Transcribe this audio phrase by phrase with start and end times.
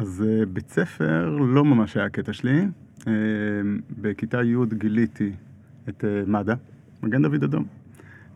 [0.00, 2.66] אז uh, בית ספר לא ממש היה הקטע שלי.
[3.00, 3.04] Uh,
[4.00, 5.32] בכיתה י' גיליתי
[5.88, 6.54] את uh, מד"א,
[7.02, 7.64] מגן דוד אדום.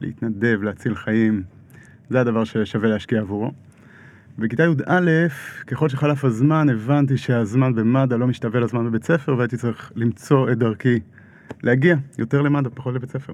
[0.00, 1.42] להתנדב, להציל חיים,
[2.10, 3.52] זה הדבר ששווה להשקיע עבורו.
[4.38, 5.10] בכיתה י"א,
[5.66, 10.58] ככל שחלף הזמן, הבנתי שהזמן במד"א לא משתווה לזמן בבית ספר, והייתי צריך למצוא את
[10.58, 11.00] דרכי
[11.62, 13.32] להגיע יותר למד"א, פחות לבית ספר.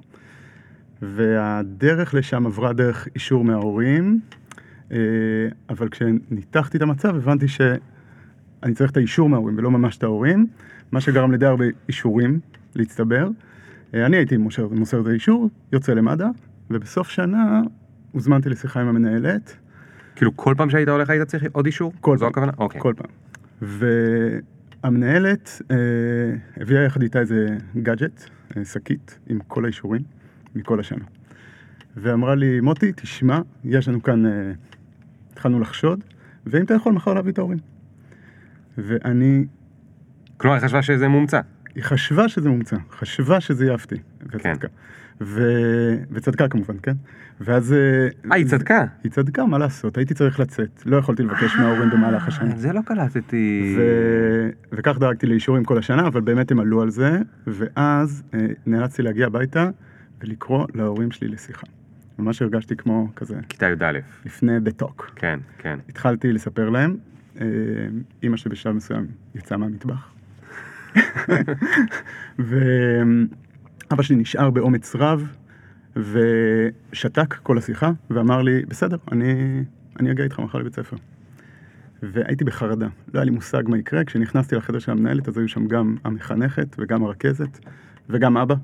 [1.03, 4.21] והדרך לשם עברה דרך אישור מההורים,
[4.93, 4.99] אה,
[5.69, 7.49] אבל כשניתחתי את המצב הבנתי
[8.61, 10.47] שאני צריך את האישור מההורים ולא ממש את ההורים,
[10.93, 12.41] מה שגרם לדי הרבה אישורים
[12.75, 13.29] להצטבר.
[13.95, 16.27] אה, אני הייתי מוסר, מוסר את האישור, יוצא למד"א,
[16.71, 17.61] ובסוף שנה
[18.13, 19.57] הוזמנתי לשיחה עם המנהלת.
[20.17, 21.93] כאילו כל פעם שהיית הולך היית צריך עוד אישור?
[22.01, 22.31] כל זו פעם.
[22.31, 22.53] הכוונה?
[22.59, 22.81] אוקיי.
[22.81, 23.11] כל פעם.
[24.83, 25.77] והמנהלת אה,
[26.57, 28.25] הביאה יחד איתה איזה גאדג'ט,
[28.57, 30.03] אה, שקית, עם כל האישורים
[30.55, 31.05] מכל השנה.
[31.97, 34.53] ואמרה לי, מוטי, תשמע, יש לנו כאן, אה,
[35.33, 36.01] התחלנו לחשוד,
[36.47, 37.59] ואם אתה יכול מחר להביא את ההורים.
[38.79, 39.45] ואני,
[40.37, 41.41] כלומר, היא חשבה שזה מומצא.
[41.75, 43.97] היא חשבה שזה מומצא, חשבה שזה יפתי,
[44.27, 44.69] וצדקה.
[45.21, 45.43] ו...
[46.11, 46.93] וצדקה כמובן, כן?
[47.41, 47.73] ואז...
[47.73, 48.85] אה, היא צדקה.
[49.05, 49.97] היא צדקה, מה לעשות?
[49.97, 52.51] הייתי צריך לצאת, לא יכולתי לבקש מההורים במהלך השנה.
[52.53, 53.75] אה, זה לא קלטתי.
[53.79, 53.83] ו...
[54.73, 59.27] וכך דאגתי לאישורים כל השנה, אבל באמת הם עלו על זה, ואז אה, נאלצתי להגיע
[59.27, 59.71] הביתה
[60.21, 61.67] ולקרוא להורים שלי לשיחה.
[62.19, 63.99] ממש הרגשתי כמו כזה, כיתה י"א.
[64.25, 65.03] לפני talk.
[65.17, 65.79] כן, כן.
[65.89, 66.97] התחלתי לספר להם, אה,
[68.23, 70.13] אימא שלי בשלב מסוים יצאה מהמטבח.
[72.39, 75.37] ואבא שלי נשאר באומץ רב,
[75.97, 79.63] ושתק כל השיחה, ואמר לי, בסדר, אני,
[80.01, 80.97] אני אגיע איתך מחר לבית ספר.
[82.03, 84.05] והייתי בחרדה, לא היה לי מושג מה יקרה.
[84.05, 87.59] כשנכנסתי לחדר של המנהלת, אז היו שם גם המחנכת וגם הרכזת
[88.09, 88.55] וגם אבא.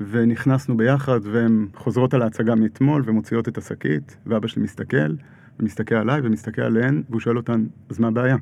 [0.00, 5.14] ונכנסנו ביחד, והן חוזרות על ההצגה מאתמול ומוציאות את השקית, ואבא שלי מסתכל,
[5.60, 8.36] ומסתכל עליי ומסתכל עליהן, והוא שואל אותן, אז מה הבעיה?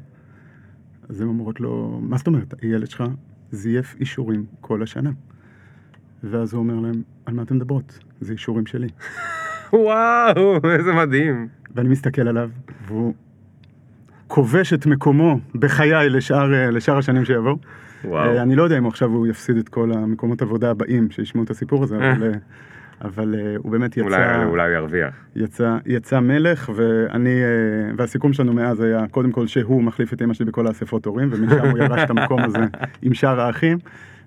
[1.08, 2.54] אז הן אומרות לו, מה זאת אומרת?
[2.62, 3.04] הילד שלך
[3.50, 5.10] זייף אישורים כל השנה.
[6.24, 7.98] ואז הוא אומר להם, על מה אתם מדברות?
[8.20, 8.88] זה אישורים שלי.
[9.72, 11.48] וואו, איזה מדהים.
[11.74, 12.50] ואני מסתכל עליו,
[12.86, 13.14] והוא
[14.26, 17.56] כובש את מקומו בחיי לשאר, לשאר השנים שיבואו.
[18.04, 18.30] וואו.
[18.30, 21.50] אה, אני לא יודע אם עכשיו הוא יפסיד את כל המקומות עבודה הבאים שישמעו את
[21.50, 22.38] הסיפור הזה, אבל, אה,
[23.04, 25.14] אבל אה, הוא באמת יצא, אולי אולי הוא ירוויח.
[25.36, 30.34] יצא, יצא מלך, ואני, אה, והסיכום שלנו מאז היה קודם כל שהוא מחליף את אמא
[30.34, 32.58] שלי בכל האספות הורים, ומשם הוא ירש את המקום הזה
[33.02, 33.78] עם שאר האחים,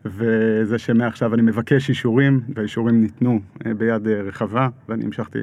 [0.05, 5.39] וזה שמעכשיו אני מבקש אישורים, והאישורים ניתנו אה, ביד רחבה, ואני המשכתי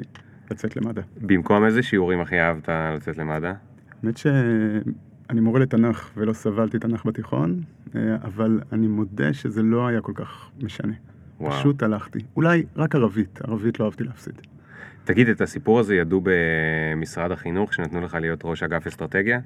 [0.51, 1.01] לצאת למד"א.
[1.21, 3.53] במקום איזה שיעורים הכי אהבת לצאת למד"א?
[4.03, 7.61] האמת שאני מורה לתנ"ך ולא סבלתי תנ"ך בתיכון,
[8.23, 10.93] אבל אני מודה שזה לא היה כל כך משנה.
[11.43, 11.59] וואו.
[11.59, 12.19] פשוט הלכתי.
[12.35, 14.33] אולי רק ערבית, ערבית לא אהבתי להפסיד.
[15.03, 19.39] תגיד, את הסיפור הזה ידעו במשרד החינוך שנתנו לך להיות ראש אגף אסטרטגיה?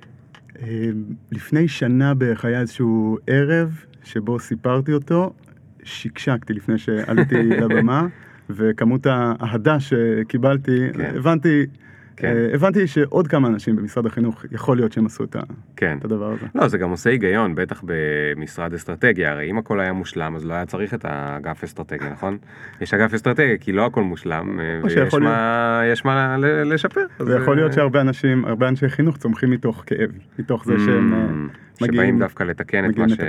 [0.61, 0.89] אה,
[1.31, 5.33] לפני שנה בערך היה איזשהו ערב שבו סיפרתי אותו,
[5.83, 8.07] שקשקתי לפני שעליתי לבמה,
[8.49, 11.15] וכמות האהדה שקיבלתי, כן.
[11.15, 11.65] הבנתי,
[12.17, 12.27] כן.
[12.27, 15.39] אה, הבנתי שעוד כמה אנשים במשרד החינוך, יכול להיות שהם עשו את ה-
[15.75, 15.97] כן.
[15.99, 16.45] את הדבר הזה.
[16.55, 20.53] לא, זה גם עושה היגיון, בטח במשרד אסטרטגיה, הרי אם הכל היה מושלם, אז לא
[20.53, 22.37] היה צריך את האגף אסטרטגיה, נכון?
[22.81, 27.05] יש אגף אסטרטגיה, כי לא הכל מושלם, אה, ויש מה, יש מה לשפר.
[27.19, 31.13] אז, ויכול להיות אה, שהרבה אנשים, הרבה אנשי חינוך צומחים מתוך כאב, מתוך זה שהם
[31.77, 33.11] Mm, שבאים מגיעים, דווקא לתקן את מה ש...
[33.11, 33.25] לתקן.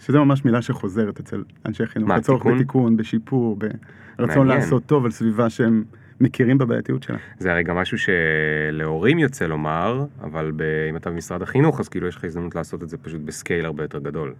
[0.00, 2.56] שזה ממש מילה שחוזרת אצל אנשי חינוך, מה, בצורך תיקון?
[2.58, 4.46] בתיקון, בשיפור, ברצון מעניין.
[4.48, 5.84] לעשות טוב על סביבה שהם
[6.20, 7.16] מכירים בבעייתיות שלה.
[7.38, 10.62] זה הרי גם משהו שלהורים יוצא לומר, אבל ב...
[10.90, 13.84] אם אתה במשרד החינוך, אז כאילו יש לך הזדמנות לעשות את זה פשוט בסקייל הרבה
[13.84, 14.34] יותר גדול.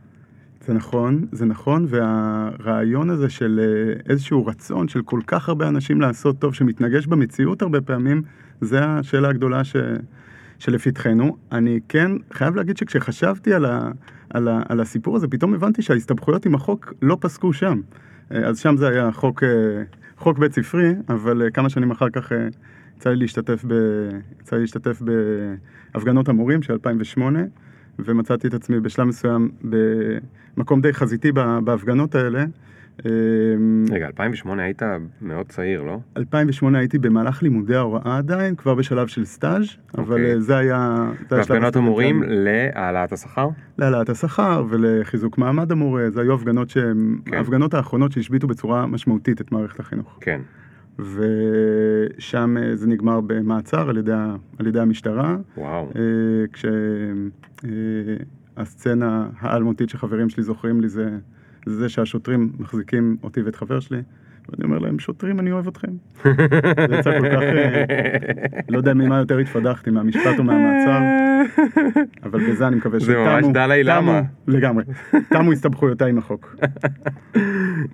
[0.67, 6.01] זה נכון, זה נכון, והרעיון הזה של אה, איזשהו רצון של כל כך הרבה אנשים
[6.01, 8.23] לעשות טוב, שמתנגש במציאות הרבה פעמים,
[8.61, 9.77] זה השאלה הגדולה ש...
[10.59, 11.37] שלפתחנו.
[11.53, 13.91] אני כן חייב להגיד שכשחשבתי על, ה...
[14.31, 14.63] על, ה...
[14.69, 17.81] על הסיפור הזה, פתאום הבנתי שההסתבכויות עם החוק לא פסקו שם.
[18.33, 19.49] אה, אז שם זה היה חוק, אה,
[20.21, 22.49] חוק בית ספרי, אבל אה, כמה שנים אחר כך אה,
[22.97, 23.73] יצא לי להשתתף, ב...
[24.41, 25.03] יצא לי להשתתף
[25.95, 27.41] בהפגנות המורים של 2008.
[27.99, 29.51] ומצאתי את עצמי בשלב מסוים
[30.57, 31.33] במקום די חזיתי
[31.65, 32.45] בהפגנות האלה.
[33.07, 34.83] אמ, רגע, 2008 היית
[35.23, 35.99] מאוד צעיר, לא?
[36.17, 39.65] 2008 הייתי במהלך לימודי ההוראה עדיין, כבר בשלב של סטאז',
[39.99, 40.35] אבל אוקיי.
[40.35, 41.11] אה, זה היה...
[41.31, 42.23] בהפגנות המורים.
[42.27, 43.49] להעלאת השכר?
[43.79, 47.37] להעלאת השכר ולחיזוק מעמד המורה, זה היו הפגנות שהן, כן.
[47.37, 50.19] ההפגנות האחרונות שהשביתו בצורה משמעותית את מערכת החינוך.
[50.21, 50.41] כן.
[50.99, 54.13] ושם אה, זה נגמר במעצר על ידי,
[54.59, 55.37] על ידי המשטרה.
[55.57, 55.91] וואו.
[58.57, 61.11] כשהסצנה האלמותית שחברים שלי זוכרים לי זה,
[61.67, 64.03] זה זה שהשוטרים מחזיקים אותי ואת חבר שלי
[64.49, 65.89] ואני אומר להם, שוטרים, אני אוהב אתכם.
[66.25, 66.31] זה
[66.99, 67.85] יצא כל כך, אה,
[68.69, 71.01] לא יודע ממה יותר התפדחתי, מהמשפט או מהמעצר,
[72.23, 74.21] אבל בזה אני מקווה זה ממש שתמו, תמו- למה.
[74.49, 74.85] לגמרי,
[75.29, 76.57] תמו הסתבכויותיי עם החוק.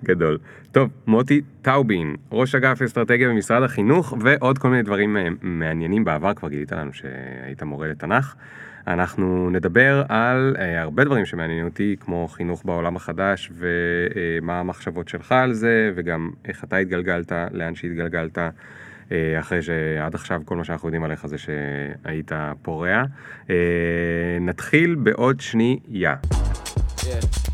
[0.05, 0.37] גדול.
[0.71, 6.33] טוב, מוטי טאובין, ראש אגף אסטרטגיה במשרד החינוך, ועוד כל מיני דברים אה, מעניינים בעבר,
[6.33, 8.35] כבר גילית לנו שהיית מורה לתנ"ך.
[8.87, 15.31] אנחנו נדבר על אה, הרבה דברים שמעניינים אותי, כמו חינוך בעולם החדש, ומה המחשבות שלך
[15.31, 18.37] על זה, וגם איך אתה התגלגלת, לאן שהתגלגלת,
[19.11, 22.31] אה, אחרי שעד עכשיו כל מה שאנחנו יודעים עליך זה שהיית
[22.61, 23.03] פורע.
[23.49, 23.55] אה,
[24.41, 26.15] נתחיל בעוד שנייה.
[26.99, 27.47] Yeah.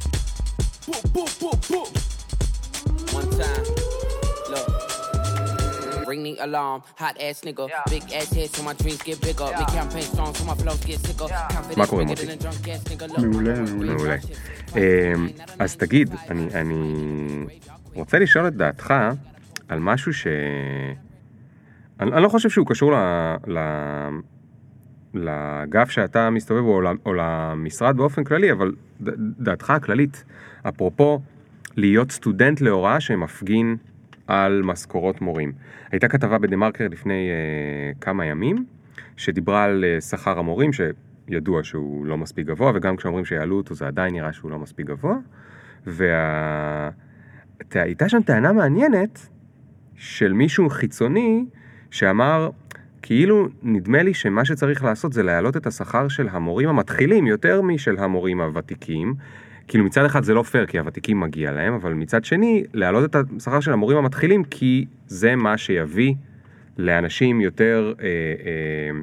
[0.88, 1.89] Boop, boop, boop, boop.
[3.13, 3.93] One time.
[6.13, 7.65] Ring the alarm, hot ass nigga.
[7.89, 9.50] Big ass head so my dreams get bigger.
[9.60, 11.27] Big campaign strong so my flows get sicker.
[11.27, 12.25] Confidence מה קורה, bigger מוטי?
[12.25, 13.07] than a drunk ass nigga.
[13.07, 13.25] Look.
[13.25, 13.94] מעולה, מעולה.
[13.94, 14.15] מעולה.
[15.60, 17.45] אז תגיד, אני, אני
[17.94, 18.94] רוצה לשאול את דעתך
[19.68, 20.27] על משהו ש...
[22.00, 22.95] אני, אני לא חושב שהוא קשור ל...
[23.48, 23.60] ל...
[25.13, 28.71] לאגף שאתה מסתובב או, או למשרד באופן כללי, אבל
[29.01, 29.10] ד,
[29.44, 30.24] דעתך הכללית,
[30.69, 31.21] אפרופו
[31.75, 33.77] להיות סטודנט להוראה שמפגין
[34.28, 35.52] על משכורות מורים.
[35.92, 38.66] הייתה כתבה בדה מרקר לפני אה, כמה ימים,
[39.18, 43.88] שדיברה על אה, שכר המורים, שידוע שהוא לא מספיק גבוה, וגם כשאומרים שיעלו אותו זה
[43.88, 45.16] עדיין נראה שהוא לא מספיק גבוה.
[47.72, 49.30] והייתה שם טענה מעניינת
[49.96, 51.46] של מישהו חיצוני
[51.92, 52.50] שאמר,
[53.02, 57.98] כאילו נדמה לי שמה שצריך לעשות זה להעלות את השכר של המורים המתחילים יותר משל
[57.98, 59.14] המורים הוותיקים.
[59.68, 63.15] כאילו מצד אחד זה לא פייר כי הוותיקים מגיע להם, אבל מצד שני להעלות את
[63.38, 66.13] השכר של המורים המתחילים כי זה מה שיביא
[66.77, 69.00] לאנשים יותר, אה, אה,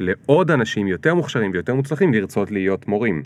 [0.00, 3.22] לעוד אנשים יותר מוכשרים ויותר מוצלחים לרצות להיות מורים.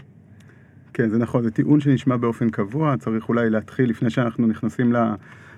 [0.94, 5.14] כן, זה נכון, זה טיעון שנשמע באופן קבוע, צריך אולי להתחיל, לפני שאנחנו נכנסים ל-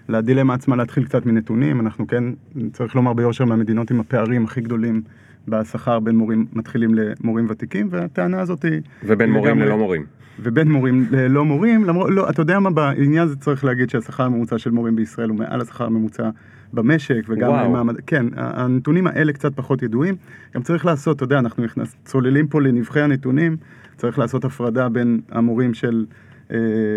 [0.09, 1.81] לדילמה עצמה, להתחיל קצת מנתונים.
[1.81, 2.25] אנחנו כן,
[2.73, 5.03] צריך לומר ביושר, מהמדינות עם הפערים הכי גדולים
[5.49, 8.81] בשכר בין מורים מתחילים למורים ותיקים, והטענה הזאת היא...
[9.05, 10.05] ובין מורים לגמרי- ללא מורים.
[10.39, 14.59] ובין מורים ללא מורים, למרות, לא, אתה יודע מה, בעניין הזה צריך להגיד שהשכר הממוצע
[14.59, 16.31] של מורים בישראל הוא מעל השכר הממוצע
[16.73, 17.73] במשק, וגם.
[17.73, 20.17] מעמד, כן, הנתונים האלה קצת פחות ידועים.
[20.55, 23.57] גם צריך לעשות, אתה יודע, אנחנו נכנס, צוללים פה לנבחי הנתונים,
[23.97, 26.07] צריך לעשות הפרדה בין המורים של,
[26.53, 26.57] אה,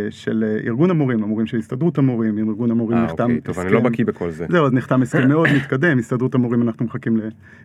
[0.09, 3.59] של אה, ארגון המורים, למורים של הסתדרות המורים, עם ארגון המורים אה, נחתם אוקיי, טוב,
[3.59, 4.45] אני לא בקיא בכל זה.
[4.49, 7.19] זהו, אז נחתם הסכם מאוד מתקדם, הסתדרות המורים אנחנו מחכים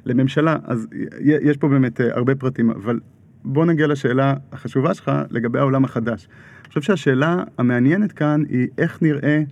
[0.04, 0.88] לממשלה, אז
[1.20, 3.00] יש פה באמת הרבה פרטים, אבל
[3.44, 6.28] בוא נגיע לשאלה החשובה שלך לגבי העולם החדש.
[6.62, 9.42] אני חושב שהשאלה המעניינת כאן היא איך נראה,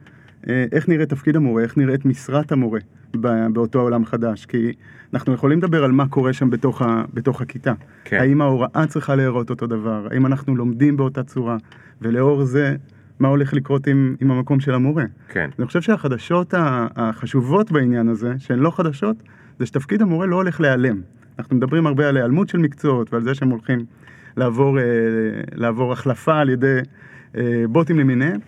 [0.48, 2.80] אה, איך נראה תפקיד המורה, איך נראית משרת המורה
[3.52, 4.72] באותו עולם חדש, כי
[5.14, 7.72] אנחנו יכולים לדבר על מה קורה שם בתוך, ה, בתוך הכיתה.
[8.04, 8.20] כן.
[8.20, 11.56] האם ההוראה צריכה להיראות אותו דבר, האם אנחנו לומדים באותה צורה,
[12.02, 12.76] ולאור זה,
[13.20, 15.04] מה הולך לקרות עם, עם המקום של המורה.
[15.28, 15.50] כן.
[15.58, 16.54] אני חושב שהחדשות
[16.96, 19.16] החשובות בעניין הזה, שהן לא חדשות,
[19.58, 21.00] זה שתפקיד המורה לא הולך להיעלם.
[21.38, 23.84] אנחנו מדברים הרבה על היעלמות של מקצועות ועל זה שהם הולכים
[24.36, 24.84] לעבור, אה,
[25.54, 26.78] לעבור החלפה על ידי
[27.36, 28.40] אה, בוטים למיניהם.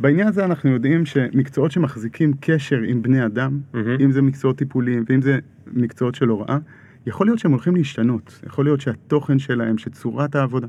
[0.00, 3.96] בעניין הזה אנחנו יודעים שמקצועות שמחזיקים קשר עם בני אדם, מהמם.
[4.00, 5.38] אם זה מקצועות טיפוליים ואם זה
[5.72, 6.58] מקצועות של הוראה,
[7.06, 10.66] יכול להיות שהם הולכים להשתנות, יכול להיות שהתוכן שלהם, שצורת העבודה,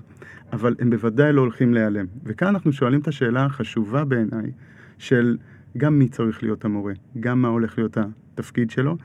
[0.53, 2.05] אבל הם בוודאי לא הולכים להיעלם.
[2.23, 4.51] וכאן אנחנו שואלים את השאלה החשובה בעיניי,
[4.97, 5.37] של
[5.77, 8.97] גם מי צריך להיות המורה, גם מה הולך להיות התפקיד שלו,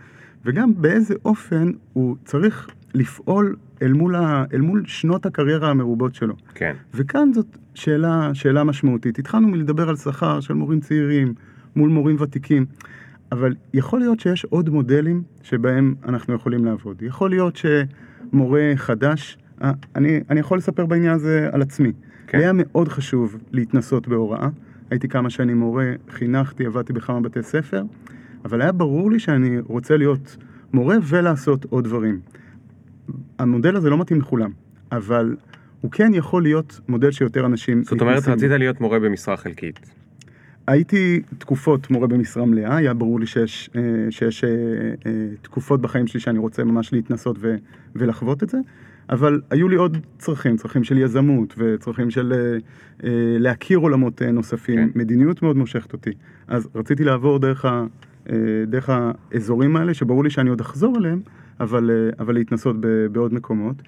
[0.45, 6.35] וגם באיזה אופן הוא צריך לפעול אל מול, ה, אל מול שנות הקריירה המרובות שלו.
[6.55, 6.75] כן.
[6.95, 9.19] וכאן זאת שאלה, שאלה משמעותית.
[9.19, 11.35] התחלנו מלדבר על שכר של מורים צעירים
[11.77, 12.67] מול מורים ותיקים,
[13.33, 17.03] אבל יכול להיות שיש עוד מודלים שבהם אנחנו יכולים לעבוד.
[17.03, 21.93] יכול להיות שמורה חדש, אה, אני, אני יכול לספר בעניין הזה על עצמי.
[22.27, 22.39] כן.
[22.39, 24.49] היה מאוד חשוב להתנסות בהוראה.
[24.91, 27.83] הייתי כמה שנים מורה, חינכתי, עבדתי בכמה בתי ספר,
[28.45, 30.37] אבל היה ברור לי שאני רוצה להיות
[30.73, 32.21] מורה ולעשות עוד דברים.
[33.39, 34.51] המודל הזה לא מתאים לכולם,
[34.93, 35.37] אבל
[35.81, 37.83] הוא כן יכול להיות מודל שיותר אנשים...
[37.85, 38.29] זאת אומרת.
[38.29, 39.81] רצית להיות מורה במשרה חלקית.
[40.67, 43.81] הייתי תקופות מורה במשרה מלאה, היה ברור לי שיש, אה,
[44.11, 44.51] שיש אה,
[45.07, 47.55] אה, תקופות בחיים שלי שאני רוצה ממש להתנסות ו,
[47.95, 48.59] ולחוות את זה,
[49.11, 52.59] אבל היו לי עוד צרכים, צרכים של יזמות וצרכים של
[53.39, 54.99] להכיר עולמות נוספים, כן.
[54.99, 56.11] מדיניות מאוד מושכת אותי.
[56.49, 57.85] אז רציתי לעבור דרך, ה,
[58.67, 61.21] דרך האזורים האלה, שברור לי שאני עוד אחזור אליהם,
[61.61, 63.83] אבל, אה, אבל להתנסות ב, בעוד מקומות.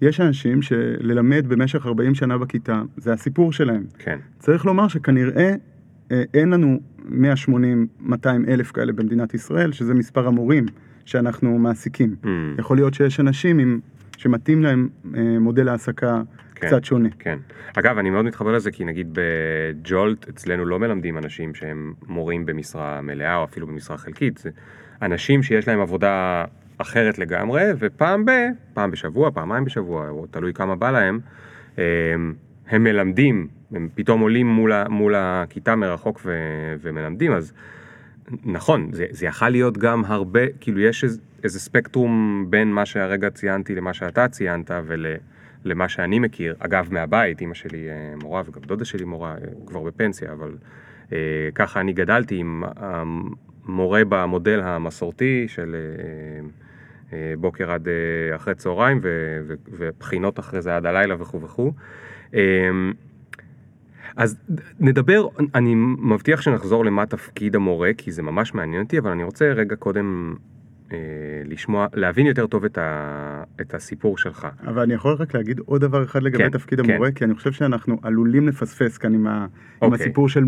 [0.00, 3.84] יש אנשים שללמד במשך 40 שנה בכיתה, זה הסיפור שלהם.
[3.98, 4.18] כן.
[4.38, 5.54] צריך לומר שכנראה
[6.12, 8.12] אה, אין לנו 180-200
[8.48, 10.66] אלף כאלה במדינת ישראל, שזה מספר המורים
[11.04, 12.16] שאנחנו מעסיקים.
[12.22, 12.28] Mm.
[12.58, 13.80] יכול להיות שיש אנשים עם
[14.16, 16.22] שמתאים להם אה, מודל העסקה
[16.64, 16.76] כן.
[16.76, 17.08] קצת שונה.
[17.18, 17.38] כן.
[17.76, 23.00] אגב, אני מאוד מתחבר לזה, כי נגיד בג'ולט, אצלנו לא מלמדים אנשים שהם מורים במשרה
[23.00, 24.38] מלאה, או אפילו במשרה חלקית.
[24.38, 24.50] זה
[25.02, 26.44] אנשים שיש להם עבודה
[26.78, 28.30] אחרת לגמרי, ופעם ב...
[28.74, 31.20] פעם בשבוע, פעמיים בשבוע, או תלוי כמה בא להם,
[31.76, 32.34] הם,
[32.68, 36.32] הם מלמדים, הם פתאום עולים מול, ה, מול הכיתה מרחוק ו,
[36.80, 37.52] ומלמדים, אז
[38.44, 43.30] נכון, זה, זה יכול להיות גם הרבה, כאילו יש איזה, איזה ספקטרום בין מה שהרגע
[43.30, 44.70] ציינתי למה שאתה ציינת
[45.64, 49.82] ולמה שאני מכיר, אגב מהבית, אימא שלי אה, מורה וגם דודה שלי מורה, אה, כבר
[49.82, 50.56] בפנסיה, אבל
[51.12, 51.18] אה,
[51.54, 56.48] ככה אני גדלתי עם המורה במודל המסורתי של אה,
[57.12, 61.72] אה, בוקר עד אה, אחרי צהריים ו, ו, ובחינות אחרי זה עד הלילה וכו' וכו'.
[62.34, 62.40] אה,
[64.16, 64.36] אז
[64.80, 69.52] נדבר, אני מבטיח שנחזור למה תפקיד המורה, כי זה ממש מעניין אותי, אבל אני רוצה
[69.52, 70.53] רגע קודם אה,
[71.44, 74.46] לשמוע, להבין יותר טוב את, ה, את הסיפור שלך.
[74.66, 76.90] אבל אני יכול רק להגיד עוד דבר אחד לגבי כן, תפקיד כן.
[76.90, 79.46] המורה, כי אני חושב שאנחנו עלולים לפספס כאן עם, ה, עם
[79.82, 80.04] אוקיי.
[80.04, 80.44] הסיפור של,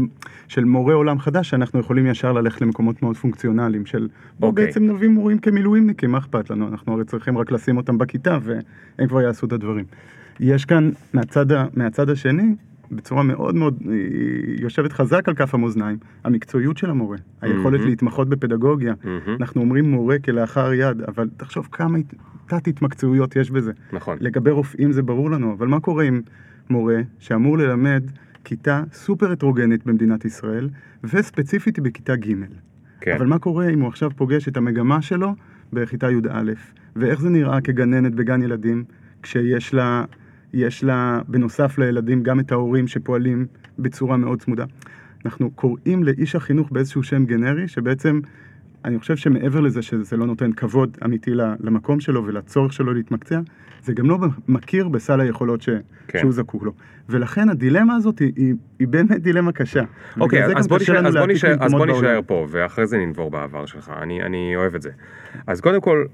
[0.49, 4.67] של מורה עולם חדש, שאנחנו יכולים ישר ללכת למקומות מאוד פונקציונליים, של בוא אוקיי.
[4.67, 6.69] בעצם נביא מורים כמילואימניקים, מה אכפת לנו?
[6.69, 9.85] אנחנו הרי צריכים רק לשים אותם בכיתה והם כבר יעשו את הדברים.
[10.41, 12.55] יש כאן מהצד, מהצד השני,
[12.91, 17.91] בצורה מאוד מאוד, היא יושבת חזק על כף המאזניים, המקצועיות של המורה, היכולת מהמם.
[17.91, 18.95] להתמחות בפדגוגיה.
[19.05, 19.37] מהמם.
[19.41, 22.15] אנחנו אומרים מורה כלאחר יד, אבל תחשוב כמה הת-
[22.47, 23.73] תת-התמקצועיות יש בזה.
[23.93, 24.19] נכון.
[24.21, 26.21] לגבי רופאים זה ברור לנו, אבל מה קורה עם
[26.71, 28.03] מורה שאמור ללמד
[28.45, 30.69] כיתה סופר הטרוגנית במדינת ישראל,
[31.05, 32.33] וספציפית בכיתה ג'.
[33.01, 33.15] כן.
[33.17, 35.35] אבל מה קורה אם הוא עכשיו פוגש את המגמה שלו
[35.73, 36.53] בכיתה י"א,
[36.97, 38.85] ואיך זה נראה כגננת בגן ילדים,
[39.23, 40.05] כשיש לה,
[40.53, 43.47] יש לה בנוסף לילדים גם את ההורים שפועלים
[43.79, 44.65] בצורה מאוד צמודה.
[45.25, 48.21] אנחנו קוראים לאיש החינוך באיזשהו שם גנרי, שבעצם
[48.85, 53.41] אני חושב שמעבר לזה שזה לא נותן כבוד אמיתי למקום שלו ולצורך שלו להתמקצע,
[53.83, 55.69] זה גם לא מכיר בסל היכולות ש...
[56.09, 56.19] כן.
[56.19, 56.73] שהוא זקוק לו.
[57.09, 59.83] ולכן הדילמה הזאת היא, היא, היא באמת דילמה קשה.
[60.21, 61.87] אוקיי, אז בוא נשאר, אז בוא נשאר, אז בוא.
[61.87, 64.91] נישאר פה, ואחרי זה ננבור בעבר שלך, אני, אני אוהב את זה.
[65.47, 66.05] אז קודם כל,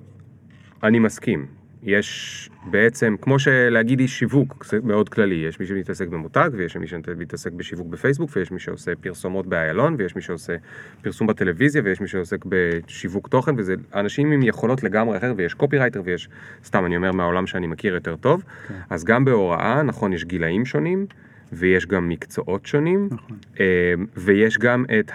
[0.83, 1.62] אני מסכים.
[1.83, 6.87] יש בעצם, כמו שלהגיד איש שיווק, זה מאוד כללי, יש מי שמתעסק במותג, ויש מי
[6.87, 10.57] שמתעסק בשיווק בפייסבוק, ויש מי שעושה פרסומות באיילון, ויש מי שעושה
[11.03, 16.03] פרסום בטלוויזיה, ויש מי שעוסק בשיווק תוכן, וזה אנשים עם יכולות לגמרי אחר, ויש קופירייטר,
[16.05, 16.29] ויש,
[16.65, 18.75] סתם אני אומר מהעולם שאני מכיר יותר טוב, כן.
[18.91, 21.07] אז גם בהוראה, נכון, יש גילאים שונים,
[21.53, 23.37] ויש גם מקצועות שונים, נכון.
[23.61, 25.11] אה, ויש גם את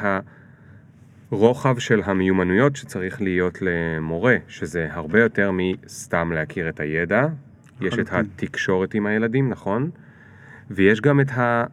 [1.32, 7.28] הרוחב של המיומנויות שצריך להיות למורה, שזה הרבה יותר מסתם להכיר את הידע,
[7.82, 8.10] יש את.
[8.12, 9.90] התקשורת עם הילדים, נכון?
[10.72, 11.64] ויש גם את ה...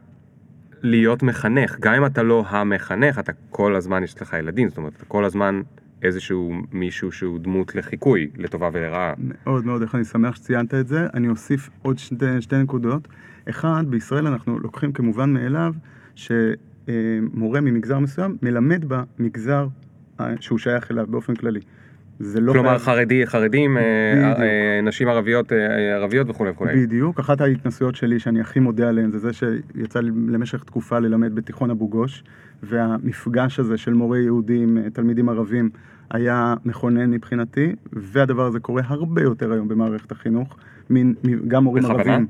[0.83, 4.93] להיות מחנך, גם אם אתה לא המחנך, אתה כל הזמן יש לך ילדים, זאת אומרת,
[4.97, 5.63] אתה כל הזמן
[6.03, 9.13] איזשהו מישהו שהוא דמות לחיקוי, לטובה ולרעה.
[9.19, 11.07] מאוד מאוד, איך אני שמח שציינת את זה.
[11.15, 13.09] אני אוסיף עוד שתי, שתי נקודות.
[13.49, 15.75] אחד, בישראל אנחנו לוקחים כמובן מאליו
[16.87, 19.67] שמורה ממגזר מסוים מלמד במגזר
[20.21, 21.61] אה, שהוא שייך אליו באופן כללי.
[22.19, 23.83] זה לא כלומר, חייב- חרדי, חרדים, אה,
[24.17, 24.39] בדיוק.
[24.41, 25.57] אה, נשים ערביות, אה,
[25.95, 26.87] ערביות וכולי וכולי.
[26.87, 31.35] בדיוק, אחת ההתנסויות שלי שאני הכי מודה עליהן זה זה שיצא לי למשך תקופה ללמד
[31.35, 32.25] בתיכון אבו גוש
[32.63, 35.71] והמפגש הזה של מורה יהודי עם אה, תלמידים ערבים
[36.11, 40.57] היה מכונן מבחינתי והדבר הזה קורה הרבה יותר היום במערכת החינוך,
[40.91, 41.15] מין,
[41.49, 42.01] גם מורים בכוונה?
[42.13, 42.27] ערבים.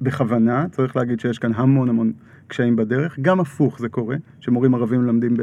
[0.00, 2.12] בכוונה, צריך להגיד שיש כאן המון המון
[2.48, 5.36] קשיים בדרך, גם הפוך זה קורה, שמורים ערבים מלמדים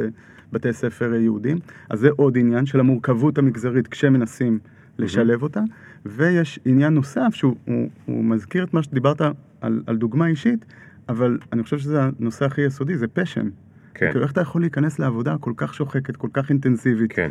[0.52, 1.58] בבתי ספר יהודים,
[1.90, 4.60] אז זה עוד עניין של המורכבות המגזרית כשמנסים
[4.98, 5.62] לשלב אותה,
[6.06, 9.22] ויש עניין נוסף שהוא הוא, הוא מזכיר את מה שדיברת
[9.62, 10.66] על, על דוגמה אישית,
[11.10, 13.50] אבל אני חושב שזה הנושא הכי יסודי, זה פשן.
[13.94, 14.12] כן.
[14.12, 17.30] כאילו איך אתה יכול להיכנס לעבודה כל כך שוחקת, כל כך אינטנסיבית, כן.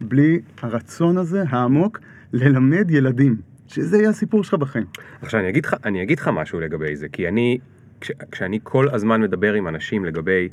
[0.00, 2.00] בלי הרצון הזה העמוק
[2.32, 3.36] ללמד ילדים,
[3.68, 4.86] שזה יהיה הסיפור שלך בחיים.
[5.22, 7.58] עכשיו אני אגיד לך, אני אגיד לך משהו לגבי זה, כי אני,
[8.00, 10.48] כש, כשאני כל הזמן מדבר עם אנשים לגבי,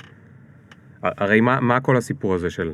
[1.02, 2.72] הרי מה, מה כל הסיפור הזה של,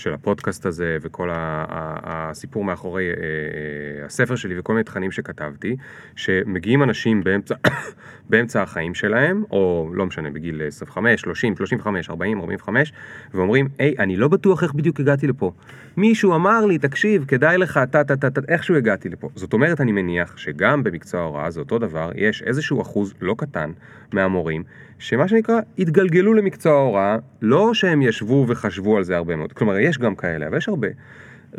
[0.00, 5.76] של הפודקאסט הזה וכל הסיפור מאחורי אה, אה, הספר שלי וכל מיני תכנים שכתבתי,
[6.16, 7.54] שמגיעים אנשים באמצע,
[8.30, 12.92] באמצע החיים שלהם, או לא משנה, בגיל 25, 30, 35, 40, 45,
[13.34, 15.52] ואומרים, היי, אני לא בטוח איך בדיוק הגעתי לפה.
[15.96, 19.28] מישהו אמר לי, תקשיב, כדאי לך, טה טה טה טה, איכשהו הגעתי לפה.
[19.34, 23.70] זאת אומרת, אני מניח שגם במקצוע ההוראה זה אותו דבר, יש איזשהו אחוז לא קטן
[24.12, 24.62] מהמורים,
[25.00, 29.98] שמה שנקרא, התגלגלו למקצוע ההוראה, לא שהם ישבו וחשבו על זה הרבה מאוד, כלומר, יש
[29.98, 30.88] גם כאלה, אבל יש הרבה.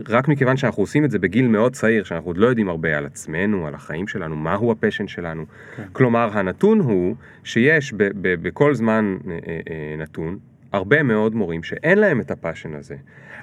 [0.10, 3.06] רק מכיוון שאנחנו עושים את זה בגיל מאוד צעיר, שאנחנו עוד לא יודעים הרבה על
[3.06, 5.46] עצמנו, על החיים שלנו, מהו ה passion שלנו.
[5.76, 5.84] כן.
[5.92, 10.38] כלומר, הנתון הוא שיש ב- ב- בכל זמן אה, אה, אה, נתון,
[10.72, 12.96] הרבה מאוד מורים שאין להם את ה passion הזה.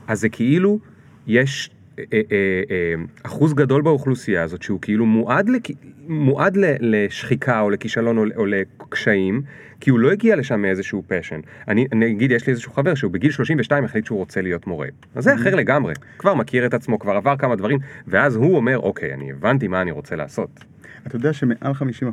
[0.07, 0.79] אז זה כאילו,
[1.27, 1.71] יש
[3.23, 5.63] אחוז גדול באוכלוסייה הזאת שהוא כאילו מועד, לכ...
[6.09, 6.59] מועד.
[6.81, 9.43] לשחיקה או לכישלון או, או לקשיים,
[9.81, 11.41] כי הוא לא הגיע לשם מאיזשהו פשן.
[11.69, 14.89] אני, אני אגיד, יש לי איזשהו חבר שהוא בגיל 32 החליט שהוא רוצה להיות מורה.
[15.15, 18.79] אז זה אחר לגמרי, כבר מכיר את עצמו, כבר עבר כמה דברים, ואז הוא אומר,
[18.79, 20.65] אוקיי, אני הבנתי מה אני רוצה לעשות.
[21.07, 21.73] אתה יודע שמעל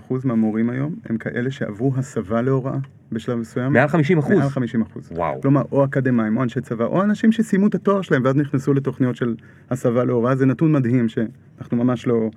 [0.09, 2.77] 50% מהמורים היום הם כאלה שעברו הסבה להוראה
[3.11, 3.73] בשלב מסוים?
[3.73, 4.37] מעל 50 אחוז?
[4.37, 5.11] מעל 50 אחוז.
[5.11, 5.41] וואו.
[5.41, 9.15] כלומר, או אקדמאים, או אנשי צבא, או אנשים שסיימו את התואר שלהם ואז נכנסו לתוכניות
[9.15, 9.35] של
[9.69, 10.35] הסבה להוראה.
[10.35, 12.29] זה נתון מדהים שאנחנו ממש לא...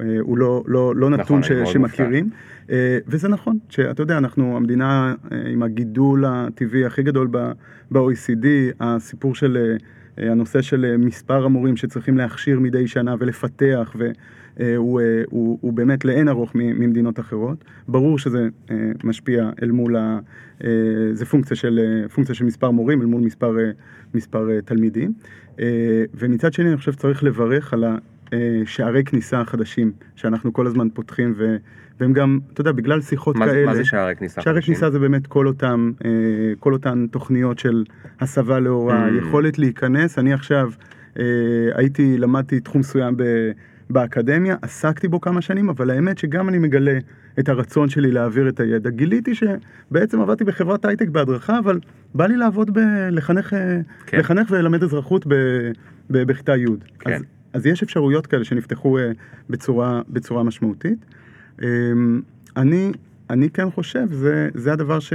[0.00, 2.30] אה, הוא לא, לא, לא נתון ש, אני מאוד שמכירים,
[2.70, 7.28] אה, וזה נכון, שאתה יודע, אנחנו המדינה אה, עם הגידול הטבעי הכי גדול
[7.90, 8.46] ב-OECD,
[8.80, 9.76] הסיפור של
[10.16, 16.28] הנושא של מספר המורים שצריכים להכשיר מדי שנה ולפתח, והוא אה, הוא, הוא באמת לאין
[16.28, 17.64] ארוך ממדינות אחרות.
[17.88, 18.48] ברור שזה
[19.04, 20.18] משפיע אל מול, ה,
[21.12, 23.56] זה פונקציה של, פונקציה של מספר מורים אל מול מספר,
[24.14, 25.12] מספר תלמידים.
[26.14, 27.84] ומצד שני אני חושב שצריך לברך על
[28.32, 31.56] השערי כניסה החדשים שאנחנו כל הזמן פותחים, ו,
[32.00, 33.66] והם גם, אתה יודע, בגלל שיחות מה, כאלה...
[33.66, 34.42] מה זה שערי כניסה?
[34.42, 34.74] שערי חדשים?
[34.74, 36.10] כניסה זה באמת כל אותם, אה,
[36.60, 37.84] כל אותן תוכניות של
[38.20, 39.12] הסבה להוראה, Mm.
[39.14, 40.70] יכולת להיכנס, אני עכשיו
[41.18, 41.24] אה,
[41.74, 43.22] הייתי, למדתי תחום מסוים ב,
[43.90, 46.98] באקדמיה, עסקתי בו כמה שנים, אבל האמת שגם אני מגלה
[47.38, 48.90] את הרצון שלי להעביר את הידע.
[48.90, 51.80] גיליתי שבעצם עבדתי בחברת הייטק בהדרכה, אבל
[52.14, 52.80] בא לי לעבוד ב...
[53.10, 54.18] לחנך, אה, כן.
[54.18, 55.34] לחנך וללמד אזרחות ב,
[56.10, 56.66] ב, בכיתה י'.
[56.98, 57.12] כן.
[57.12, 57.22] אז,
[57.56, 59.10] אז יש אפשרויות כאלה שנפתחו אה,
[59.50, 61.06] בצורה, בצורה משמעותית.
[61.62, 61.68] אה,
[62.56, 62.92] אני,
[63.30, 65.12] אני כן חושב, זה, זה הדבר ש,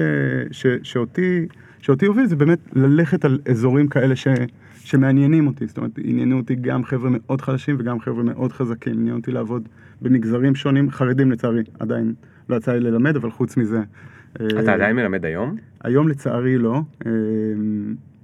[0.51, 1.47] ש, שאותי,
[1.79, 4.27] שאותי הוביל, זה באמת ללכת על אזורים כאלה ש,
[4.79, 5.67] שמעניינים אותי.
[5.67, 8.93] זאת אומרת, עניינו אותי גם חבר'ה מאוד חלשים וגם חבר'ה מאוד חזקים.
[8.93, 9.69] עניין אותי לעבוד
[10.01, 12.13] במגזרים שונים, חרדים לצערי, עדיין
[12.49, 13.81] לא יצא לי ללמד, אבל חוץ מזה...
[14.41, 15.55] אה, אתה עדיין מלמד היום?
[15.83, 17.11] היום לצערי לא, אה,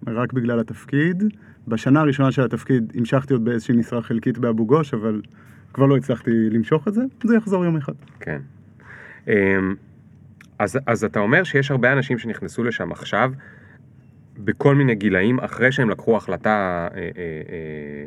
[0.08, 1.24] רק בגלל התפקיד.
[1.68, 5.22] בשנה הראשונה של התפקיד המשכתי עוד באיזושהי משרה חלקית באבו גוש, אבל
[5.74, 7.94] כבר לא הצלחתי למשוך את זה, זה יחזור יום אחד.
[8.20, 8.42] כן.
[9.28, 9.76] אמ,
[10.60, 13.32] אז, אז אתה אומר שיש הרבה אנשים שנכנסו לשם עכשיו,
[14.38, 18.06] בכל מיני גילאים, אחרי שהם לקחו החלטה, אה, אה, אה,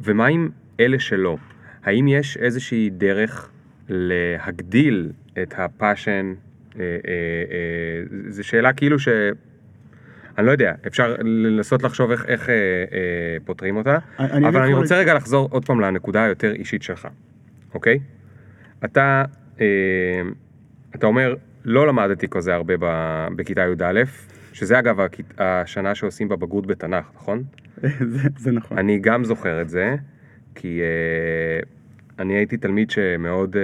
[0.00, 0.48] ומה עם
[0.80, 1.36] אלה שלא?
[1.84, 3.50] האם יש איזושהי דרך
[3.88, 5.12] להגדיל
[5.42, 6.34] את הפאשן?
[6.78, 6.96] אה, אה,
[7.50, 9.08] אה, זו שאלה כאילו ש...
[10.38, 12.58] אני לא יודע, אפשר לנסות לחשוב איך, איך אה, אה,
[13.44, 17.08] פותרים אותה, אני- אבל אני יכול- רוצה רגע לחזור עוד פעם לנקודה היותר אישית שלך,
[17.74, 17.98] אוקיי?
[18.84, 19.24] אתה,
[19.60, 19.66] אה,
[20.94, 24.02] אתה אומר, לא למדתי כזה הרבה ב- בכיתה י"א,
[24.52, 24.96] שזה אגב
[25.38, 27.42] השנה שעושים בבגרות בתנ"ך, נכון?
[28.14, 28.78] זה, זה נכון.
[28.78, 29.96] אני גם זוכר את זה,
[30.54, 31.60] כי אה,
[32.18, 33.62] אני הייתי תלמיד שמאוד אה,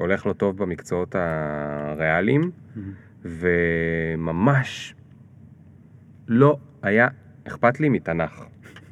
[0.00, 2.50] הולך לו טוב במקצועות הריאליים,
[3.24, 4.94] וממש
[6.28, 7.08] לא היה
[7.44, 8.44] אכפת לי מתנ"ך.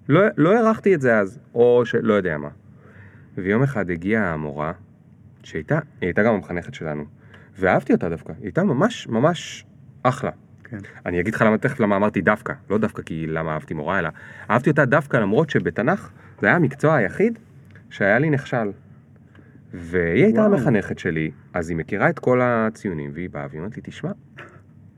[0.09, 2.49] לא, לא הערכתי את זה אז, או שלא יודע מה.
[3.35, 4.73] ויום אחד הגיעה המורה,
[5.43, 7.05] שהייתה, היא הייתה גם המחנכת שלנו,
[7.59, 9.65] ואהבתי אותה דווקא, היא הייתה ממש ממש
[10.03, 10.31] אחלה.
[10.65, 10.79] כן.
[11.07, 14.09] אני אגיד לך למה תכף למה אמרתי דווקא, לא דווקא כי למה אהבתי מורה, אלא
[14.51, 17.39] אהבתי אותה דווקא למרות שבתנ"ך זה היה המקצוע היחיד
[17.91, 18.71] שהיה לי נכשל.
[19.75, 20.55] והיא הייתה וואו.
[20.55, 24.11] המחנכת שלי, אז היא מכירה את כל הציונים, והיא באה והיא אומרת לי, תשמע,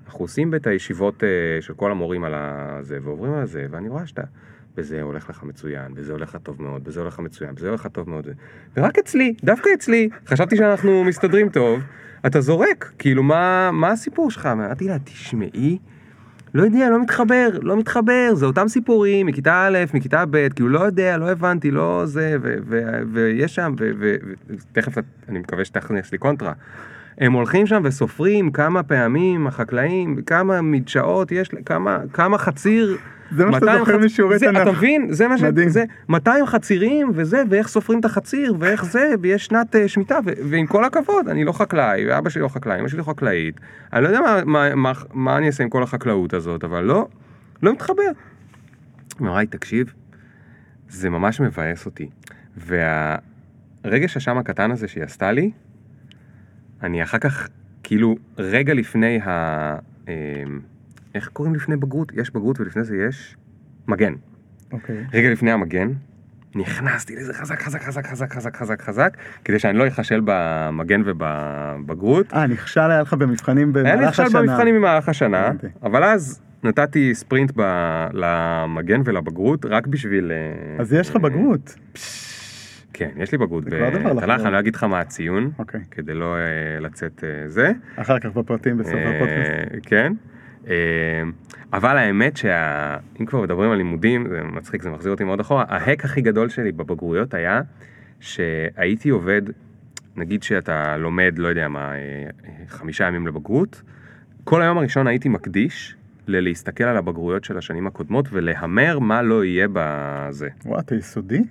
[0.07, 1.29] אנחנו עושים את הישיבות אה,
[1.61, 4.23] של כל המורים על הזה, ועוברים על זה, ואני רואה שאתה,
[4.77, 7.81] בזה הולך לך מצוין, בזה הולך לך טוב מאוד, בזה הולך לך מצוין, בזה הולך
[7.81, 8.27] לך טוב מאוד.
[8.77, 11.81] ורק אצלי, דווקא אצלי, חשבתי שאנחנו מסתדרים טוב,
[12.27, 14.47] אתה זורק, כאילו, מה, מה הסיפור שלך?
[14.47, 15.79] אמרתי לה, תשמעי,
[16.55, 20.81] לא יודע, לא מתחבר, לא מתחבר, זה אותם סיפורים מכיתה א', מכיתה ב', כאילו לא
[20.81, 22.37] יודע, לא הבנתי, לא זה,
[23.13, 24.93] ויש שם, ותכף
[25.29, 26.53] אני מקווה שתכניס לי קונטרה.
[27.19, 32.97] הם הולכים שם וסופרים כמה פעמים החקלאים, כמה מדשאות יש, כמה, כמה חציר.
[33.31, 34.63] זה מה שאתה 200 זוכר חצ- משיעורי תנ"ך.
[34.63, 35.07] אתה מבין?
[35.13, 35.43] זה מה ש...
[35.43, 35.69] מדהים.
[35.69, 40.31] זה 200 חצירים וזה, ואיך סופרים את החציר, ואיך זה, ויש שנת אה, שמיטה, ו-
[40.51, 43.61] ועם כל הכבוד, אני לא חקלאי, ואבא שלי לא חקלאי, אמא שלי לא חקלאית,
[43.93, 47.09] אני לא יודע מה, מה, מה, מה אני אעשה עם כל החקלאות הזאת, אבל לא,
[47.63, 48.03] לא מתחבר.
[49.21, 49.93] לי, תקשיב,
[50.89, 52.09] זה ממש מבאס אותי.
[52.57, 55.51] והרגש השם הקטן הזה שהיא עשתה לי,
[56.85, 57.49] אני אחר כך,
[57.83, 59.29] כאילו, רגע לפני ה...
[60.09, 60.15] אה,
[61.15, 62.13] איך קוראים לפני בגרות?
[62.15, 63.37] יש בגרות ולפני זה יש
[63.89, 64.15] מגן.
[64.73, 65.05] אוקיי.
[65.13, 65.89] רגע לפני המגן,
[66.55, 72.33] נכנסתי לזה חזק, חזק, חזק, חזק, חזק, חזק, חזק, כדי שאני לא אכשל במגן ובבגרות.
[72.33, 74.41] אה, נכשל היה לך במבחנים היה לי במהלך נכשל השנה.
[74.41, 75.67] במבחנים במהלך השנה, הבנתי.
[75.83, 80.33] אבל אז נתתי ספרינט ב- למגן ולבגרות רק בשביל...
[80.33, 81.75] אה, אז יש לך בגרות.
[82.95, 84.41] כן, יש לי בגרות בתנ"ך.
[84.47, 85.81] אני לא אגיד לך מה הציון, אוקיי.
[85.91, 87.73] כדי לא אה, לצאת אה, זה.
[87.97, 89.87] אחר כך בפרטים בסוף אה, הפודקאסט.
[89.87, 90.13] כן.
[90.69, 90.75] אה,
[91.73, 92.97] אבל האמת שה...
[93.21, 96.49] אם כבר מדברים על לימודים, זה מצחיק, זה מחזיר אותי מאוד אחורה, ההק הכי גדול
[96.49, 97.61] שלי בבגרויות היה
[98.21, 99.43] שהייתי עובד,
[100.17, 101.93] נגיד שאתה לומד, לא יודע מה,
[102.69, 103.83] חמישה ימים לבגרות,
[104.45, 109.67] כל היום הראשון הייתי מקדיש ללהסתכל על הבגרויות של השנים הקודמות ולהמר מה לא יהיה
[109.73, 110.49] בזה.
[110.65, 111.43] וואו, אתה יסודי?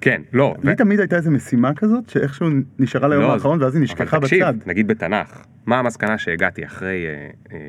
[0.00, 0.54] כן, לא.
[0.62, 4.44] לי תמיד הייתה איזו משימה כזאת, שאיכשהו נשארה ליום לא, האחרון ואז היא נשכחה תקשיב,
[4.44, 4.54] בצד.
[4.66, 7.06] נגיד בתנ"ך, מה המסקנה שהגעתי אחרי...
[7.06, 7.68] אה, אה,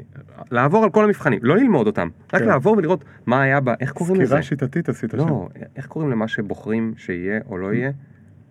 [0.51, 2.47] לעבור על כל המבחנים, לא ללמוד אותם, רק כן.
[2.47, 4.25] לעבור ולראות מה היה בה, איך קוראים לזה.
[4.25, 5.17] סקירה שיטתית עשית שם.
[5.17, 7.91] לא, איך קוראים למה שבוחרים שיהיה או לא יהיה?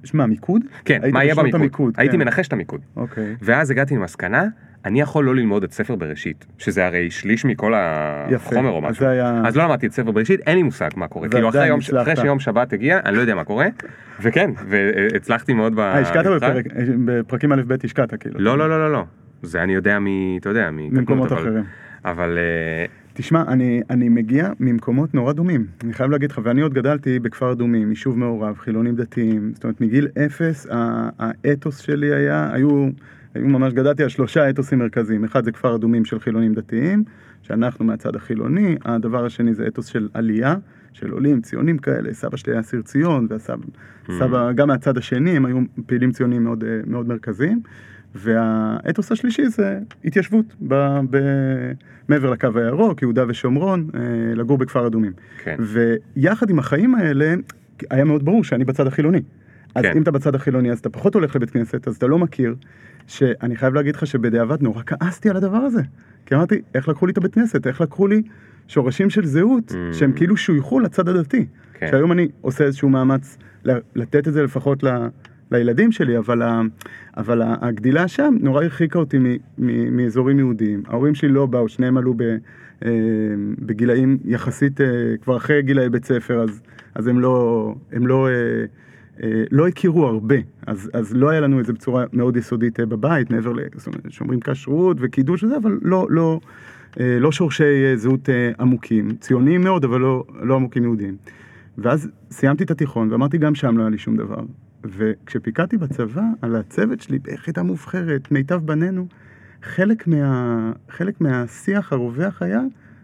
[0.05, 0.63] שמע, מיקוד?
[0.85, 1.61] כן, מה יהיה במיקוד?
[1.61, 2.23] המיקוד, הייתי כן.
[2.23, 2.81] מנחש את המיקוד.
[2.97, 3.37] אוקיי.
[3.43, 4.45] ואז הגעתי למסקנה,
[4.87, 7.73] אני יכול לא ללמוד את ספר בראשית, שזה הרי שליש מכל.
[7.77, 9.07] החומר או משהו.
[9.07, 9.43] היה...
[9.47, 11.29] אז לא למדתי את ספר בראשית, אין לי מושג מה קורה.
[11.29, 11.81] כאילו אחרי יום-.
[12.03, 13.67] אחרי שיום שבת הגיע, אני לא יודע מה קורה,
[14.23, 15.79] וכן, והצלחתי מאוד ב...
[15.79, 16.27] אה, השקעת.
[16.27, 16.67] בפרק-
[17.05, 18.41] בפרקים א' ב' השקעת כאילו.
[18.41, 19.05] לא, לא, לא, לא, לא.
[19.43, 20.07] זה אני יודע מ...
[20.41, 21.65] אתה יודע, ממקומות אבל- אחרים.
[22.05, 26.75] אבל אה, תשמע, אני, אני מגיע ממקומות נורא דומים, אני חייב להגיד לך, ואני עוד
[26.75, 30.67] גדלתי בכפר אדומים, יישוב מעורב, חילונים דתיים, זאת אומרת מגיל אפס
[31.19, 32.89] האתוס שלי היה, היו
[33.41, 37.05] ממש, גדלתי על שלושה אתוסים מרכזיים, אחד זה כפר אדומים של חילונים דתיים,
[37.43, 40.57] שאנחנו מהצד החילוני, הדבר השני זה אתוס של עלייה,
[40.93, 43.65] של עולים, ציונים כאלה, סבא שלי היה אסיר ציון, והסבא,
[44.19, 47.61] סבא, גם מהצד השני, הם היו פעילים ציונים מאוד, אה, מאוד מרכזיים.
[48.15, 50.75] והאתוס השלישי זה התיישבות ב,
[51.11, 51.19] ב,
[52.09, 55.13] מעבר לקו הירוק, יהודה ושומרון, אה, לגור בכפר אדומים.
[55.45, 55.57] כן.
[55.59, 57.35] ויחד עם החיים האלה,
[57.91, 59.21] היה מאוד ברור שאני בצד החילוני.
[59.75, 59.97] אז כן.
[59.97, 62.55] אם אתה בצד החילוני, אז אתה פחות הולך לבית כנסת, אז אתה לא מכיר,
[63.07, 65.83] שאני חייב להגיד לך שבדיעבד נורא כעסתי על הדבר הזה.
[66.27, 67.67] כי אמרתי, איך לקחו לי את הבית כנסת?
[67.67, 68.23] איך לקחו לי
[68.69, 69.95] שורשים של זהות, Mm.
[69.95, 71.47] שהם כאילו שויכו לצד הדתי.
[71.75, 71.89] כן.
[71.91, 73.39] שהיום אני עושה איזשהו מאמץ
[73.95, 74.89] לתת את זה לפחות ל...
[75.51, 76.61] לילדים שלי, אבל, ה,
[77.17, 79.27] אבל הגדילה שם נורא הרחיקה אותי מ,
[79.59, 80.83] מ, מאזורים יהודיים.
[80.87, 82.23] ההורים שלי לא באו, שניהם עלו ב,
[82.85, 82.91] אה,
[83.59, 84.87] בגילאים יחסית, אה,
[85.23, 86.63] כבר אחרי גילאי בית ספר, אז,
[86.95, 88.33] אז הם לא, הם לא, אה,
[89.51, 90.37] לא הכירו הרבה.
[90.67, 93.61] אז, אז לא היה לנו את זה בצורה מאוד יסודית אה, בבית, מעבר ל...
[93.75, 96.41] זאת אומרת, שומרים כשרות וקידוש וזה, אבל לא, לא,
[97.01, 101.17] אה, לא שורשי אה, זהות אה, עמוקים, ציוניים מאוד, אבל לא, לא עמוקים יהודיים.
[101.79, 104.41] ואז סיימתי את התיכון ואמרתי גם שם לא היה לי שום דבר.
[104.85, 109.07] וכשפיקדתי בצבא על הצוות שלי ביחידה מובחרת, מיטב בנינו,
[109.63, 112.61] חלק, מה, חלק מהשיח הרווח היה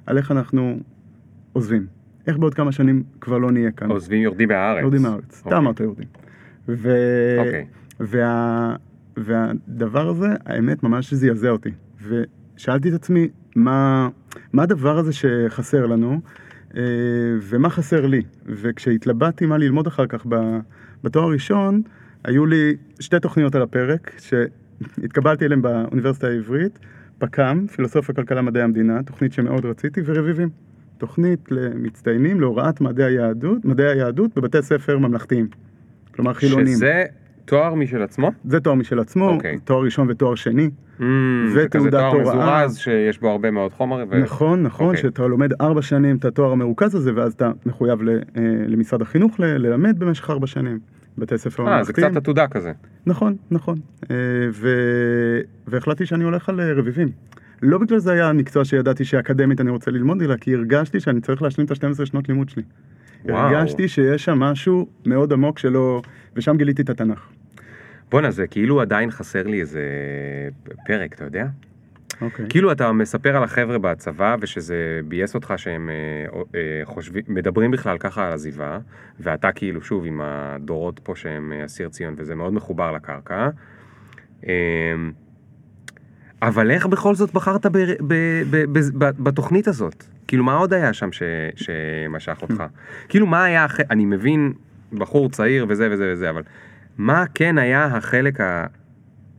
[0.07, 0.79] על איך אנחנו
[1.53, 1.87] עוזבים.
[2.27, 3.91] איך בעוד כמה שנים כבר לא נהיה כאן.
[3.91, 4.83] עוזבים יורדים מהארץ.
[4.83, 5.41] יורדים מהארץ.
[5.41, 5.59] אתה אוקיי.
[5.59, 6.09] אמרת יורדים.
[6.69, 6.97] ו...
[7.39, 7.67] אוקיי.
[8.01, 8.77] וה...
[9.17, 11.71] והדבר הזה, האמת, ממש זעזע אותי.
[12.09, 14.09] ושאלתי את עצמי, מה,
[14.53, 16.21] מה הדבר הזה שחסר לנו,
[16.77, 16.83] אה,
[17.41, 18.23] ומה חסר לי?
[18.47, 20.27] וכשהתלבטתי מה ללמוד אחר כך
[21.05, 21.83] בתואר הראשון,
[22.25, 26.79] היו לי שתי תוכניות על הפרק, שהתקבלתי אליהן באוניברסיטה העברית,
[27.19, 30.49] פק"ם, פילוסופיה, כלכלה, מדעי המדינה, תוכנית שמאוד רציתי, ורביבים.
[31.07, 35.47] תוכנית למצטיינים להוראת מדעי היהדות, מדעי היהדות בבתי ספר ממלכתיים.
[36.15, 36.67] כלומר חילונים.
[36.67, 37.05] שזה
[37.45, 38.31] תואר משל עצמו?
[38.45, 39.59] זה תואר משל עצמו, אוקיי.
[39.65, 40.71] תואר ראשון ותואר שני.
[40.99, 41.03] Mm,
[41.53, 42.65] זה כזה ותעודת תואר הוראה.
[42.65, 44.05] מזורז שיש בו הרבה מאוד חומר.
[44.11, 45.03] ו- נכון, נכון, אוקיי.
[45.03, 48.19] שאתה לומד ארבע שנים את התואר המרוכז הזה, ואז אתה מחויב ל- אה,
[48.67, 50.79] למשרד החינוך ל- ללמד במשך ארבע שנים.
[51.19, 52.09] בתי ספר אה, זה ממלכתיים.
[52.09, 52.73] קצת עתודה כזה.
[53.07, 53.79] נכון, נכון.
[54.11, 54.17] אה,
[54.53, 57.09] ו- והחלטתי שאני הולך על אה, רביבים.
[57.63, 61.43] לא בגלל זה היה המקצוע שידעתי שאקדמית אני רוצה ללמוד, אלא כי הרגשתי שאני צריך
[61.43, 62.63] להשלים את ה-12 שנות לימוד שלי.
[63.25, 63.39] וואו.
[63.39, 66.03] הרגשתי שיש שם משהו מאוד עמוק שלא...
[66.37, 67.29] ושם גיליתי את התנ"ך.
[68.11, 69.81] בואנה, זה כאילו עדיין חסר לי איזה
[70.87, 71.47] פרק, אתה יודע?
[72.21, 72.47] אוקיי.
[72.49, 77.99] כאילו אתה מספר על החבר'ה בצבא ושזה ביאס אותך שהם אה, אה, חושבים, מדברים בכלל
[77.99, 78.79] ככה על עזיבה
[79.21, 83.49] ואתה כאילו שוב עם הדורות פה שהם אה, אסיר ציון וזה מאוד מחובר לקרקע.
[84.49, 84.53] אה,
[86.43, 88.15] אבל איך בכל זאת בחרת ב, ב,
[88.51, 90.05] ב, בתוכנית הזאת?
[90.27, 91.23] כאילו מה עוד היה שם ש,
[91.57, 92.65] שמשך אותך?
[93.09, 94.53] כאילו מה היה, הח- אני מבין
[94.93, 96.43] בחור צעיר וזה וזה וזה אבל
[96.99, 98.39] מה כן היה החלק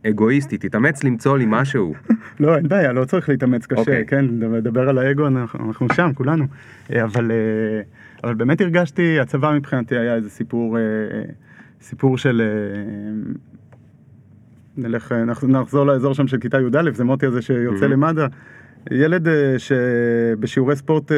[0.05, 0.57] האגואיסטי?
[0.57, 1.93] תתאמץ למצוא לי משהו.
[2.39, 4.05] לא, אין בעיה, לא צריך להתאמץ קשה, אוקיי.
[4.07, 6.45] כן, לדבר על האגו, אנחנו, אנחנו שם, כולנו.
[6.93, 7.81] אה, אבל, אה,
[8.23, 10.81] אבל באמת הרגשתי, הצבא מבחינתי היה איזה סיפור, אה,
[11.81, 12.41] סיפור של...
[14.77, 17.89] נלך, אה, נח- נחזור לאזור שם של כיתה י"א, זה מוטי הזה שיוצא Mhm.
[17.89, 18.27] למד"א.
[18.91, 21.17] ילד אה, שבשיעורי ספורט, אה,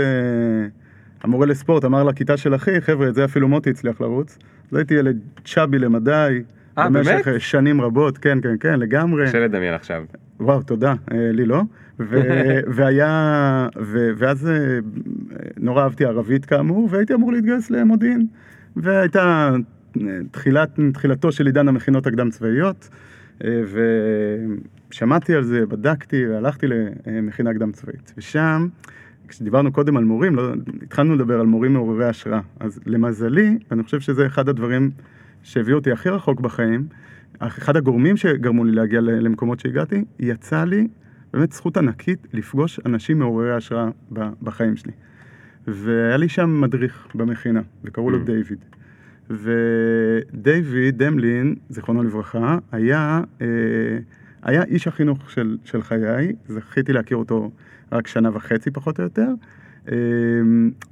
[1.23, 4.37] המורה לספורט אמר לכיתה של אחי, חבר'ה, את זה אפילו מוטי הצליח לרוץ.
[4.71, 6.41] אז הייתי ילד צ'אבי למדי.
[6.77, 7.27] אה, במשך באמת?
[7.27, 9.25] אה, שנים רבות, כן, כן, כן, לגמרי.
[9.27, 10.03] קשה לדמיין עכשיו.
[10.39, 11.61] וואו, תודה, לי לא.
[11.99, 12.05] ו-
[12.75, 14.49] והיה, ו- ואז
[15.57, 18.27] נורא אהבתי ערבית כאמור, והייתי אמור להתגייס למודיעין.
[18.75, 19.55] והייתה
[20.31, 22.89] תחילת, תחילתו של עידן המכינות הקדם צבאיות,
[23.41, 28.13] ושמעתי על זה, בדקתי והלכתי למכינה קדם צבאית.
[28.17, 28.67] ושם,
[29.27, 32.41] כשדיברנו קודם על מורים, לא, התחלנו לדבר על מורים מעוררי השראה.
[32.59, 34.91] אז למזלי, אני חושב שזה אחד הדברים
[35.43, 36.87] שהביאו אותי הכי רחוק בחיים,
[37.39, 40.87] אחד הגורמים שגרמו לי להגיע למקומות שהגעתי, יצא לי
[41.33, 43.89] באמת זכות ענקית לפגוש אנשים מעוררי השראה
[44.41, 44.91] בחיים שלי.
[45.67, 48.25] והיה לי שם מדריך במכינה, וקראו לו mm.
[48.25, 48.65] דיוויד.
[49.29, 53.47] ודייוויד דמלין, זיכרונו לברכה, היה, אה,
[54.43, 57.51] היה איש החינוך של, של חיי, זכיתי להכיר אותו
[57.91, 59.29] רק שנה וחצי פחות או יותר,
[59.91, 59.95] אה,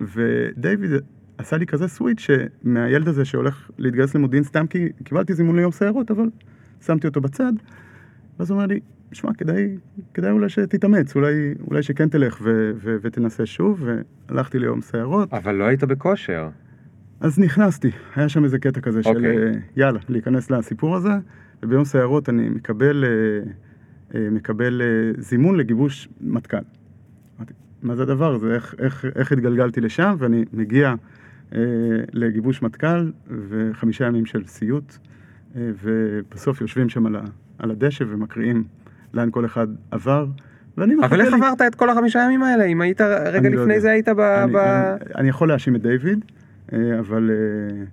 [0.01, 0.91] ודייוויד
[1.37, 6.11] עשה לי כזה סוויץ' שמהילד הזה שהולך להתגייס למודיעין סתם כי קיבלתי זימון ליום סיירות,
[6.11, 6.29] אבל
[6.81, 7.53] שמתי אותו בצד,
[8.39, 8.79] ואז הוא אומר לי,
[9.11, 9.77] שמע, כדאי,
[10.13, 13.87] כדאי אולי שתתאמץ, אולי, אולי שכן תלך ו, ו, ותנסה שוב,
[14.29, 15.33] והלכתי ליום סיירות.
[15.33, 16.49] אבל לא היית בכושר.
[17.23, 19.03] אז נכנסתי, היה שם איזה קטע כזה okay.
[19.03, 19.37] של אוקיי.
[19.37, 21.09] אה, יאללה, להיכנס לסיפור הזה,
[21.63, 23.09] וביום סיירות אני מקבל, אה,
[24.15, 24.81] אה, מקבל
[25.17, 26.57] זימון לגיבוש מטכ"ל.
[27.83, 30.93] מה זה הדבר הזה, איך, איך, איך התגלגלתי לשם, ואני מגיע
[31.55, 31.59] אה,
[32.13, 33.11] לגיבוש מטכ"ל,
[33.49, 34.97] וחמישה ימים של סיוט,
[35.55, 37.21] אה, ובסוף יושבים שם על, ה,
[37.59, 38.63] על הדשא ומקריאים
[39.13, 40.25] לאן כל אחד עבר.
[40.77, 41.23] ואני מחכה לי...
[41.23, 42.63] אבל איך עברת את כל החמישה ימים האלה?
[42.63, 44.19] אם היית רגע לא לפני לא זה היית ב...
[44.19, 44.55] אני, ב...
[44.57, 46.25] אני, אני יכול להאשים את דיוויד,
[46.99, 47.31] אבל...
[47.31, 47.85] אה,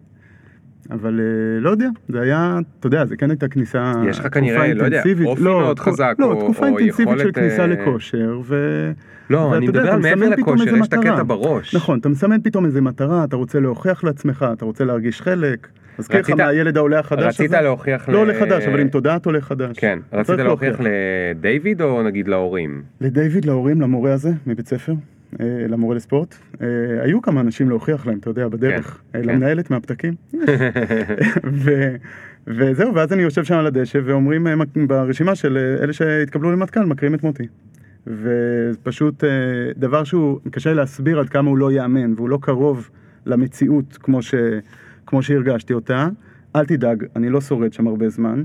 [0.91, 4.75] אבל אה, לא יודע, זה היה, אתה יודע, זה כן הייתה כניסה, יש לך כנראה,
[4.75, 8.91] לא יודע, אופי לא, מאוד חזק, לא, או, תקופה או אינטנסיבית של כניסה לכושר, ו...
[9.31, 11.75] לא, אני מדבר מעבר לכושר, יש את הקטע בראש.
[11.75, 15.69] נכון, אתה מסמן פתאום איזה מטרה, אתה רוצה להוכיח לעצמך, אתה רוצה להרגיש חלק.
[15.99, 17.45] מזכיר לך מהילד העולה החדש הזה?
[17.45, 19.79] רצית להוכיח לא עולה חדש, אבל עם תודעת עולה חדש.
[19.79, 22.83] כן, רצית להוכיח לדיוויד או נגיד להורים?
[23.01, 24.93] לדיוויד, להורים, למורה הזה מבית ספר.
[25.41, 26.35] אה, למורה לספורט.
[26.63, 26.67] אה,
[27.03, 29.01] היו כמה אנשים להוכיח להם, אתה יודע, בדרך.
[29.13, 29.29] כן, אה, כן.
[29.29, 30.15] למנהלת מהפתקים.
[32.47, 34.47] וזהו, ואז אני יושב שם על הדשא ואומרים
[34.87, 37.47] ברשימה של אלה שהתקבלו למטכ"ל, מקריאים את מוטי.
[38.07, 39.25] ופשוט
[39.77, 42.91] דבר שהוא קשה להסביר עד כמה הוא לא ייאמן והוא לא קרוב
[43.27, 44.35] למציאות כמו, ש,
[45.07, 46.09] כמו שהרגשתי אותה.
[46.57, 48.43] אל תדאג, אני לא שורד שם הרבה זמן.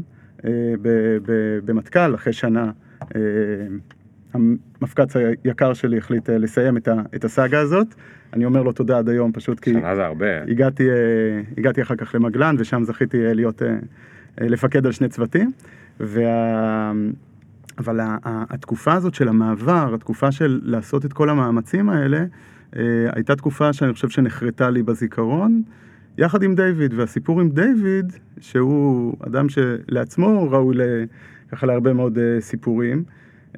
[1.65, 2.71] במטכ"ל, אחרי שנה
[4.35, 7.87] המפקץ היקר שלי החליט אה, לסיים את, ה, את הסאגה הזאת.
[8.33, 9.73] אני אומר לו תודה עד היום פשוט כי...
[9.73, 10.43] שנה זה הרבה.
[10.47, 10.95] הגעתי, אה,
[11.57, 13.61] הגעתי אחר כך למגלן ושם זכיתי אה, להיות,
[14.41, 15.51] לפקד על שני צוותים.
[15.99, 16.91] וה...
[17.77, 22.25] אבל התקופה הזאת של המעבר, התקופה של לעשות את כל המאמצים האלה,
[23.15, 25.61] הייתה תקופה שאני חושב שנחרטה לי בזיכרון,
[26.17, 30.77] יחד עם דיוויד, והסיפור עם דיוויד, שהוא אדם שלעצמו ראוי
[31.51, 33.03] ככה להרבה מאוד סיפורים.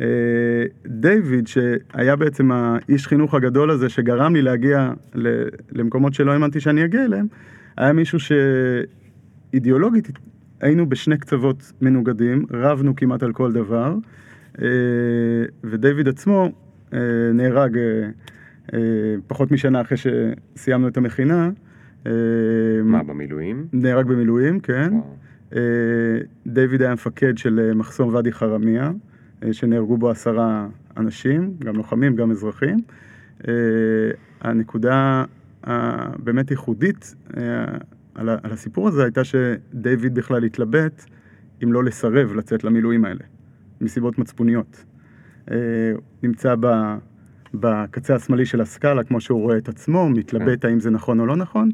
[0.01, 4.93] אה, דיוויד, שהיה בעצם האיש חינוך הגדול הזה שגרם לי להגיע
[5.71, 7.27] למקומות שלא האמנתי שאני אגיע אליהם,
[7.77, 8.19] היה מישהו
[9.53, 10.11] שאידיאולוגית
[10.61, 13.95] היינו בשני קצוות מנוגדים, רבנו כמעט על כל דבר,
[14.61, 14.67] אה,
[15.63, 16.49] ודייוויד עצמו
[16.93, 16.99] אה,
[17.33, 17.77] נהרג
[19.27, 21.49] פחות משנה אחרי שסיימנו את המכינה.
[22.83, 23.67] מה, במילואים?
[23.73, 24.93] נהרג במילואים, כן.
[26.47, 28.91] דיוויד היה מפקד של מחסום ואדי חרמיה.
[29.43, 32.77] אה, שנהרגו בו עשרה אנשים, גם לוחמים, גם אזרחים.
[33.47, 33.53] אה,
[34.41, 35.23] הנקודה
[35.63, 37.65] הבאמת ייחודית אה,
[38.15, 41.05] על הסיפור הזה הייתה שדייוויד בכלל התלבט
[41.63, 43.23] אם לא לסרב לצאת למילואים האלה,
[43.81, 44.85] מסיבות מצפוניות.
[46.23, 46.55] נמצא
[47.53, 51.35] בקצה השמאלי של הסקאלה, כמו שהוא רואה את עצמו, מתלבט האם זה נכון או לא
[51.35, 51.69] נכון,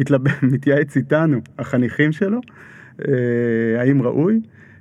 [0.00, 2.40] מתלבט, מתייעץ איתנו, החניכים שלו,
[3.78, 4.40] האם ראוי.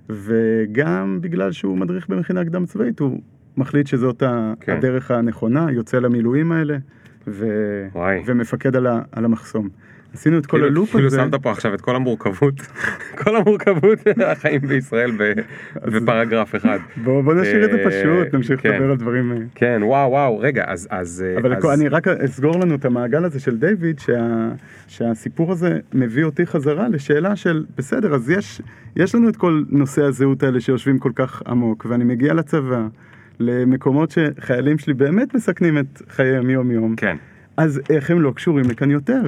[0.10, 3.22] וגם בגלל שהוא מדריך במכינה קדם צבאית, הוא
[3.58, 4.24] מחליט שזאת
[4.60, 4.78] כן.
[4.78, 6.78] הדרך הנכונה, יוצא למילואים האלה,
[7.28, 7.46] ו...
[8.26, 9.02] ומפקד על, ה...
[9.12, 9.70] על המחסום.
[10.14, 11.18] עשינו את כל כאילו, הלופ כאילו הזה.
[11.18, 12.54] כאילו שמת פה עכשיו את כל המורכבות,
[13.24, 14.00] כל המורכבות
[14.32, 15.12] החיים בישראל
[15.76, 16.80] בפרגרף אחד.
[17.04, 18.74] בוא, בוא נשאיר את זה אה, פשוט, נמשיך כן.
[18.74, 19.32] לדבר על דברים.
[19.32, 19.38] אה.
[19.56, 20.88] כן, וואו, וואו, רגע, אז...
[20.92, 21.66] אז אבל אז...
[21.66, 24.50] אני רק אסגור לנו את המעגל הזה של דיוויד, שה,
[24.88, 28.62] שהסיפור הזה מביא אותי חזרה לשאלה של, בסדר, אז יש,
[28.96, 32.88] יש לנו את כל נושא הזהות האלה שיושבים כל כך עמוק, ואני מגיע לצבא,
[33.40, 36.96] למקומות שחיילים שלי באמת מסכנים את חייהם יום-יום.
[36.96, 37.18] כן.
[37.58, 39.22] אז איך הם לא קשורים לכאן יותר?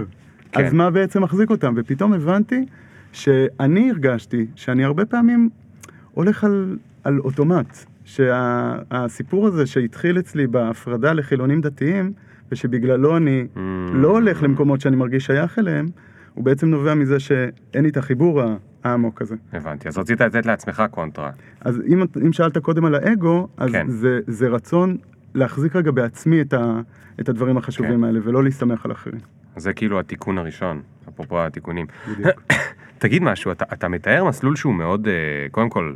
[0.51, 0.65] כן.
[0.65, 1.73] אז מה בעצם מחזיק אותם?
[1.77, 2.65] ופתאום הבנתי
[3.11, 5.49] שאני הרגשתי שאני הרבה פעמים
[6.13, 7.77] הולך על, על אוטומט.
[8.09, 12.11] שהסיפור הזה שהתחיל אצלי בהפרדה לחילונים דתיים,
[12.51, 13.59] ושבגללו אני mm.
[13.93, 15.85] לא הולך למקומות שאני מרגיש שייך אליהם,
[16.39, 18.41] הוא בעצם נובע מזה שאין לי את החיבור
[18.83, 19.35] העמוק הזה.
[19.53, 21.31] הבנתי, אז רצית לתת לעצמך קונטרה.
[21.61, 23.89] אז אם, אם שאלת קודם על האגו, אז כן.
[23.89, 24.97] זה, זה רצון
[25.35, 26.81] להחזיק רגע בעצמי את, ה,
[27.19, 28.03] את הדברים החשובים כן.
[28.03, 29.19] האלה, ולא להסתמך על אחרים.
[29.55, 31.85] זה כאילו התיקון הראשון, אפרופו התיקונים.
[32.11, 32.53] בדיוק.
[32.97, 35.13] תגיד משהו, אתה, אתה מתאר מסלול שהוא מאוד, אה,
[35.51, 35.93] קודם כל,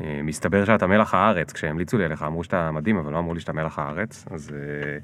[0.00, 3.40] אה, מסתבר שאתה מלח הארץ, כשהמליצו לי עליך אמרו שאתה מדהים, אבל לא אמרו לי
[3.40, 4.98] שאתה מלח הארץ, אז אה,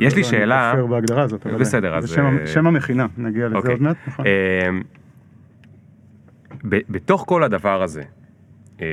[0.00, 1.46] יש לי לא, שאלה, אני כופר בהגדרה הזאת.
[1.46, 3.72] בסדר, אז, שם- אה, שם המכינה, נגיע לזה אוקיי.
[3.72, 4.24] עוד מעט, נכון?
[6.68, 8.02] ב- בתוך כל הדבר הזה,
[8.80, 8.86] אה,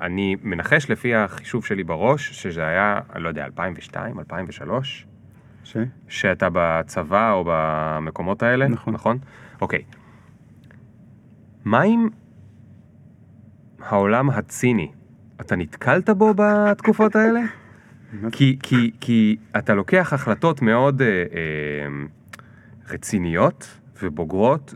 [0.00, 5.06] אני מנחש לפי החישוב שלי בראש, שזה היה, אני לא יודע, 2002, 2003,
[5.64, 5.76] ש?
[6.08, 8.94] שאתה בצבא או במקומות האלה, נכון.
[8.94, 9.18] נכון?
[9.60, 9.82] אוקיי.
[11.64, 12.08] מה עם
[13.80, 14.90] העולם הציני?
[15.40, 17.40] אתה נתקלת בו בתקופות האלה?
[18.32, 21.22] כי, כי, כי אתה לוקח החלטות מאוד אה, אה,
[22.90, 24.74] רציניות ובוגרות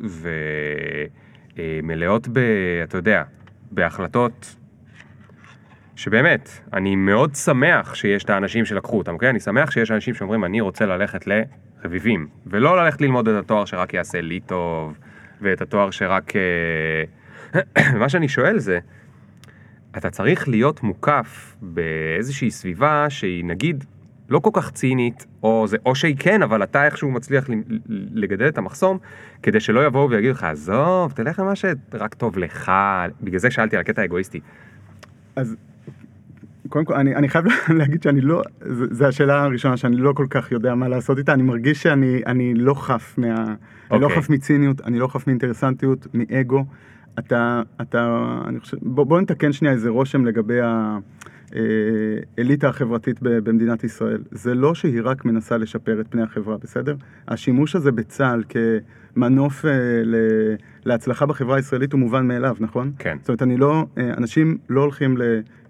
[1.59, 2.39] ומלאות ב...
[2.85, 3.23] אתה יודע,
[3.71, 4.57] בהחלטות
[5.97, 9.31] שבאמת, אני מאוד שמח שיש את האנשים שלקחו אותם, אוקיי?
[9.31, 13.95] אני שמח שיש אנשים שאומרים, אני רוצה ללכת לרביבים, ולא ללכת ללמוד את התואר שרק
[13.95, 14.99] יעשה לי טוב,
[15.41, 16.33] ואת התואר שרק...
[16.37, 18.79] אה, מה שאני שואל זה,
[19.97, 23.85] אתה צריך להיות מוקף באיזושהי סביבה שהיא נגיד
[24.29, 27.45] לא כל כך צינית, או, זה, או שהיא כן, אבל אתה איכשהו מצליח
[27.89, 28.99] לגדל את המחסום,
[29.43, 32.73] כדי שלא יבואו ויגידו לך, עזוב, תלך למה שרק טוב לך,
[33.23, 34.41] בגלל זה שאלתי על הקטע האגואיסטי.
[35.37, 35.57] אז
[36.69, 37.45] קודם כל, אני, אני חייב
[37.79, 38.43] להגיד שאני לא,
[38.91, 42.55] זו השאלה הראשונה שאני לא כל כך יודע מה לעשות איתה, אני מרגיש שאני אני
[42.55, 43.55] לא חף מה...
[43.91, 44.23] אני לא אוקיי.
[44.23, 46.65] חף מציניות, אני לא חף מאינטרסנטיות, מאגו.
[47.19, 50.59] אתה, אתה, אני חושב, בוא, בוא נתקן שנייה איזה רושם לגבי
[52.39, 54.23] האליטה החברתית ב- במדינת ישראל.
[54.31, 56.95] זה לא שהיא רק מנסה לשפר את פני החברה, בסדר?
[57.29, 58.43] השימוש הזה בצה"ל
[59.15, 59.71] כמנוף אה,
[60.85, 62.93] להצלחה בחברה הישראלית הוא מובן מאליו, נכון?
[62.99, 63.17] כן.
[63.21, 65.17] זאת אומרת, אני לא, אה, אנשים לא הולכים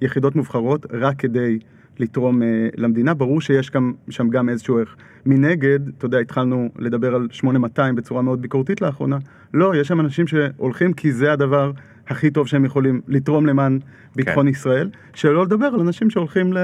[0.00, 1.58] ליחידות מובחרות רק כדי
[2.02, 4.96] לתרום אה, למדינה, ברור שיש גם, שם גם איזשהו ערך.
[5.26, 9.18] מנגד, אתה יודע, התחלנו לדבר על 8200 בצורה מאוד ביקורתית לאחרונה,
[9.54, 11.72] לא, יש שם אנשים שהולכים כי זה הדבר
[12.08, 13.78] הכי טוב שהם יכולים לתרום למען
[14.16, 14.50] ביטחון כן.
[14.50, 16.58] ישראל, שלא לדבר על אנשים שהולכים ל...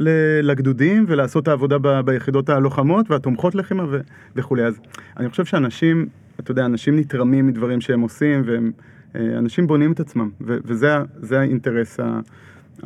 [0.00, 4.00] ל- לגדודים ולעשות את העבודה ב- ביחידות הלוחמות והתומכות לחימה ו-
[4.36, 4.64] וכולי.
[4.64, 4.80] אז
[5.16, 6.06] אני חושב שאנשים,
[6.40, 8.72] אתה יודע, אנשים נתרמים מדברים שהם עושים והם,
[9.16, 12.20] אה, אנשים בונים את עצמם, ו- וזה האינטרס ה-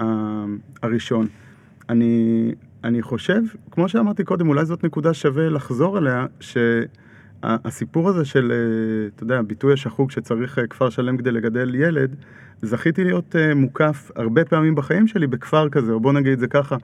[0.01, 0.44] ה-
[0.83, 1.27] הראשון.
[1.88, 2.53] אני,
[2.85, 9.09] אני חושב, כמו שאמרתי קודם, אולי זאת נקודה שווה לחזור אליה, שהסיפור הזה של, אה,
[9.14, 12.16] אתה יודע, הביטוי השחוק שצריך אה, כפר שלם כדי לגדל ילד,
[12.62, 16.46] זכיתי להיות אה, מוקף הרבה פעמים בחיים שלי בכפר כזה, או בוא נגיד את זה
[16.46, 16.77] ככה.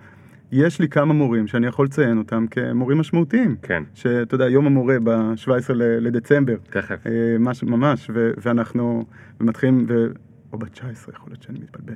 [0.53, 3.57] יש לי כמה מורים שאני יכול לציין אותם כמורים משמעותיים.
[3.63, 7.07] כן, שאתה יודע, יום המורה ב-17 לדצמבר, תכף.
[7.07, 9.05] אה, מש, ממש, ו- ואנחנו
[9.41, 10.07] מתחילים, ו...
[10.53, 10.85] או ב-19,
[11.15, 11.95] יכול להיות שאני מתבלבל,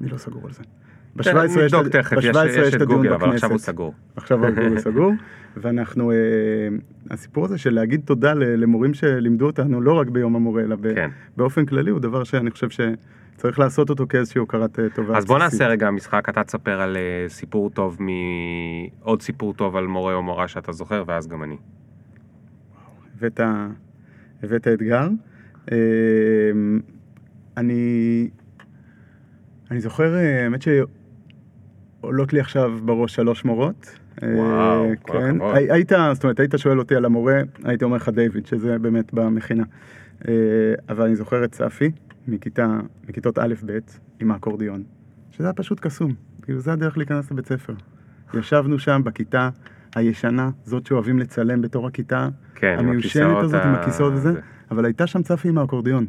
[0.00, 0.62] אני לא סגור על זה.
[1.16, 3.66] ב-17 יש, תכף, יש- ב-17 יש את גוגל, אבל עכשיו הוא בכנסת.
[3.66, 3.94] סגור.
[4.16, 5.12] עכשיו הוא סגור,
[5.56, 6.16] ואנחנו, אה,
[7.10, 11.10] הסיפור הזה של להגיד תודה למורים שלימדו אותנו, לא רק ביום המורה, אלא כן.
[11.36, 15.18] באופן כללי, הוא דבר שאני חושב שצריך לעשות אותו כאיזושהי הוקרת אה, טובה.
[15.18, 15.38] אז בוא.
[15.38, 18.08] נעשה רגע משחק, אתה תספר על אה, סיפור טוב מ...
[19.00, 21.56] עוד סיפור טוב על מורה או מורה שאתה זוכר, ואז גם אני.
[23.16, 23.40] הבאת,
[24.42, 25.08] הבאת אתגר.
[27.56, 28.28] אני,
[29.70, 30.62] אני זוכר, האמת
[32.04, 33.98] שעולות לי עכשיו בראש שלוש מורות.
[34.22, 35.36] אה, וואו, כל כן.
[35.36, 35.56] הכבוד.
[35.56, 39.14] הי- היית, זאת אומרת, היית שואל אותי על המורה, הייתי אומר לך דיוויד, שזה באמת
[39.14, 39.64] במכינה.
[40.28, 40.32] אה,
[40.88, 41.90] אבל אני זוכר את ספי,
[42.28, 43.70] מכיתה, מכיתות א'-ב',
[44.20, 44.82] עם האקורדיון,
[45.30, 46.14] שזה היה פשוט קסום.
[46.42, 47.72] כאילו, זה הדרך להיכנס לבית ספר.
[48.34, 49.48] ישבנו שם בכיתה
[49.96, 54.40] הישנה, זאת שאוהבים לצלם בתור הכיתה כן, עם המיושנת הזאת, עם ה- הכיסאות וזה, זה.
[54.70, 56.06] אבל הייתה שם צפי עם האקורדיון.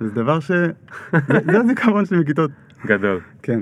[0.00, 0.50] זה דבר ש...
[1.28, 2.50] זה- זה הזיכרון שלי מכיתות.
[2.86, 3.20] גדול.
[3.42, 3.60] כן,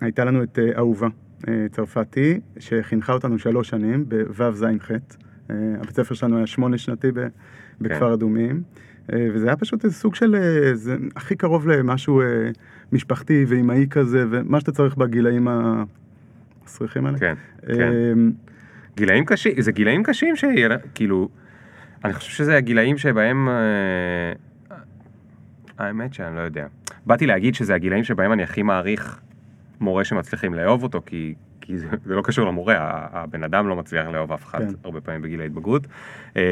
[0.00, 1.08] והייתה לנו את אה, אהובה
[1.48, 4.90] אה, צרפתי, שחינכה אותנו שלוש שנים בו"ז-ח'.
[5.50, 7.08] אה, הבית ספר שלנו היה שמונה שנתי
[7.80, 8.12] בכפר כן.
[8.12, 8.62] אדומים,
[9.12, 10.36] וזה היה פשוט איזה סוג של,
[10.72, 12.22] זה הכי קרוב למשהו
[12.92, 17.18] משפחתי ואימהי כזה, ומה שאתה צריך בגילאים המסריחים האלה.
[17.18, 17.34] כן,
[17.66, 17.92] כן.
[18.96, 21.28] גילאים קשים, זה גילאים קשים שכאילו,
[22.04, 23.48] אני חושב שזה הגילאים שבהם,
[25.78, 26.66] האמת שאני לא יודע.
[27.06, 29.20] באתי להגיד שזה הגילאים שבהם אני הכי מעריך
[29.80, 32.76] מורה שמצליחים לאהוב אותו, כי, כי זה, זה לא קשור למורה,
[33.12, 34.74] הבן אדם לא מצליח לאהוב אף אחד כן.
[34.84, 35.86] הרבה פעמים בגיל ההתבגרות.
[36.36, 36.42] אה,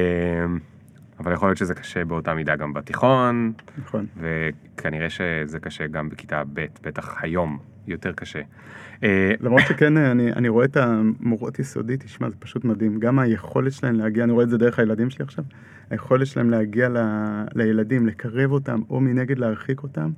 [1.19, 4.07] אבל יכול להיות שזה קשה באותה מידה גם בתיכון, נכון.
[4.17, 8.41] וכנראה שזה קשה גם בכיתה ב', בטח היום יותר קשה.
[9.03, 13.01] אה, למרות שכן, אני, אני רואה את המורות יסודי, תשמע, זה פשוט מדהים.
[13.01, 15.45] גם היכולת שלהם להגיע, אני רואה את זה דרך הילדים שלי עכשיו,
[15.91, 16.97] היכולת שלהם להגיע ל,
[17.55, 20.11] לילדים, לקרב אותם, או מנגד להרחיק אותם,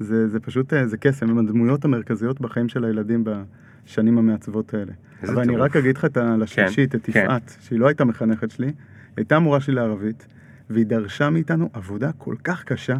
[0.00, 4.92] זה, זה פשוט, אה, זה קסם, הם הדמויות המרכזיות בחיים של הילדים בשנים המעצבות האלה.
[5.22, 5.56] אבל אני.
[5.56, 7.24] רק אגיד לך את ה- לשלישית, את כן.
[7.24, 8.72] יפעת, שהיא לא הייתה מחנכת שלי,
[9.16, 10.26] הייתה המורה שלי לערבית,
[10.70, 12.96] והיא דרשה מאיתנו עבודה כל כך קשה,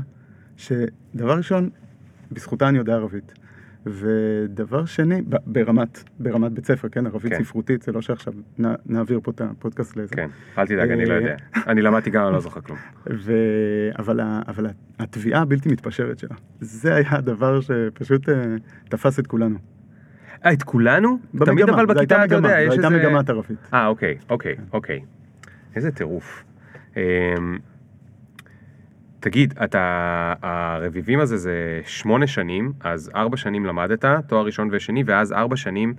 [0.56, 1.70] שדבר ראשון,
[2.32, 3.32] בזכותה אני יודע ערבית.
[3.86, 7.44] ודבר שני, ברמת, ברמת בית ספר, כן, ערבית כן.
[7.44, 10.14] ספרותית, זה לא שעכשיו נ, נעביר פה את הפודקאסט לזה.
[10.14, 10.28] כן,
[10.58, 11.36] אל תדאג, אני לא אה, יודע.
[11.66, 12.78] אני למדתי גם, אני לא זוכר כלום.
[13.10, 13.32] ו...
[13.98, 14.42] אבל, ה...
[14.48, 14.66] אבל
[14.98, 18.34] התביעה הבלתי מתפשרת שלה, זה היה הדבר שפשוט אה,
[18.88, 19.58] תפס את כולנו.
[20.44, 21.18] אה, את כולנו?
[21.30, 23.08] תמיד במגמה, אבל זו הייתה בכיתה, אתה יודע, זו יש הייתה איזה...
[23.08, 23.58] מגמת ערבית.
[23.74, 25.00] אה, אוקיי, אוקיי, אוקיי.
[25.76, 26.44] איזה טירוף.
[29.24, 35.32] תגיד, אתה, הרביבים הזה זה שמונה שנים, אז ארבע שנים למדת, תואר ראשון ושני, ואז
[35.32, 35.94] ארבע שנים,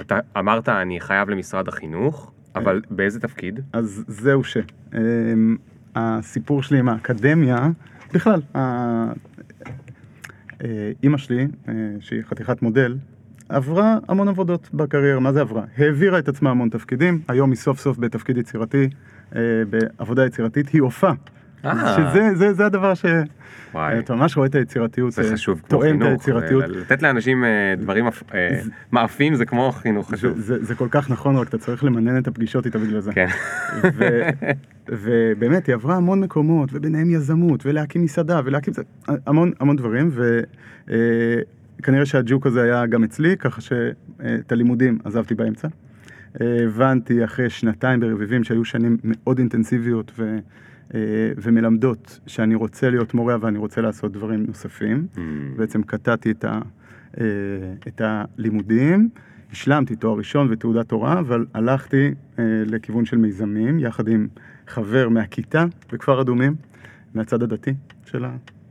[0.00, 3.60] אתה אמרת, אני חייב למשרד החינוך, אבל באיזה תפקיד?
[3.72, 4.56] אז זהו ש...
[4.94, 5.56] אמ,
[5.94, 7.70] הסיפור שלי עם האקדמיה,
[8.14, 9.12] בכלל, אה,
[11.02, 12.96] אימא שלי, אה, שהיא חתיכת מודל,
[13.48, 15.64] עברה המון עבודות בקריירה, מה זה עברה?
[15.78, 18.88] העבירה את עצמה המון תפקידים, היום היא סוף סוף בתפקיד יצירתי,
[19.36, 21.14] אה, בעבודה יצירתית, היא הופעה.
[21.70, 21.96] אה.
[22.12, 23.04] שזה זה, זה הדבר ש...
[23.74, 23.98] וואי.
[23.98, 26.64] אתה ממש רואה את היצירתיות, זה אה, חשוב כמו תואם את חינוך, היצירתיות.
[26.68, 28.60] לתת לאנשים אה, דברים אפ- אה,
[28.92, 30.36] מאפים זה כמו חינוך חשוב.
[30.38, 33.12] זה, זה, זה כל כך נכון, רק אתה צריך למנן את הפגישות איתה בגלל זה.
[33.12, 33.26] כן.
[33.82, 34.08] ו,
[34.88, 38.74] ובאמת, היא עברה המון מקומות, וביניהם יזמות, ולהקים מסעדה, ולהקים
[39.26, 40.10] המון, המון דברים,
[41.80, 45.68] וכנראה שהג'וק הזה היה גם אצלי, ככה שאת הלימודים עזבתי באמצע.
[46.40, 50.38] אה, הבנתי אחרי שנתיים ברביבים שהיו שנים מאוד אינטנסיביות ו, אה,
[51.36, 55.06] ומלמדות שאני רוצה להיות מורה ואני רוצה לעשות דברים נוספים.
[55.14, 55.18] Mm.
[55.56, 56.60] בעצם קטעתי את, ה,
[57.20, 57.24] אה,
[57.88, 59.08] את הלימודים,
[59.52, 64.28] השלמתי תואר ראשון ותעודת הוראה, אבל הלכתי אה, לכיוון של מיזמים, יחד עם
[64.66, 66.54] חבר מהכיתה בכפר אדומים,
[67.14, 67.74] מהצד הדתי
[68.04, 68.24] של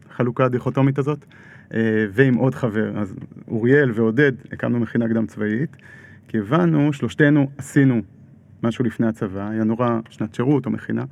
[0.10, 1.26] החלוקה הדיכוטומית הזאת,
[1.74, 3.16] אה, ועם עוד חבר, אז
[3.48, 5.76] אוריאל ועודד, הקמנו מכינה קדם צבאית,
[6.28, 8.02] כי הבנו, שלושתנו עשינו
[8.64, 11.04] משהו לפני הצבא, היה נורא שנת שירות או מכינה,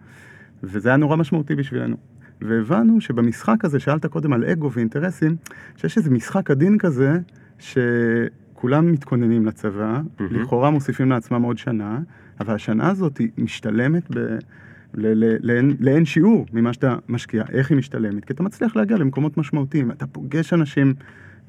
[0.63, 1.95] וזה היה נורא משמעותי בשבילנו.
[2.41, 5.35] והבנו שבמשחק הזה, שאלת קודם על אגו ואינטרסים,
[5.77, 7.19] שיש איזה משחק עדין כזה,
[7.59, 10.41] שכולם מתכוננים לצבא, מהמם.
[10.41, 11.99] לכאורה מוסיפים לעצמם עוד שנה,
[12.39, 14.19] אבל השנה הזאת היא משתלמת ב...
[14.95, 18.97] ל- ל- לאין- לאין שיעור ממה שאתה משקיע, איך היא משתלמת, כי אתה מצליח להגיע
[18.97, 20.93] למקומות משמעותיים, אתה פוגש אנשים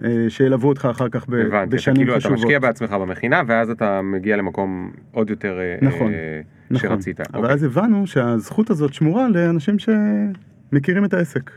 [0.04, 2.38] אה, שילוו אותך אחר כך ב- הבנתי, אתה בשנים כאילו אתה חשובות.
[2.38, 6.40] משקיע בעצמך במכינה, ואז אתה מגיע למקום עוד יותר אה, נכון, אה,
[6.74, 6.90] נכון.
[6.90, 7.20] שרצית.
[7.20, 7.54] אבל אוקיי.
[7.54, 11.50] אז הבנו שהזכות הזאת שמורה לאנשים שמכירים את העסק,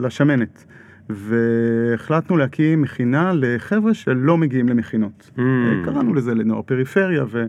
[0.00, 0.64] לשמנת.
[1.10, 5.30] והחלטנו להקים מכינה לחבר'ה שלא מגיעים למכינות.
[5.36, 5.40] Mm.
[5.40, 7.44] אה, קראנו לזה לנוער פריפריה, ו,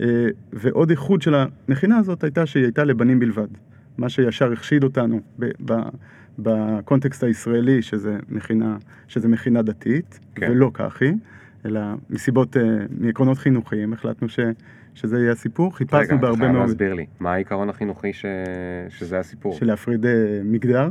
[0.00, 3.46] אה, ועוד איחוד של המכינה הזאת הייתה שהיא הייתה לבנים בלבד.
[3.98, 5.74] מה שישר החשיד אותנו ב, ב,
[6.38, 8.76] בקונטקסט הישראלי, שזה מכינה,
[9.08, 10.46] שזה מכינה דתית, כן.
[10.46, 10.52] כן.
[10.52, 11.12] ולא כך היא,
[11.66, 11.80] אלא
[12.10, 12.62] מסיבות, אה,
[13.00, 14.40] מעקרונות חינוכיים, החלטנו ש,
[14.98, 15.76] שזה יהיה הסיפור.
[15.76, 16.62] חיפשנו רגע, אתה בהרבה חייב מאוד...
[16.68, 18.24] להסביר לי, מה העיקרון החינוכי ש-
[18.88, 19.52] שזה הסיפור?
[19.52, 20.12] של להפריד אה,
[20.44, 20.88] מגדר.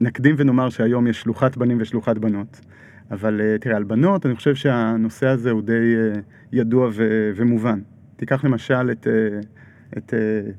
[0.00, 2.60] נקדים ונאמר שהיום יש שלוחת בנים ושלוחת בנות.
[3.10, 6.20] אבל אה, תראה, על בנות אני חושב שהנושא הזה הוא די אה,
[6.52, 7.80] ידוע ו- ומובן.
[8.16, 9.06] תיקח למשל את,
[9.98, 10.14] את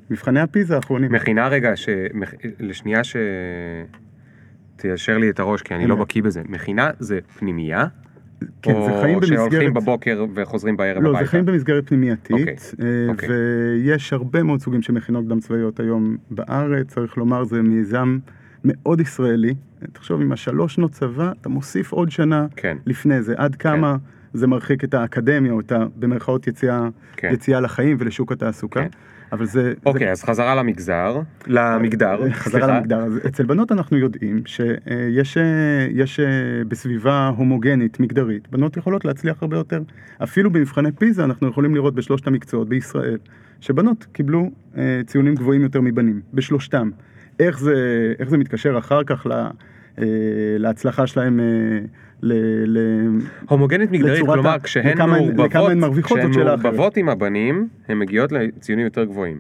[0.10, 1.12] מבחני הפיזה האחרונים.
[1.12, 1.90] מכינה רגע, ש...
[2.14, 3.16] מח- לשנייה ש...
[4.76, 6.42] תיישר לי את הראש, כי אני לא בקיא בזה.
[6.50, 7.86] מכינה זה פנימייה?
[8.62, 9.52] כן, או זה חיים במסגרת...
[9.52, 11.26] שהולכים בבוקר וחוזרים בערב לא, הביתה?
[11.26, 13.30] זה חיים במסגרת פנימייתית, אוקיי, אה, אוקיי.
[13.30, 18.18] ויש הרבה מאוד סוגים של מכינות קדם צבאיות היום בארץ, צריך לומר, זה מיזם
[18.66, 19.54] מאוד ישראלי.
[19.94, 22.78] תחשוב, עם השלוש שנות צבא, אתה מוסיף עוד שנה כן.
[22.86, 23.98] לפני זה, עד כמה
[24.34, 25.86] זה מרחיק את האקדמיה, או את ה...
[25.96, 27.30] במרכאות יציאה, כן.
[27.34, 28.82] יציאה לחיים ולשוק התעסוקה.
[28.82, 28.90] כן.
[29.32, 29.74] אבל זה...
[29.86, 30.12] אוקיי, זה...
[30.12, 32.78] אז חזרה למגזר, למגדר, חזרה סליחה.
[32.78, 33.04] למגדר.
[33.04, 36.26] אז אצל בנות אנחנו יודעים שיש אה, יש, אה,
[36.68, 39.82] בסביבה הומוגנית, מגדרית, בנות יכולות להצליח הרבה יותר.
[40.24, 43.18] אפילו במבחני פיזה אנחנו יכולים לראות בשלושת המקצועות בישראל,
[43.62, 46.90] שבנות קיבלו אה, ציונים גבוהים יותר מבנים, בשלושתם.
[47.40, 47.74] איך זה,
[48.20, 50.06] איך זה מתקשר אחר כך ל, אה,
[50.58, 51.46] להצלחה שלהם אה,
[52.22, 52.34] ל,
[52.66, 52.80] ל,
[53.50, 54.98] הומוגנית מגדרית, כלומר כשהן
[56.62, 59.40] מעורבבות, עם הבנים, הן מגיעות לציונים יותר גבוהים.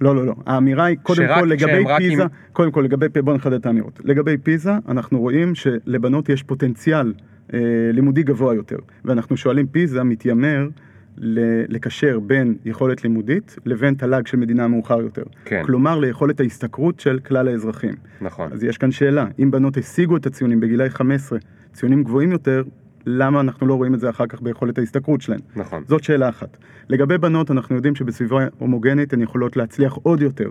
[0.00, 0.34] לא, לא, לא.
[0.46, 4.00] האמירה היא, קודם כל, לגבי פיזה, עם- קודם כל, לגבי, בוא נחדד את האמירות.
[4.04, 7.12] לגבי פיזה, אנחנו רואים שלבנות יש פוטנציאל
[7.54, 7.58] אה,
[7.92, 8.76] לימודי גבוה יותר.
[9.04, 10.68] ואנחנו שואלים, פיזה מתיימר
[11.68, 15.22] לקשר בין יכולת לימודית לבין תל"ג של מדינה מאוחר יותר.
[15.44, 15.62] כן.
[15.64, 17.94] כלומר, ליכולת ההשתכרות של כלל האזרחים.
[18.20, 18.52] נכון.
[18.52, 21.38] אז יש כאן שאלה, אם בנות השיגו את הציונים בגילאי 15,
[21.72, 22.62] ציונים גבוהים יותר,
[23.06, 25.40] למה אנחנו לא רואים את זה אחר כך ביכולת ההשתכרות שלהן?
[25.56, 25.82] נכון.
[25.88, 26.56] זאת שאלה אחת.
[26.88, 30.50] לגבי בנות, אנחנו יודעים שבסביבה הומוגנית הן יכולות להצליח עוד יותר.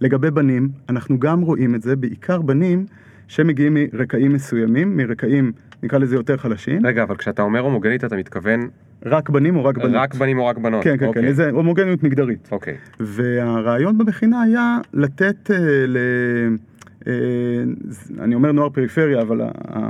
[0.00, 2.86] לגבי בנים, אנחנו גם רואים את זה, בעיקר בנים
[3.28, 5.52] שמגיעים מרקעים מסוימים, מרקעים
[5.84, 6.86] נקרא לזה יותר חלשים.
[6.86, 8.68] רגע, אבל כשאתה אומר הומוגנית אתה מתכוון
[9.06, 9.90] רק בנים או רק בנות?
[9.94, 10.84] רק בנים או רק בנות?
[10.84, 11.22] כן, כן, אוקיי.
[11.22, 12.48] כן, זה הומוגניות מגדרית.
[12.52, 12.76] אוקיי.
[13.00, 15.56] והרעיון במכינה היה לתת אה,
[15.86, 15.96] ל...
[17.06, 17.12] אה,
[18.20, 19.88] אני אומר נוער פריפריה, אבל ה- ה-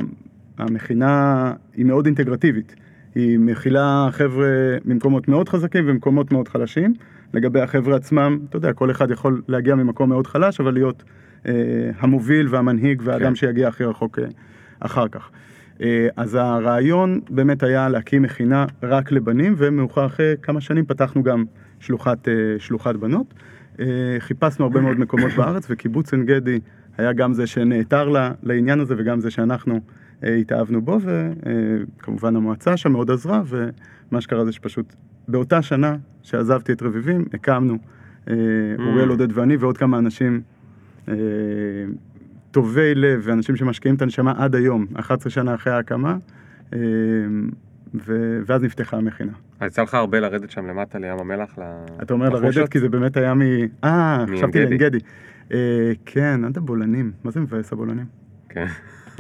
[0.59, 2.75] המכינה היא מאוד אינטגרטיבית.
[3.15, 4.47] היא מכילה חבר'ה
[4.85, 6.95] ממקומות מאוד חזקים ומקומות מאוד חלשים.
[7.35, 11.05] לגבי החבר'ה עצמם, אתה יודע, כל אחד יכול להגיע ממקום מאוד חלש, אבל להיות
[11.47, 11.53] אה,
[11.99, 13.35] המוביל והמנהיג והאדם כן.
[13.35, 14.25] שיגיע הכי רחוק אה,
[14.81, 15.31] אחר כך.
[15.81, 21.45] אה, אז הרעיון באמת היה להקים מכינה רק לבנים, ומאוחר אחרי כמה שנים פתחנו גם
[21.81, 23.35] שלוחת, אה, שלוחת בנות.
[23.81, 23.87] אה,
[24.19, 26.61] חיפשנו הרבה מאוד מקומות בארץ, וקיבוץ עין גדי
[26.99, 29.81] היה גם זה שנעתר לה- לעניין הזה, וגם זה שאנחנו
[30.25, 30.99] אה, התאהבנו בו,
[31.99, 34.95] וכמובן המועצה שם מאוד עזרה, ומה שקרה זה שפשוט
[35.29, 37.79] באותה שנה שעזבתי את רביבים, הקמנו,
[38.31, 38.35] אה,
[38.79, 40.41] אוריאל עודד ואני ועוד כמה אנשים
[41.09, 41.15] אה,
[42.55, 46.17] טובי לב ואנשים שמשקיעים את הנשמה עד היום, 11 שנה אחרי ההקמה,
[46.73, 46.79] אה,
[47.95, 49.33] ו- ואז נפתחה המכינה.
[49.61, 51.59] אז יצא לך הרבה לרדת שם למטה לים המלח?
[52.03, 52.57] אתה אומר לחושות?
[52.57, 53.41] לרדת כי זה באמת היה מ...
[53.85, 54.65] אה, חשבתי.
[54.65, 54.99] לעין גדי.
[55.53, 57.13] אה, כן, עד הבולענים.
[57.25, 58.07] מה זה מבאס הבולענים?
[58.49, 58.67] כן.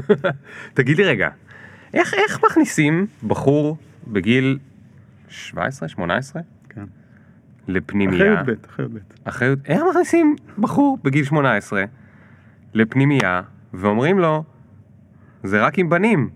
[0.74, 1.28] תגיד לי רגע,
[1.95, 3.76] איך, איך מכניסים בחור
[4.07, 4.59] בגיל
[5.28, 6.85] 17, 18 כן.
[7.68, 8.41] לפנימייה?
[8.41, 8.99] אחרי י"ב, אחרי י"ב.
[9.24, 9.55] אחרי...
[9.66, 11.85] איך מכניסים בחור בגיל 18
[12.75, 13.43] לפנימייה
[13.75, 14.45] ואומרים לו,
[15.43, 16.29] זה רק עם בנים.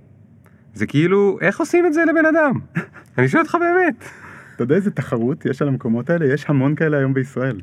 [0.75, 2.53] זה כאילו, איך עושים את זה לבן אדם?
[3.19, 4.05] אני שואל אותך באמת.
[4.55, 6.35] אתה יודע איזה תחרות יש על המקומות האלה?
[6.35, 7.61] יש המון כאלה היום בישראל.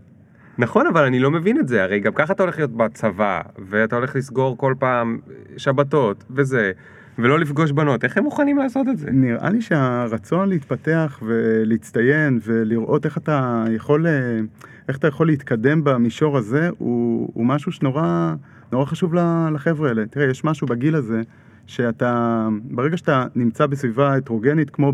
[0.58, 3.96] נכון, אבל אני לא מבין את זה, הרי גם ככה אתה הולך להיות בצבא, ואתה
[3.96, 5.20] הולך לסגור כל פעם
[5.58, 6.72] שבתות, וזה,
[7.20, 9.12] ולא לפגוש בנות, איך הם מוכנים לעשות את זה?
[9.12, 14.40] נראה לי שהרצון להתפתח ולהצטיין ולראות איך אתה יכול, אה,
[14.88, 18.34] איך אתה יכול להתקדם במישור הזה הוא, הוא משהו שנורא
[18.72, 19.14] נורא חשוב
[19.54, 20.06] לחבר'ה האלה.
[20.06, 21.22] תראה, יש משהו בגיל הזה
[21.68, 24.94] שאתה, ברגע שאתה נמצא בסביבה הטרוגנית כמו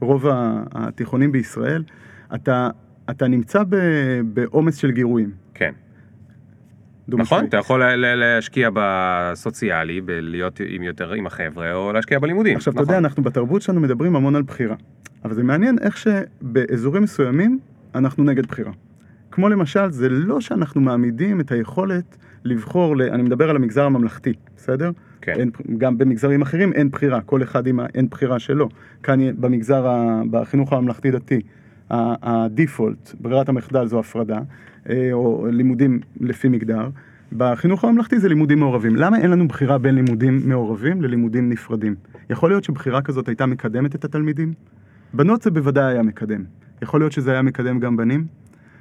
[0.00, 0.26] ברוב
[0.72, 1.82] התיכונים בישראל,
[2.34, 2.68] אתה,
[3.10, 3.62] אתה נמצא
[4.34, 5.30] בעומס של גירויים.
[5.54, 5.72] כן.
[7.08, 7.48] נכון, משמעי.
[7.48, 12.56] אתה יכול לה- לה- להשקיע בסוציאלי, בלהיות עם יותר עם החבר'ה, או להשקיע בלימודים.
[12.56, 12.94] עכשיו, אתה נכון.
[12.94, 14.76] יודע, אנחנו בתרבות שלנו מדברים המון על בחירה.
[15.24, 17.58] אבל זה מעניין איך שבאזורים מסוימים
[17.94, 18.72] אנחנו נגד בחירה.
[19.30, 23.02] כמו למשל, זה לא שאנחנו מעמידים את היכולת לבחור, ל...
[23.02, 24.90] אני מדבר על המגזר הממלכתי, בסדר?
[25.20, 25.32] כן.
[25.32, 28.68] אין, גם במגזרים אחרים אין בחירה, כל אחד עם האין בחירה שלו.
[29.02, 30.22] כאן במגזר, ה...
[30.30, 31.40] בחינוך הממלכתי-דתי,
[31.90, 34.38] ה- הדיפולט, ברירת המחדל זו הפרדה,
[34.90, 36.88] אה, או לימודים לפי מגדר.
[37.36, 38.96] בחינוך הממלכתי זה לימודים מעורבים.
[38.96, 41.94] למה אין לנו בחירה בין לימודים מעורבים ללימודים נפרדים?
[42.30, 44.52] יכול להיות שבחירה כזאת הייתה מקדמת את התלמידים?
[45.14, 46.44] בנות זה בוודאי היה מקדם.
[46.82, 48.26] יכול להיות שזה היה מקדם גם בנים?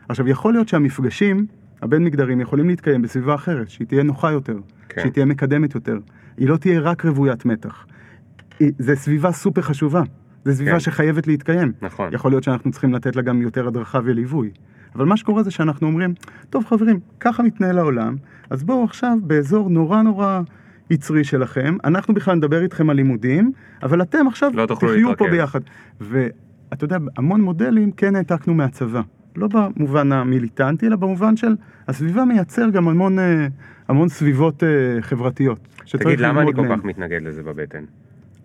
[0.10, 1.46] עכשיו, יכול להיות שהמפגשים
[1.84, 4.58] הבין מגדרים יכולים להתקיים בסביבה אחרת, שהיא תהיה נוחה יותר,
[4.90, 5.02] כן.
[5.02, 6.00] שהיא תהיה מקדמת יותר.
[6.38, 7.86] היא לא תהיה רק רוויית מתח.
[8.60, 10.02] היא- זה סביבה סופר חשובה.
[10.46, 10.80] זו סביבה כן.
[10.80, 11.72] שחייבת להתקיים.
[11.82, 12.10] נכון.
[12.14, 14.50] יכול להיות שאנחנו צריכים לתת לה גם יותר הדרכה וליווי.
[14.96, 16.14] אבל מה שקורה זה שאנחנו אומרים,
[16.50, 18.16] טוב חברים, ככה מתנהל העולם,
[18.50, 20.42] אז בואו עכשיו באזור נורא נורא
[20.90, 23.52] יצרי שלכם, אנחנו בכלל נדבר איתכם על לימודים,
[23.84, 25.32] אבל אתם עכשיו לא תחיו פה להתרכז.
[25.32, 25.60] ביחד.
[26.02, 29.02] ואתה יודע, המון מודלים כן העתקנו מהצבא.
[29.36, 31.56] לא במובן המיליטנטי, אלא במובן של
[31.88, 33.48] הסביבה מייצר גם המון, אה,
[33.88, 35.60] המון סביבות אה, חברתיות.
[35.86, 36.68] תגיד, למה אני כל.
[36.70, 37.84] כך מתנגד לזה בבטן?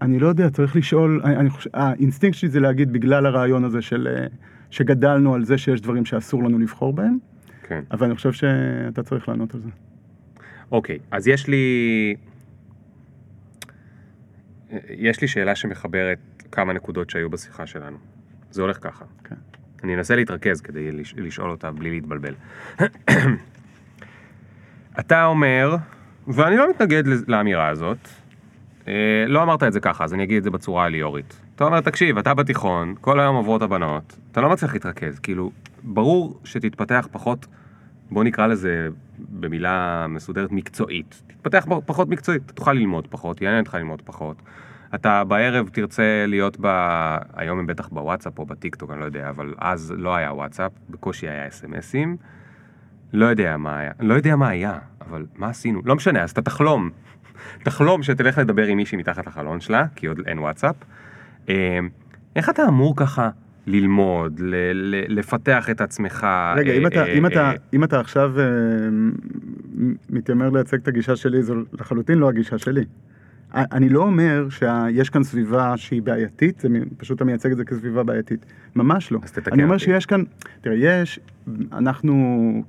[0.02, 3.82] אני לא יודע, צריך לשאול, אני, אני חושב, האינסטינקט שלי זה להגיד בגלל הרעיון הזה
[3.82, 4.26] של, אה,
[4.70, 7.18] שגדלנו על זה שיש דברים שאסור לנו לבחור בהם,
[7.62, 7.82] כן.
[7.90, 9.68] אבל אני חושב שאתה צריך לענות על זה.
[10.72, 12.14] אוקיי, אז יש לי...
[14.88, 16.18] יש לי שאלה שמחברת
[16.52, 17.96] כמה נקודות שהיו בשיחה שלנו.
[18.50, 19.04] זה הולך ככה.
[19.24, 19.34] כן.
[19.84, 22.34] אני אנסה להתרכז כדי לש- לשאול אותה בלי להתבלבל.
[25.00, 25.76] אתה אומר,
[26.28, 27.98] ואני לא מתנגד לאמירה הזאת,
[28.88, 28.92] אה,
[29.28, 31.40] לא אמרת את זה ככה, אז אני אגיד את זה בצורה הליאורית.
[31.56, 35.50] אתה אומר, תקשיב, אתה בתיכון, כל היום עוברות הבנות, אתה לא מצליח להתרכז, כאילו,
[35.82, 37.46] ברור שתתפתח פחות,
[38.10, 41.22] בוא נקרא לזה במילה מסודרת מקצועית.
[41.26, 44.36] תתפתח פחות מקצועית, תוכל ללמוד פחות, יעניין אותך ללמוד פחות.
[44.94, 46.66] אתה בערב תרצה להיות ב...
[47.34, 51.28] היום הם בטח בוואטסאפ או בטיקטוק, אני לא יודע, אבל אז לא היה וואטסאפ, בקושי
[51.28, 52.16] היה אס.אם.אסים.
[53.12, 54.78] לא יודע מה היה, לא יודע מה היה,
[55.08, 55.82] אבל מה עשינו?
[55.84, 56.90] לא משנה, אז אתה תחלום.
[57.64, 60.76] תחלום שתלך לדבר עם מישהי מתחת לחלון שלה, כי עוד אין וואטסאפ.
[61.48, 61.78] אה,
[62.36, 63.30] איך אתה אמור ככה
[63.66, 66.26] ללמוד, ל- ל- לפתח את עצמך?
[66.56, 68.44] רגע, אה, אם אתה, אה, אם אתה, אה, אם אתה עכשיו אה,
[70.10, 72.84] מתיימר לייצג את הגישה שלי, זו לחלוטין לא הגישה שלי.
[73.54, 78.02] אני לא אומר שיש כאן סביבה שהיא בעייתית, זה פשוט אתה מייצג את זה כסביבה
[78.02, 78.46] בעייתית.
[78.76, 79.18] ממש לא.
[79.22, 79.84] אז תתקן אני אומר אותי.
[79.84, 80.22] שיש כאן,
[80.60, 81.20] תראה, יש,
[81.72, 82.62] אנחנו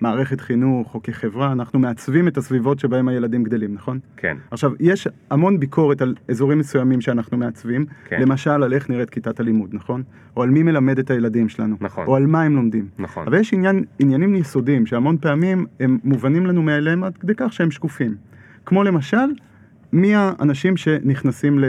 [0.00, 3.98] כמערכת חינוך או כחברה, אנחנו מעצבים את הסביבות שבהם הילדים גדלים, נכון?
[4.16, 8.20] כן, עכשיו, יש המון ביקורת על אזורים מסוימים שאנחנו מעצבים, כן.
[8.20, 10.02] למשל על איך נראית כיתת הלימוד, נכון?
[10.36, 12.06] או על מי מלמד את הילדים שלנו, נכון.
[12.06, 12.88] או על מה הם לומדים.
[12.98, 13.26] נכון.
[13.26, 17.70] אבל יש עניין, עניינים יסודיים שהמון פעמים הם מובנים לנו מאליהם עד כדי כך שהם
[17.70, 18.14] שקופים.
[18.66, 19.26] כמו למשל,
[19.92, 21.64] מי האנשים שנכנסים ל...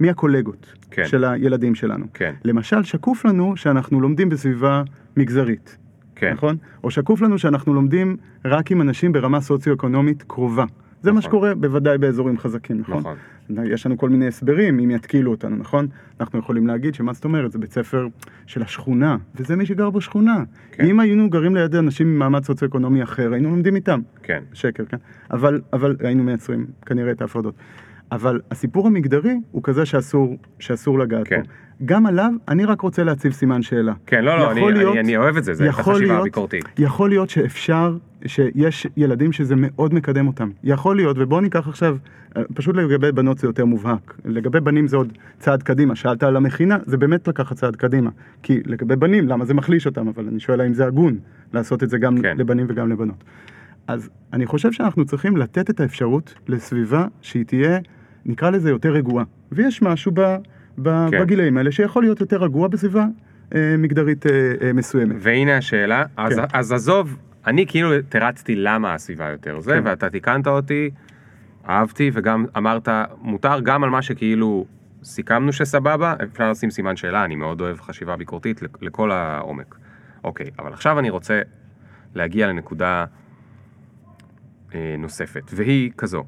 [0.00, 1.06] מי הקולגות כן.
[1.06, 2.06] של הילדים שלנו.
[2.14, 2.34] כן.
[2.44, 4.82] למשל, שקוף לנו שאנחנו לומדים בסביבה
[5.16, 5.76] מגזרית.
[6.16, 6.32] כן.
[6.32, 6.56] נכון?
[6.84, 10.64] או שקוף לנו שאנחנו לומדים רק עם אנשים ברמה סוציו-אקונומית קרובה.
[11.02, 11.30] זה מה נכון.
[11.30, 12.98] שקורה בוודאי באזורים חזקים, נכון?
[12.98, 13.16] נכון.
[13.64, 15.86] יש לנו כל מיני הסברים אם יתקילו אותנו, נכון?
[16.20, 18.06] אנחנו יכולים להגיד שמה זאת אומרת, זה בית ספר
[18.46, 20.44] של השכונה, וזה מי שגר בשכונה.
[20.72, 20.84] כן.
[20.84, 24.00] אם היינו גרים ליד אנשים ממעמד סוציו-אקונומי אחר, היינו לומדים איתם.
[24.22, 24.96] כן, שקר, כן?
[25.30, 27.54] אבל, אבל היינו מייצרים כנראה את ההפרדות.
[28.12, 31.42] אבל הסיפור המגדרי הוא כזה שאסור, שאסור לגעת כן.
[31.42, 31.48] פה.
[31.84, 33.92] גם עליו, אני רק רוצה להציב סימן שאלה.
[34.06, 36.64] כן, לא, לא, אני, יכול אני, להיות- אני אוהב את זה, זה החשיבה להיות- הביקורתית.
[36.78, 40.50] יכול להיות שאפשר, שיש ילדים שזה מאוד מקדם אותם.
[40.64, 41.96] יכול להיות, ובואו ניקח עכשיו,
[42.36, 44.14] אה, פשוט לגבי בנות זה יותר מובהק.
[44.24, 45.96] לגבי בנים זה עוד צעד קדימה.
[45.96, 48.10] שאלת על המכינה, זה באמת לקחת צעד קדימה.
[48.42, 50.08] כי לגבי בנים, למה זה מחליש אותם?
[50.08, 51.18] אבל אני שואל האם זה הגון
[51.52, 52.36] לעשות את זה גם כן.
[52.38, 53.24] לבנים וגם לבנות.
[53.86, 57.78] אז אני חושב שאנחנו צריכים לתת את האפשרות לסביבה שהיא תהיה,
[58.26, 59.24] נקרא לזה יותר רגועה.
[59.52, 60.36] ויש משהו ב,
[60.84, 61.20] כן.
[61.22, 63.06] בגילאים האלה שיכול להיות יותר רגוע בסביבה
[63.54, 64.30] אה, מגדרית אה,
[64.62, 65.16] אה, מסוימת.
[65.18, 66.44] והנה השאלה, אז, כן.
[66.52, 67.16] אז עזוב,
[67.46, 69.82] אני כאילו תרצתי למה הסביבה יותר זה, כן.
[69.84, 70.90] ואתה תיקנת אותי,
[71.68, 72.88] אהבתי, וגם אמרת,
[73.20, 74.66] מותר גם על מה שכאילו
[75.02, 79.74] סיכמנו שסבבה, אפשר לשים סימן שאלה, אני מאוד אוהב חשיבה ביקורתית לכ- לכל העומק.
[80.24, 81.42] אוקיי, אבל עכשיו אני רוצה
[82.14, 83.04] להגיע לנקודה
[84.74, 86.24] אה, נוספת, והיא כזו.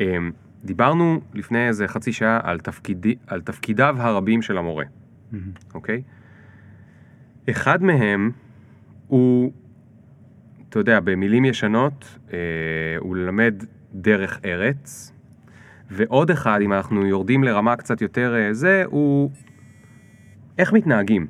[0.00, 0.16] אה,
[0.64, 4.84] דיברנו לפני איזה חצי שעה על, תפקידי, על תפקידיו הרבים של המורה,
[5.74, 6.02] אוקיי?
[7.50, 8.30] אחד מהם
[9.06, 9.52] הוא,
[10.68, 12.38] אתה יודע, במילים ישנות, אה,
[12.98, 13.54] הוא ללמד
[13.94, 15.12] דרך ארץ,
[15.90, 19.30] ועוד אחד, אם אנחנו יורדים לרמה קצת יותר אה, זה, הוא
[20.58, 21.26] איך מתנהגים.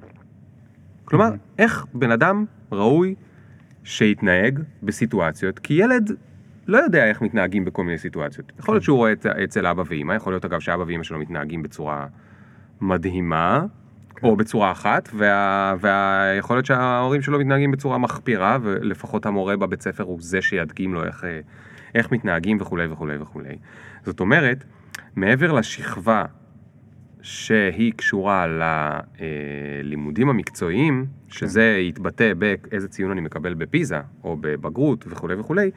[1.04, 3.14] כלומר, איך בן אדם ראוי
[3.84, 6.10] שיתנהג בסיטואציות, כי ילד
[6.70, 8.52] לא יודע איך מתנהגים בכל מיני סיטואציות.
[8.58, 11.62] יכול להיות שהוא רואה את, אצל אבא ואמא, יכול להיות אגב שאבא ואמא שלו מתנהגים
[11.62, 12.06] בצורה
[12.80, 13.64] מדהימה,
[14.22, 20.04] או בצורה אחת, וה, ויכול להיות שההורים שלו מתנהגים בצורה מחפירה, ולפחות המורה בבית ספר
[20.04, 21.40] הוא זה שידגים לו איך, אה,
[21.94, 23.56] איך מתנהגים וכולי וכולי וכולי.
[24.04, 24.64] זאת אומרת,
[25.16, 26.24] מעבר לשכבה
[27.22, 35.70] שהיא קשורה ללימודים המקצועיים, שזה יתבטא באיזה ציון אני מקבל בפיזה, או בבגרות וכולי וכולי,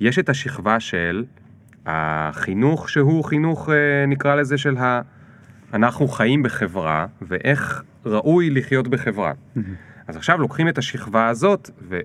[0.00, 1.24] יש את השכבה של
[1.86, 5.00] החינוך שהוא חינוך, אה, נקרא לזה, של ה...
[5.74, 9.32] אנחנו חיים בחברה, ואיך ראוי לחיות בחברה.
[10.06, 12.00] אז עכשיו לוקחים את השכבה הזאת, ו-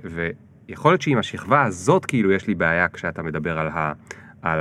[0.68, 3.94] ויכול להיות שעם השכבה הזאת כאילו יש לי בעיה כשאתה מדבר על, ה-
[4.42, 4.60] על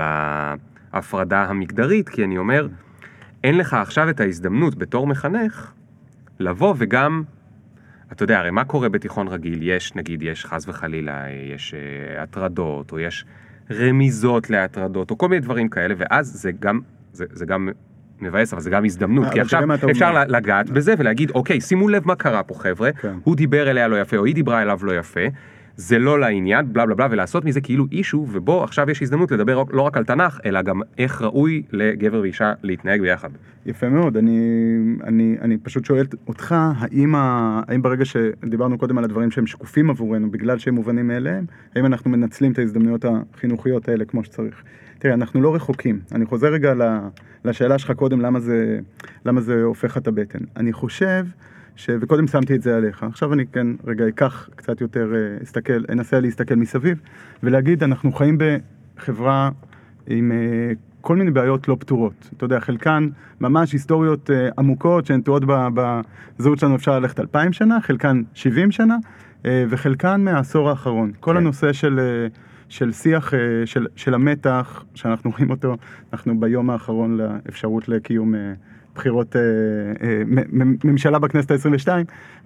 [0.93, 2.69] ההפרדה המגדרית, כי אני אומר,
[3.45, 5.73] אין לך עכשיו את ההזדמנות בתור מחנך
[6.39, 7.23] לבוא וגם,
[8.13, 9.59] אתה יודע, הרי מה קורה בתיכון רגיל?
[9.63, 13.25] יש, נגיד, יש חס וחלילה, יש אה, הטרדות, או יש
[13.71, 16.81] רמיזות להטרדות, או כל מיני דברים כאלה, ואז זה גם,
[17.13, 17.69] זה, זה גם
[18.21, 20.25] מבאס, אבל זה גם הזדמנות, אה, כי אבל עכשיו אפשר אומר.
[20.29, 23.15] לגעת בזה ולהגיד, אוקיי, שימו לב מה קרה פה, חבר'ה, כן.
[23.25, 25.21] הוא דיבר אליה לא יפה, או היא דיברה אליו לא יפה.
[25.81, 29.63] זה לא לעניין, בלה בלה בלה, ולעשות מזה כאילו אישו, ובו עכשיו יש הזדמנות לדבר
[29.71, 33.29] לא רק על תנ"ך, אלא גם איך ראוי לגבר ואישה להתנהג ביחד.
[33.67, 34.39] יפה מאוד, אני,
[35.05, 39.91] אני, אני פשוט שואל אותך, האם, ה, האם ברגע שדיברנו קודם על הדברים שהם שקופים
[39.91, 41.45] עבורנו, בגלל שהם מובנים מאליהם,
[41.77, 44.63] האם אנחנו מנצלים את ההזדמנויות החינוכיות האלה כמו שצריך?
[44.99, 46.01] תראה, אנחנו לא רחוקים.
[46.13, 46.75] אני חוזר רגע
[47.45, 48.79] לשאלה שלך קודם, למה זה,
[49.25, 50.41] למה זה הופך את הבטן.
[50.57, 51.25] אני חושב,
[51.79, 51.91] ש...
[52.01, 56.21] וקודם שמתי את זה עליך, עכשיו אני כן רגע אקח קצת יותר, אה, אסתכל, אנסה
[56.21, 57.01] להסתכל מסביב,
[57.43, 58.39] ולהגיד, אנחנו חיים
[58.97, 59.51] בחברה
[60.07, 62.31] עם אה, כל מיני בעיות לא פתורות.
[62.37, 63.09] אתה יודע, חלקן
[63.41, 65.69] ממש היסטוריות אה, עמוקות שהן תועות ב-
[66.39, 68.97] בזהות שלנו אפשר ללכת אלפיים שנה, חלקן שבעים שנה,
[69.45, 71.13] וחלקן מהעשור האחרון.
[71.21, 71.37] כל כן.
[71.37, 72.01] הנושא של,
[72.69, 73.33] של שיח,
[73.65, 75.77] של, של המתח, שאנחנו רואים אותו,
[76.13, 78.35] אנחנו ביום האחרון לאפשרות לקיום
[78.99, 79.41] בחירות אה,
[80.03, 80.23] אה,
[80.85, 81.89] ממשלה בכנסת ה-22,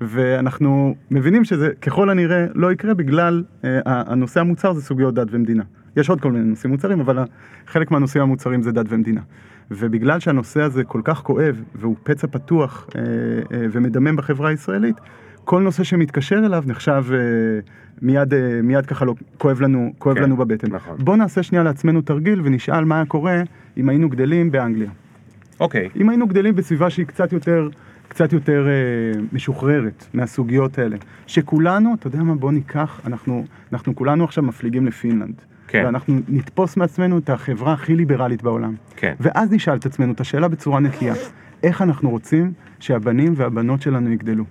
[0.00, 5.62] ואנחנו מבינים שזה ככל הנראה לא יקרה בגלל אה, הנושא המוצר זה סוגיות דת ומדינה.
[5.96, 7.18] יש עוד כל מיני נושאים מוצרים, אבל
[7.66, 9.20] חלק מהנושאים המוצרים זה דת ומדינה.
[9.70, 14.96] ובגלל שהנושא הזה כל כך כואב, והוא פצע פתוח אה, אה, ומדמם בחברה הישראלית,
[15.44, 17.18] כל נושא שמתקשר אליו נחשב אה,
[18.02, 20.72] מיד, אה, מיד ככה לא, כואב לנו, כואב כן, לנו בבטן.
[20.72, 20.96] נכון.
[20.98, 23.42] בוא נעשה שנייה לעצמנו תרגיל ונשאל מה היה קורה
[23.76, 24.90] אם היינו גדלים באנגליה.
[25.62, 25.88] אוקיי.
[25.96, 27.68] אם היינו גדלים בסביבה שהיא קצת יותר,
[28.08, 30.96] קצת יותר אה, משוחררת מהסוגיות האלה.
[31.26, 35.42] שכולנו, אתה יודע מה, בוא ניקח, אנחנו, אנחנו כולנו עכשיו מפליגים לפינלנד.
[35.68, 35.82] כן.
[35.86, 38.74] ואנחנו נתפוס מעצמנו את החברה הכי ליברלית בעולם.
[38.96, 39.14] כן.
[39.20, 41.14] ואז נשאל את עצמנו את השאלה בצורה נקייה.
[41.62, 44.44] איך אנחנו רוצים שהבנים והבנות שלנו יגדלו?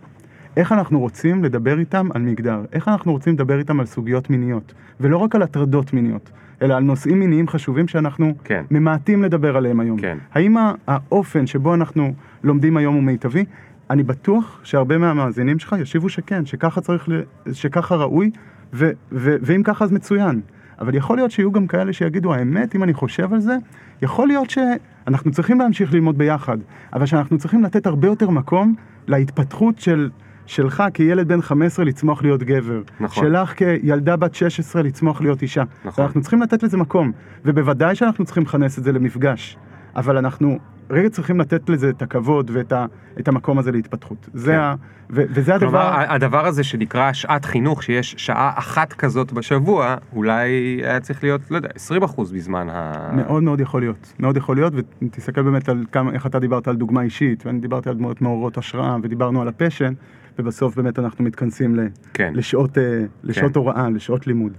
[0.58, 2.62] איך אנחנו רוצים לדבר איתם על מגדר?
[2.74, 4.74] איך אנחנו רוצים לדבר איתם על סוגיות מיניות?
[5.00, 6.32] ולא רק על הטרדות מיניות,
[6.62, 8.64] אלא על נושאים מיניים חשובים שאנחנו כן.
[8.72, 10.00] ממעטים לדבר עליהם היום.
[10.00, 10.18] כן.
[10.34, 10.56] האם
[10.88, 13.46] האופן שבו אנחנו לומדים היום הוא מיטבי?
[13.90, 17.10] אני בטוח שהרבה מהמאזינים שלך ישיבו שכן, שככה צריך.
[17.54, 18.32] שככה ראוי,
[18.74, 18.92] ו...
[19.12, 19.36] ו...
[19.42, 20.42] ואם ככה אז מצוין.
[20.80, 23.58] אבל יכול להיות שיהיו גם כאלה שיגידו, האמת, אם אני חושב על זה,
[24.02, 26.58] יכול להיות שאנחנו צריכים להמשיך ללמוד ביחד,
[26.94, 28.76] אבל שאנחנו צריכים לתת הרבה יותר מקום
[29.08, 30.10] להתפתחות של...
[30.46, 33.24] שלך כילד בן 15 לצמוח להיות גבר, נכון.
[33.24, 35.64] שלך כילדה בת 16 לצמוח להיות אישה.
[35.86, 36.04] נכון.
[36.04, 37.12] ואנחנו צריכים לתת לזה מקום,
[37.46, 39.58] ובוודאי שאנחנו צריכים לכנס את זה למפגש,
[39.96, 40.60] אבל אנחנו
[40.92, 42.86] רגע צריכים לתת לזה את הכבוד ואת ה,
[43.20, 44.30] את המקום הזה להתפתחות.
[44.34, 44.58] זה כן.
[44.58, 44.76] ה,
[45.10, 46.14] ו, וזה כלומר, הדבר...
[46.14, 50.50] הדבר הזה שנקרא שעת חינוך, שיש שעה אחת כזאת בשבוע, אולי
[50.84, 51.70] היה צריך להיות, לא יודע,
[52.00, 53.10] 20% בזמן ה...
[53.16, 56.76] מאוד מאוד יכול להיות, מאוד יכול להיות, ותסתכל באמת על כמה, איך אתה דיברת על
[56.76, 59.94] דוגמה אישית, ואני דיברתי על דמויות מעוררות השראה, ודיברנו על הפשן,
[60.42, 62.34] ובסוף באמת אנחנו מתכנסים ל, כן.
[62.36, 63.60] לשעות, אה, לשעות כן.
[63.60, 64.54] הוראה, לשעות לימוד.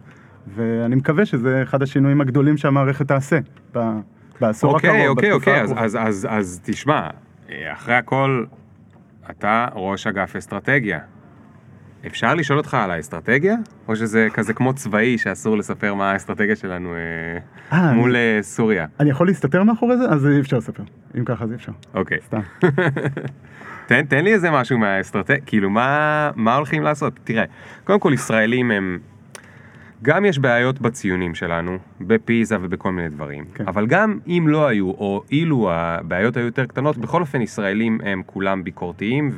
[0.54, 3.38] ואני מקווה שזה אחד השינויים הגדולים שהמערכת תעשה
[3.74, 3.98] ב-
[4.40, 5.84] בעשור אוקיי, הקרוב, אוקיי, בתקופה אוקיי, אז, הקרובה.
[5.84, 7.08] אז, אז, אז תשמע,
[7.50, 8.44] אה, אחרי הכל,
[9.30, 10.98] אתה ראש אגף אסטרטגיה.
[12.06, 13.54] אפשר לשאול אותך על האסטרטגיה?
[13.88, 16.98] או שזה כזה כמו צבאי שאסור לספר מה האסטרטגיה שלנו אה,
[17.78, 18.86] אה, מול אני- אה, סוריה?
[19.00, 20.04] אני יכול להסתתר מאחורי זה?
[20.04, 20.82] אז אי אפשר לספר.
[21.18, 21.72] אם ככה אז אי אפשר.
[21.94, 22.18] אוקיי.
[22.26, 22.40] סתם.
[23.86, 27.12] תן, תן לי איזה משהו מהאסטרטגיה, כאילו מה, מה הולכים לעשות?
[27.24, 27.44] תראה,
[27.84, 28.98] קודם כל ישראלים הם,
[30.02, 33.64] גם יש בעיות בציונים שלנו, בפיזה ובכל מיני דברים, כן.
[33.68, 38.22] אבל גם אם לא היו, או אילו הבעיות היו יותר קטנות, בכל אופן ישראלים הם
[38.26, 39.30] כולם ביקורתיים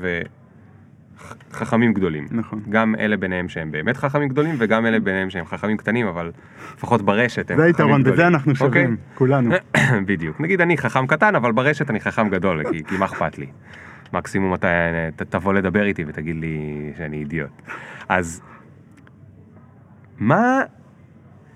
[1.50, 2.26] וחכמים גדולים.
[2.30, 2.62] נכון.
[2.68, 6.32] גם אלה ביניהם שהם באמת חכמים גדולים, וגם אלה ביניהם שהם חכמים קטנים, אבל
[6.76, 8.12] לפחות ברשת הם זה חכמים היתרון, גדולים.
[8.12, 8.82] בזה אנחנו אוקיי?
[8.82, 9.50] שווים, כולנו.
[10.08, 10.40] בדיוק.
[10.40, 13.46] נגיד אני חכם קטן, אבל ברשת אני חכם גדול, כי, כי מה אכפת לי?
[14.12, 14.68] מקסימום אתה
[15.16, 17.50] ת, תבוא לדבר איתי ותגיד לי שאני אידיוט.
[18.08, 18.42] אז
[20.18, 20.60] מה,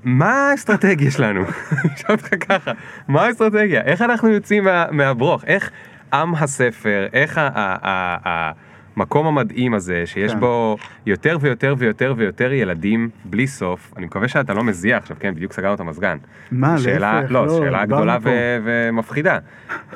[0.04, 1.40] מה האסטרטגיה שלנו?
[1.40, 2.72] אני אשאל אותך ככה,
[3.08, 3.82] מה האסטרטגיה?
[3.82, 5.44] איך אנחנו יוצאים מה, מהברוך?
[5.44, 5.70] איך
[6.12, 8.52] עם הספר, איך ה, ה, ה,
[8.98, 10.40] המקום המדהים הזה, שיש כן.
[10.40, 10.76] בו
[11.06, 15.52] יותר ויותר ויותר ויותר ילדים בלי סוף, אני מקווה שאתה לא מזיע עכשיו, כן, בדיוק
[15.52, 16.18] סגרנו את המזגן.
[16.52, 18.18] מה, שאלה, להפך, לא, לא, שאלה גדולה.
[18.22, 19.38] ו- ומפחידה.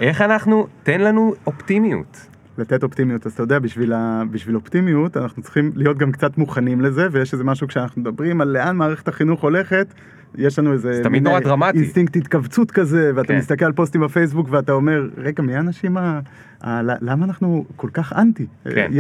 [0.01, 2.27] איך אנחנו, תן לנו אופטימיות.
[2.59, 3.27] לתת אופטימיות.
[3.27, 4.23] אז אתה יודע, בשביל, ה...
[4.31, 8.49] בשביל אופטימיות אנחנו צריכים להיות גם קצת מוכנים לזה, ויש איזה משהו כשאנחנו מדברים על
[8.49, 9.95] לאן מערכת החינוך הולכת,
[10.35, 10.93] יש לנו איזה...
[10.93, 11.79] זה תמיד נורא דרמטי.
[11.79, 13.39] אינסטינקט התכווצות כזה, ואתה כן.
[13.39, 16.21] מסתכל על פוסטים בפייסבוק ואתה אומר, רגע, מי האנשים ה...
[17.01, 18.47] למה אנחנו כל כך אנטי?
[18.65, 18.91] כן.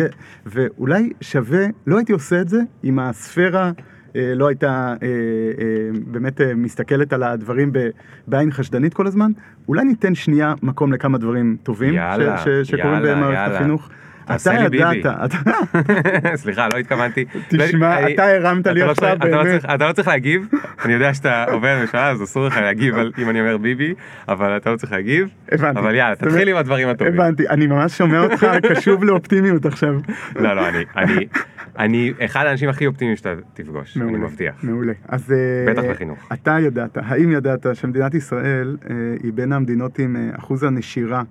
[0.46, 3.72] ואולי שווה, לא הייתי עושה את זה אם הספירה...
[4.16, 4.68] אה, לא הייתה
[5.02, 5.14] אה, אה,
[6.06, 7.88] באמת אה, מסתכלת על הדברים ב-
[8.26, 9.30] בעין חשדנית כל הזמן,
[9.68, 13.56] אולי ניתן שנייה מקום לכמה דברים טובים יאללה, ש- ש- שקורים יאללה, במערכת יאללה.
[13.58, 13.90] החינוך.
[14.32, 14.76] תעשה אתה.
[14.76, 15.32] ידעת,
[16.42, 17.24] סליחה, לא התכוונתי.
[17.48, 19.64] תשמע, לא- אתה הרמת לי לא עכשיו, לא באמת.
[19.64, 20.48] אתה לא צריך להגיב,
[20.84, 23.94] אני יודע שאתה עובד בממשלה, אז אסור לך להגיב אם אני אומר ביבי,
[24.28, 25.28] אבל אתה לא צריך להגיב.
[25.52, 25.78] הבנתי.
[25.80, 27.14] אבל יאללה, תתחיל עם הדברים הטובים.
[27.20, 29.94] הבנתי, אני ממש שומע אותך קשוב לאופטימיות עכשיו.
[30.36, 31.26] לא, לא, אני, אני,
[31.78, 34.54] אני אחד האנשים הכי אופטימיים שאתה תפגוש, אני מבטיח.
[34.62, 34.92] מעולה.
[35.08, 36.28] אז אה, בטח בחינוך.
[36.32, 41.22] אתה ידעת, האם ידעת שמדינת ישראל אה, היא בין המדינות עם אה, אחוז הנשירה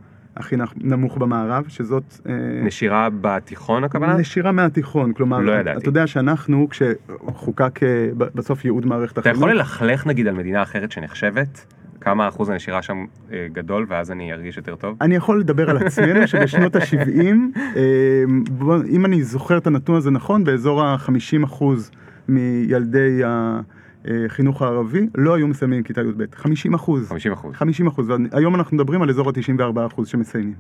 [0.42, 2.04] הכי נמוך במערב, שזאת...
[2.30, 2.34] אה,
[2.64, 4.14] נשירה בתיכון הכוונה?
[4.14, 5.80] נשירה מהתיכון, כלומר, לא ידעתי.
[5.80, 10.62] אתה יודע שאנחנו, כשחוקק אה, בסוף ייעוד מערכת אתה החינוך, יכול ללכלך נגיד על מדינה
[10.62, 11.66] אחרת שנחשבת?
[12.02, 14.98] כמה אחוז הנשירה שם אה, גדול, ואז אני ארגיש יותר טוב?
[15.02, 17.60] אני יכול לדבר על עצמנו שבשנות ה-70,
[18.90, 21.64] אם אני זוכר את הנתון הזה נכון, באזור ה-50%
[22.28, 23.22] מילדי
[24.26, 26.24] החינוך הערבי לא היו מסיימים כיתה י"ב.
[26.24, 26.38] 50%.
[26.38, 27.12] 50 אחוז.
[27.54, 30.54] 50 אחוז, והיום אנחנו מדברים על אזור ה-94 אחוז שמסיימים.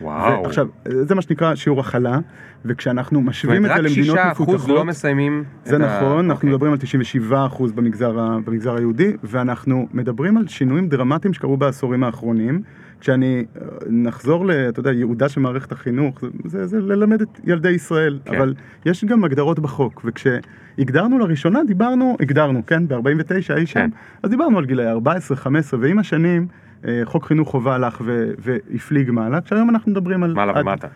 [0.00, 0.46] וואו.
[0.46, 0.66] עכשיו,
[1.02, 2.18] זה מה שנקרא שיעור הכלה,
[2.64, 6.18] וכשאנחנו משווים את זה רק למדינות שישה אחוז מפותחות, לא מסיימים זה את ה- נכון,
[6.18, 6.50] אנחנו אוקיי.
[6.50, 12.04] מדברים על 97 אחוז במגזר, ה- במגזר היהודי, ואנחנו מדברים על שינויים דרמטיים שקרו בעשורים
[12.04, 12.62] האחרונים.
[13.02, 14.50] כשאני אה, נחזור ל...
[14.50, 18.34] אתה יודע, ייעודה של מערכת החינוך, זה, זה, זה ללמד את ילדי ישראל, כן.
[18.36, 18.54] אבל
[18.86, 23.90] יש גם הגדרות בחוק, וכשהגדרנו לראשונה, דיברנו, הגדרנו, כן, ב-49 אי שם, כן.
[24.22, 26.46] אז דיברנו על גילאי 14, 15, ועם השנים,
[26.86, 30.34] אה, חוק חינוך חובה הלך ו- והפליג מעלה, כשהיום אנחנו מדברים על...
[30.34, 30.88] מעלה עד- ומטה.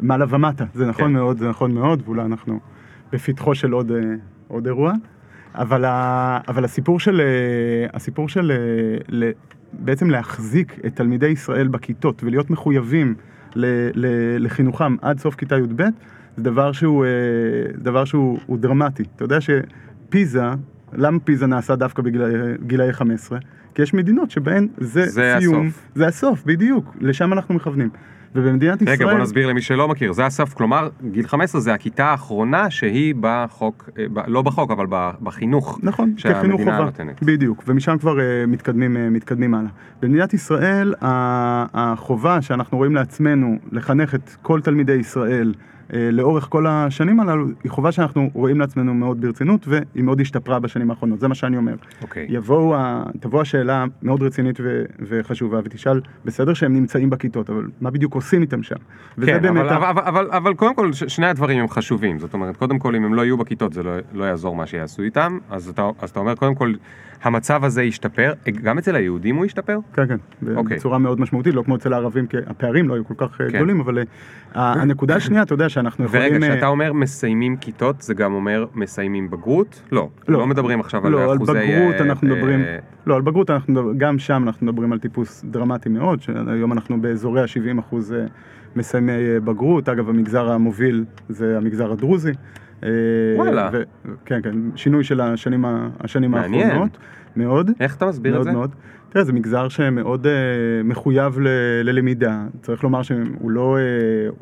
[0.00, 1.12] מעלה ומטה, זה נכון כן.
[1.12, 2.60] מאוד, זה נכון מאוד, ואולי אנחנו
[3.12, 3.98] בפתחו של עוד, אה,
[4.48, 4.92] עוד אירוע.
[5.54, 7.20] אבל, ה, אבל הסיפור של,
[7.92, 8.52] הסיפור של
[9.08, 9.30] ל,
[9.78, 13.14] בעצם להחזיק את תלמידי ישראל בכיתות ולהיות מחויבים
[13.54, 14.06] ל, ל,
[14.44, 15.82] לחינוכם עד סוף כיתה י"ב,
[16.36, 17.10] זה דבר שהוא, אה,
[17.74, 19.02] דבר שהוא הוא דרמטי.
[19.16, 20.44] אתה יודע שפיזה,
[20.92, 23.38] למה פיזה נעשה דווקא בגילאי 15?
[23.74, 25.82] כי יש מדינות שבהן זה, זה סיום, הסוף.
[25.94, 27.88] זה הסוף, בדיוק, לשם אנחנו מכוונים.
[28.34, 28.94] ובמדינת ישראל...
[28.94, 33.14] רגע, בוא נסביר למי שלא מכיר, זה הסף, כלומר, גיל 15 זה הכיתה האחרונה שהיא
[33.20, 34.86] בחוק, אה, לא בחוק, אבל
[35.22, 36.78] בחינוך נכון, כחינוך חובה.
[36.78, 37.22] נותנת.
[37.22, 39.70] בדיוק, ומשם כבר uh, מתקדמים, uh, מתקדמים הלאה.
[40.02, 40.94] במדינת ישראל,
[41.74, 45.54] החובה שאנחנו רואים לעצמנו לחנך את כל תלמידי ישראל
[45.92, 50.90] לאורך כל השנים הללו, היא חובה שאנחנו רואים לעצמנו מאוד ברצינות, והיא מאוד השתפרה בשנים
[50.90, 51.74] האחרונות, זה מה שאני אומר.
[52.02, 52.26] אוקיי.
[52.28, 52.76] יבואו,
[53.20, 58.42] תבוא השאלה מאוד רצינית ו- וחשובה, ותשאל, בסדר שהם נמצאים בכיתות, אבל מה בדיוק עושים
[58.42, 58.76] איתם שם?
[59.26, 62.18] כן, אבל, ה- אבל, אבל, אבל קודם כל, ש- שני הדברים הם חשובים.
[62.18, 65.02] זאת אומרת, קודם כל, אם הם לא יהיו בכיתות, זה לא, לא יעזור מה שיעשו
[65.02, 65.38] איתם.
[65.50, 66.72] אז אתה, אז אתה אומר, קודם כל,
[67.22, 68.32] המצב הזה ישתפר.
[68.62, 69.78] גם אצל היהודים הוא ישתפר?
[69.92, 70.16] כן, כן,
[70.56, 70.76] אוקיי.
[70.76, 73.56] בצורה מאוד משמעותית, לא כמו אצל הערבים, כי הפערים לא היו כל כך אה, כן.
[73.56, 74.04] גדולים, אבל אה,
[74.72, 76.22] הנקודה השנייה, אתה יודע שאנחנו יכולים...
[76.32, 79.82] ורגע, אה, כשאתה אומר מסיימים כיתות, זה גם אומר מסיימים בגרות?
[79.92, 80.08] לא.
[80.28, 80.38] לא.
[80.38, 81.52] לא מדברים עכשיו על לא, על אחוזי...
[81.52, 82.64] בגרות אה, אנחנו אה, מדברים,
[83.06, 87.00] לא, על בגרות אנחנו, מדבר- גם שם אנחנו מדברים על טיפוס דרמטי מאוד, שהיום אנחנו
[87.02, 88.14] באזורי ה-70 אחוז
[88.76, 89.12] מסיימי
[89.44, 92.32] בגרות, אגב המגזר המוביל זה המגזר הדרוזי.
[92.84, 92.88] אה,
[93.36, 93.70] וואלה.
[93.72, 93.82] ו-
[94.24, 95.64] כן, כן, שינוי של השנים,
[96.00, 96.66] השנים מעניין.
[96.70, 96.98] האחרונות,
[97.36, 97.70] מאוד.
[97.80, 98.52] איך אתה מסביר את מאוד זה?
[98.52, 98.74] מאוד.
[99.08, 100.32] תראה, זה מגזר שמאוד אה,
[100.84, 101.48] מחויב ל-
[101.84, 103.82] ללמידה, צריך לומר שהוא לא, אה,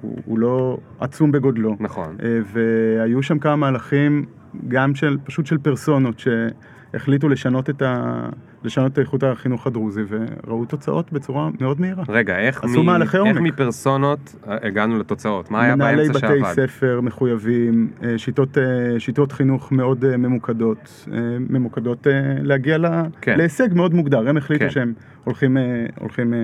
[0.01, 1.77] הוא, הוא לא עצום בגודלו.
[1.81, 2.17] נכון.
[2.23, 4.25] אה, והיו שם כמה מהלכים,
[4.69, 8.27] גם של, פשוט של פרסונות, שהחליטו לשנות את, ה,
[8.65, 12.05] לשנות את איכות החינוך הדרוזי, וראו תוצאות בצורה מאוד מהירה.
[12.09, 12.87] רגע, איך, עשו מ...
[12.87, 13.37] מהלכי איך.
[13.41, 15.51] מפרסונות אה, הגענו לתוצאות?
[15.51, 16.53] מה היה מנהלי באמצע בתי שעבד?
[16.53, 21.07] ספר מחויבים, אה, שיטות, אה, שיטות חינוך מאוד ממוקדות,
[21.51, 22.07] ממוקדות
[22.43, 22.87] להגיע ל-
[23.21, 23.39] כן.
[23.39, 24.29] להישג מאוד מוגדר.
[24.29, 24.71] הם החליטו כן.
[24.71, 24.93] שהם
[25.25, 25.57] הולכים,
[26.01, 26.35] הולכים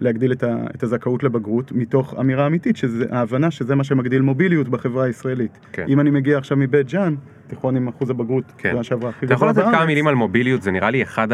[0.00, 4.68] להגדיל את, ה, את הזכאות לבגרות, מתוך אמירה אמיתית, שזה ההבנה שזה מה שמגדיל מוביליות
[4.68, 5.58] בחברה הישראלית.
[5.72, 5.84] כן.
[5.88, 7.14] אם אני מגיע עכשיו מבית ג'אן,
[7.46, 8.70] תיכון עם אחוז הבגרות, כן.
[8.72, 9.86] שנה שעברה הכי אתה יכול לתת כמה.
[9.86, 10.62] מילים על מוביליות?
[10.62, 11.28] זה נראה לי אחד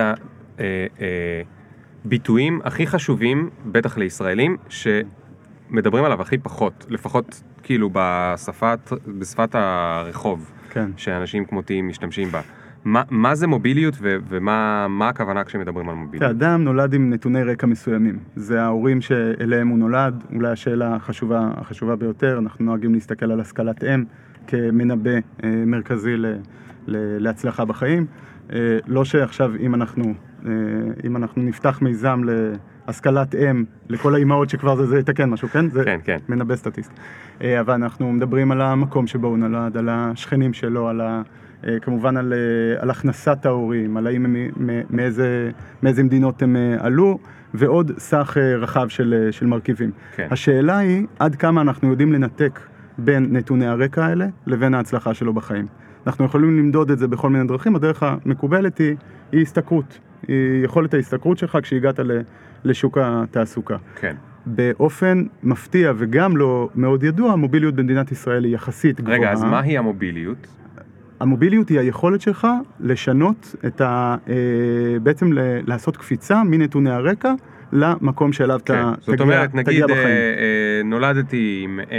[2.05, 10.91] הביטויים הכי חשובים, בטח לישראלים, שמדברים עליו הכי פחות, לפחות כאילו בשפת, בשפת הרחוב, כן.
[10.97, 12.41] שאנשים כמותי משתמשים בה.
[12.85, 16.31] מה, מה זה מוביליות ו- ומה מה הכוונה כשמדברים על מוביליות?
[16.31, 18.19] אדם נולד עם נתוני רקע מסוימים.
[18.37, 23.85] זה ההורים שאליהם הוא נולד, אולי השאלה החשובה, החשובה ביותר, אנחנו נוהגים להסתכל על השכלת
[23.85, 24.05] אם
[24.47, 25.11] כמנבא
[25.45, 26.27] אה, מרכזי ל,
[26.87, 28.07] ל, להצלחה בחיים.
[28.53, 30.15] אה, לא שעכשיו אם אנחנו,
[30.47, 30.51] אה,
[31.05, 32.23] אם אנחנו נפתח מיזם
[32.87, 35.71] להשכלת אם לכל האימהות שכבר זה, זה יתקן משהו, כן?
[35.71, 36.17] זה כן, כן.
[36.29, 36.93] מנבא סטטיסט.
[37.41, 41.23] אבל אנחנו מדברים על המקום שבו הוא נולד, על השכנים שלו, על ה...
[41.83, 42.33] כמובן על,
[42.79, 44.37] על הכנסת ההורים, על האם הם,
[44.91, 45.51] מאיזה,
[45.83, 47.19] מאיזה מדינות הם עלו,
[47.55, 49.91] ועוד סך רחב של, של מרכיבים.
[50.17, 50.29] כן.
[50.31, 52.61] השאלה היא עד כמה אנחנו יודעים לנתק
[52.99, 55.67] בין נתוני הרקע האלה לבין ההצלחה שלו בחיים.
[56.07, 58.97] אנחנו יכולים למדוד את זה בכל מיני דרכים, הדרך המקובלת היא,
[59.33, 62.21] היא השתכרות, היא יכולת ההשתכרות שלך כשהגעת ל-
[62.65, 63.77] לשוק התעסוקה.
[63.95, 64.17] כן.
[64.47, 69.19] באופן מפתיע וגם לא מאוד ידוע, המוביליות במדינת ישראל היא יחסית גבוהה.
[69.19, 70.47] רגע, אז מהי המוביליות?
[71.21, 72.47] המוביליות היא היכולת שלך
[72.81, 74.17] לשנות את ה...
[74.29, 74.35] אה,
[75.03, 75.31] בעצם
[75.67, 77.33] לעשות קפיצה מנתוני הרקע
[77.73, 78.75] למקום שאליו כן.
[78.75, 80.07] אתה זאת תגיע, אומרת, תגיע נגיד אה, בחיים.
[80.07, 81.97] אה, נולדתי עם, אה,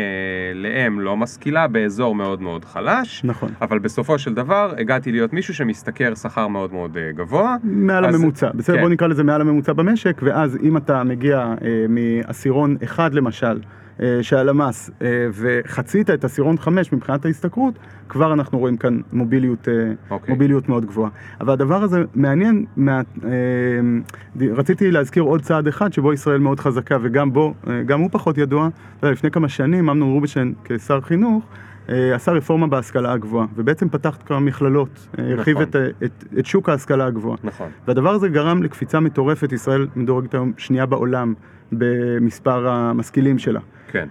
[0.55, 3.49] לאם לא משכילה באזור מאוד מאוד חלש, נכון.
[3.61, 7.55] אבל בסופו של דבר הגעתי להיות מישהו שמשתכר שכר מאוד מאוד אה, גבוה.
[7.63, 8.81] מעל אז- הממוצע, בסדר, כן.
[8.81, 13.59] בוא נקרא לזה מעל הממוצע במשק, ואז אם אתה מגיע אה, מעשירון אחד למשל,
[14.21, 17.73] שהלמ"ס, אה, וחצית את עשירון חמש מבחינת ההשתכרות,
[18.09, 19.73] כבר אנחנו רואים כאן מוביליות, אה,
[20.09, 20.33] אוקיי.
[20.33, 21.09] מוביליות מאוד גבוהה.
[21.41, 23.31] אבל הדבר הזה מעניין, מה, אה,
[24.51, 28.37] רציתי להזכיר עוד צעד אחד שבו ישראל מאוד חזקה, וגם בו, אה, גם הוא פחות
[28.37, 28.69] ידוע.
[29.03, 31.43] לפני כמה שנים אמנון רובינשטיין כשר חינוך,
[31.89, 35.69] אה, עשה רפורמה בהשכלה הגבוהה, ובעצם פתח כמה מכללות, אה, הרחיב נכון.
[35.69, 37.37] את, אה, את, את שוק ההשכלה הגבוהה.
[37.43, 37.69] נכון.
[37.87, 41.33] והדבר הזה גרם לקפיצה מטורפת, ישראל מדורגת היום שנייה בעולם
[41.71, 43.59] במספר המשכילים שלה.
[43.93, 44.07] כן.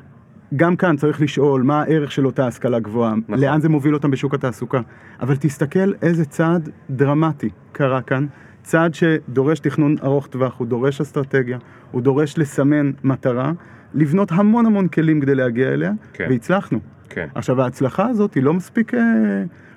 [0.57, 3.39] גם כאן צריך לשאול מה הערך של אותה השכלה גבוהה, נכון.
[3.39, 4.81] לאן זה מוביל אותם בשוק התעסוקה.
[5.21, 8.27] אבל תסתכל איזה צעד דרמטי קרה כאן,
[8.63, 11.59] צעד שדורש תכנון ארוך טווח, הוא דורש אסטרטגיה,
[11.91, 13.53] הוא דורש לסמן מטרה,
[13.95, 16.27] לבנות המון המון כלים כדי להגיע אליה, כן.
[16.31, 16.79] והצלחנו.
[17.09, 17.29] כן.
[17.35, 19.01] עכשיו ההצלחה הזאת היא לא מספיק, אה,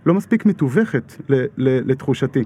[0.06, 1.14] לא מספיק מתווכת
[1.58, 2.44] לתחושתי.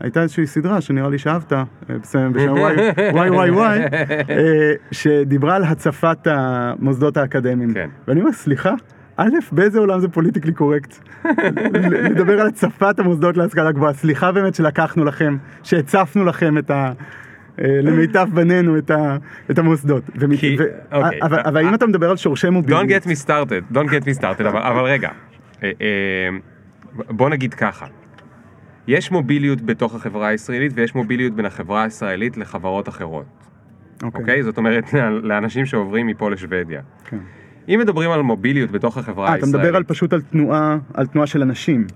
[0.00, 1.64] הייתה איזושהי סדרה שנראה לי שאהבת, אה,
[2.02, 2.74] בסדר, בשם וואי
[3.12, 3.78] וואי וואי וואי,
[4.30, 7.74] אה, שדיברה על הצפת המוסדות האקדמיים.
[7.74, 7.88] כן.
[8.08, 8.74] ואני אומר, סליחה,
[9.16, 10.98] א', באיזה עולם זה פוליטיקלי קורקט?
[12.10, 13.92] לדבר על הצפת המוסדות להשכלה גבוהה.
[13.92, 16.92] סליחה באמת שלקחנו לכם, שהצפנו לכם את ה...
[17.60, 19.16] אה, למיטב בנינו את, ה,
[19.50, 20.02] את המוסדות.
[20.14, 21.18] ומת- כי- ו- אוקיי.
[21.22, 24.20] אבל, אבל אם אתה מדבר על שורשי מוביליות, Don't get me started, don't get me
[24.22, 25.08] started, אבל, אבל רגע,
[27.10, 27.86] בוא נגיד ככה,
[28.86, 33.24] יש מוביליות בתוך החברה הישראלית ויש מוביליות בין החברה הישראלית לחברות אחרות,
[34.02, 34.42] אוקיי?
[34.42, 34.84] זאת אומרת,
[35.22, 36.80] לאנשים שעוברים מפה לשוודיה.
[37.04, 37.18] כן.
[37.68, 41.06] אם מדברים על מוביליות בתוך החברה אה, אתה הישראלית, מדבר על פשוט על תנועה, על
[41.06, 41.86] תנועה של אנשים.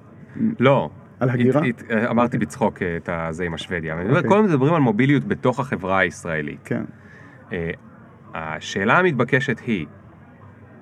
[0.60, 0.90] לא.
[1.20, 1.60] על הגירה?
[1.64, 3.92] הת- הת- אמרתי בצחוק אה, את הזה עם השוודיה.
[3.92, 4.30] אבל אני אומר, אוקיי.
[4.30, 6.60] קודם מדברים על מוביליות בתוך החברה הישראלית.
[6.64, 6.82] כן.
[7.52, 7.70] אה,
[8.34, 9.86] השאלה המתבקשת היא,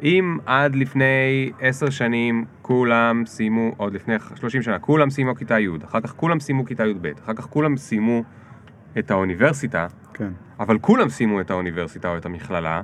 [0.03, 1.05] אם עד לפני
[1.61, 6.41] עשר שנים כולם סיימו, עוד לפני 30 שנה, כולם סיימו כיתה י', אחר כך כולם
[6.41, 8.23] סיימו כיתה י"ב, אחר כך כולם סיימו
[8.99, 10.29] את האוניברסיטה, כן.
[10.61, 12.83] אבל כולם סיימו את האוניברסיטה או את המכללה,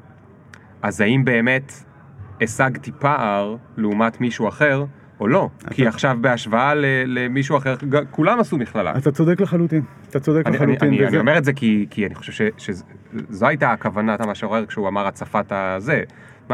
[0.82, 1.72] אז האם באמת
[2.42, 4.84] השגתי פער לעומת מישהו אחר,
[5.20, 5.48] או לא?
[5.70, 7.74] כי עכשיו בהשוואה ל- למישהו אחר,
[8.10, 8.96] כולם עשו מכללה.
[8.96, 9.82] אתה צודק לחלוטין.
[10.10, 10.88] אתה צודק אני, אני, לחלוטין.
[10.88, 14.88] אני, וזה- אני אומר את זה כי, כי אני חושב שזו הייתה הכוונת המשורר כשהוא
[14.88, 16.02] אמר הצפת הזה.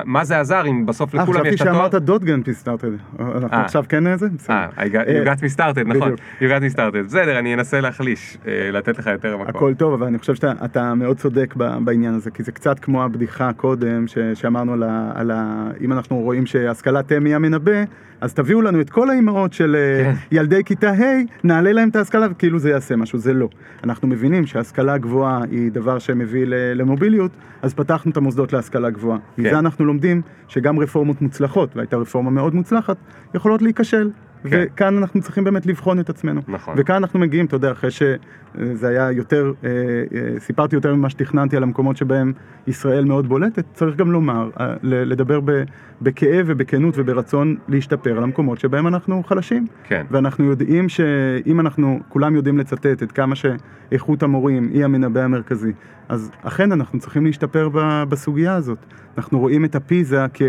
[0.04, 1.74] מה, זה עזר אם בסוף אה, לכולם חשבתי יש את התואר?
[1.74, 2.88] שאמרת דוטגן פיסטארטד.
[3.18, 3.64] אנחנו אה.
[3.64, 4.28] עכשיו כן איזה?
[4.38, 4.54] בסדר.
[4.54, 6.12] אה, you got me started, נכון.
[6.40, 7.06] You got me started.
[7.06, 9.48] בסדר, אני אנסה להחליש, אה, לתת לך יותר מקום.
[9.48, 13.02] הכל טוב, אבל אני חושב שאתה אתה מאוד צודק בעניין הזה, כי זה קצת כמו
[13.04, 15.68] הבדיחה קודם, שאמרנו על ה, על ה...
[15.80, 17.82] אם אנחנו רואים שהשכלת אם היא המנבא,
[18.24, 20.14] אז תביאו לנו את כל האימהות של אה, כן.
[20.32, 23.48] ילדי כיתה ה', נעלה להם את ההשכלה, וכאילו זה יעשה משהו, זה לא.
[23.84, 26.44] אנחנו מבינים שהשכלה גבוהה היא דבר שמביא
[26.74, 27.30] למוביליות,
[27.62, 29.18] אז פתחנו את המוסדות להשכלה גבוהה.
[29.36, 29.42] כן.
[29.42, 32.96] מזה אנחנו לומדים שגם רפורמות מוצלחות, והייתה רפורמה מאוד מוצלחת,
[33.34, 34.10] יכולות להיכשל.
[34.50, 34.64] כן.
[34.72, 36.40] וכאן אנחנו צריכים באמת לבחון את עצמנו.
[36.48, 36.74] נכון.
[36.78, 39.68] וכאן אנחנו מגיעים, אתה יודע, אחרי שזה היה יותר, אה,
[40.14, 42.32] אה, סיפרתי יותר ממה שתכננתי על המקומות שבהם
[42.66, 45.62] ישראל מאוד בולטת, צריך גם לומר, אה, ל- לדבר ב-
[46.02, 49.66] בכאב ובכנות וברצון להשתפר על המקומות שבהם אנחנו חלשים.
[49.88, 50.06] כן.
[50.10, 55.72] ואנחנו יודעים שאם אנחנו, כולם יודעים לצטט את כמה שאיכות המורים היא המנבא המרכזי,
[56.08, 58.78] אז אכן אנחנו צריכים להשתפר ב- בסוגיה הזאת.
[59.18, 60.42] אנחנו רואים את הפיזה כ...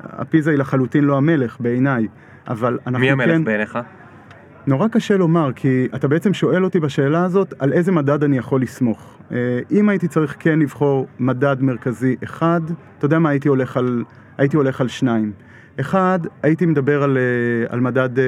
[0.00, 2.06] הפיזה היא לחלוטין לא המלך בעיניי,
[2.48, 3.12] אבל אנחנו מי כן...
[3.12, 3.78] המלך בעיניך?
[4.66, 8.62] נורא קשה לומר, כי אתה בעצם שואל אותי בשאלה הזאת על איזה מדד אני יכול
[8.62, 9.18] לסמוך.
[9.32, 12.60] אה, אם הייתי צריך כן לבחור מדד מרכזי אחד,
[12.98, 14.04] אתה יודע מה, הייתי הולך על,
[14.38, 15.32] הייתי הולך על שניים.
[15.80, 18.24] אחד, הייתי מדבר על, אה, על מדד, אה,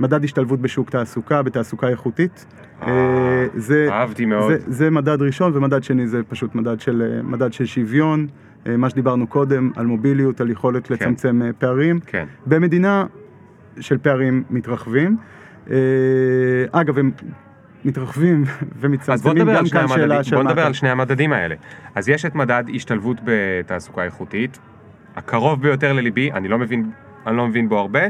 [0.00, 2.46] מדד השתלבות בשוק תעסוקה, בתעסוקה איכותית.
[2.82, 4.52] אה, זה, אהבתי מאוד.
[4.52, 8.26] זה, זה מדד ראשון, ומדד שני זה פשוט מדד של, מדד של שוויון,
[8.66, 12.00] מה שדיברנו קודם, על מוביליות, על יכולת לצמצם אה, פערים.
[12.06, 12.26] כן.
[12.46, 13.06] במדינה
[13.80, 15.16] של פערים מתרחבים.
[15.70, 15.76] אה,
[16.72, 17.10] אגב, הם
[17.84, 18.44] מתרחבים
[18.80, 21.54] ומצטמצמים גם כאן שאלה של בוא נדבר על שני המדדים האלה.
[21.94, 24.58] אז יש את מדד השתלבות בתעסוקה איכותית,
[25.16, 26.90] הקרוב ביותר לליבי, אני לא מבין,
[27.26, 28.00] אני לא מבין בו הרבה,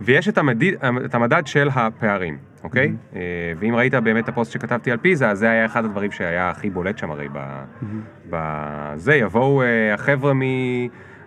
[0.00, 2.88] ויש את המדיד, את המדד של הפערים, אוקיי?
[2.88, 3.16] Mm-hmm.
[3.16, 6.50] אה, ואם ראית באמת את הפוסט שכתבתי על פיזה, אז זה היה אחד הדברים שהיה
[6.50, 7.26] הכי בולט שם הרי.
[7.26, 7.86] Mm-hmm.
[8.30, 10.32] בזה, יבואו אה, החבר'ה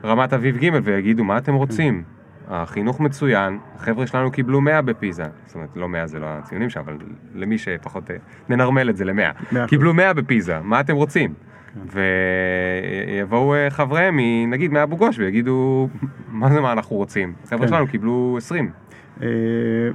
[0.04, 2.04] מרמת אביב ג' ויגידו, מה אתם רוצים?
[2.48, 6.80] החינוך מצוין, החבר'ה שלנו קיבלו 100 בפיזה, זאת אומרת, לא 100 זה לא הציונים שם,
[6.80, 6.98] אבל
[7.36, 8.16] למי שפחות, אה,
[8.50, 9.14] ננרמל את זה ל-100.
[9.14, 9.70] מאה אחוז.
[9.70, 11.34] קיבלו 100 בפיזה, מה אתם רוצים?
[11.74, 12.00] כן.
[13.18, 14.20] ויבואו חבריהם,
[14.50, 15.90] נגיד מאבו גוש, ויגידו,
[16.28, 17.34] מה זה מה אנחנו רוצים?
[17.44, 17.68] החבר'ה כן.
[17.68, 18.72] שלנו קיבלו 20.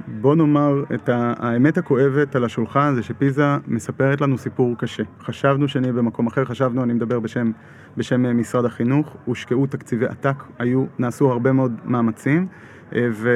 [0.07, 5.03] בוא נאמר את האמת הכואבת על השולחן זה שפיזה מספרת לנו סיפור קשה.
[5.21, 7.51] חשבנו שנהיה במקום אחר, חשבנו, אני מדבר בשם,
[7.97, 12.47] בשם אה, משרד החינוך, הושקעו תקציבי עתק, היו, נעשו הרבה מאוד מאמצים.
[12.95, 13.29] אה, ו...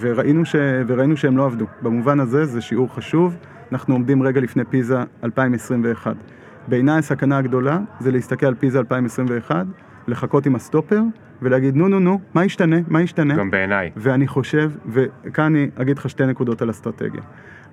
[0.00, 0.56] וראינו, ש...
[0.86, 1.66] וראינו שהם לא עבדו.
[1.82, 3.36] במובן הזה זה שיעור חשוב,
[3.72, 6.16] אנחנו עומדים רגע לפני פיזה 2021.
[6.68, 9.66] בעיניי הסכנה הגדולה זה להסתכל על פיזה 2021,
[10.08, 11.00] לחכות עם הסטופר
[11.42, 12.76] ולהגיד נו נו נו, מה ישתנה?
[12.88, 13.36] מה ישתנה?
[13.36, 13.90] גם בעיניי.
[13.96, 17.22] ואני חושב, וכאן אני אגיד לך שתי נקודות על אסטרטגיה.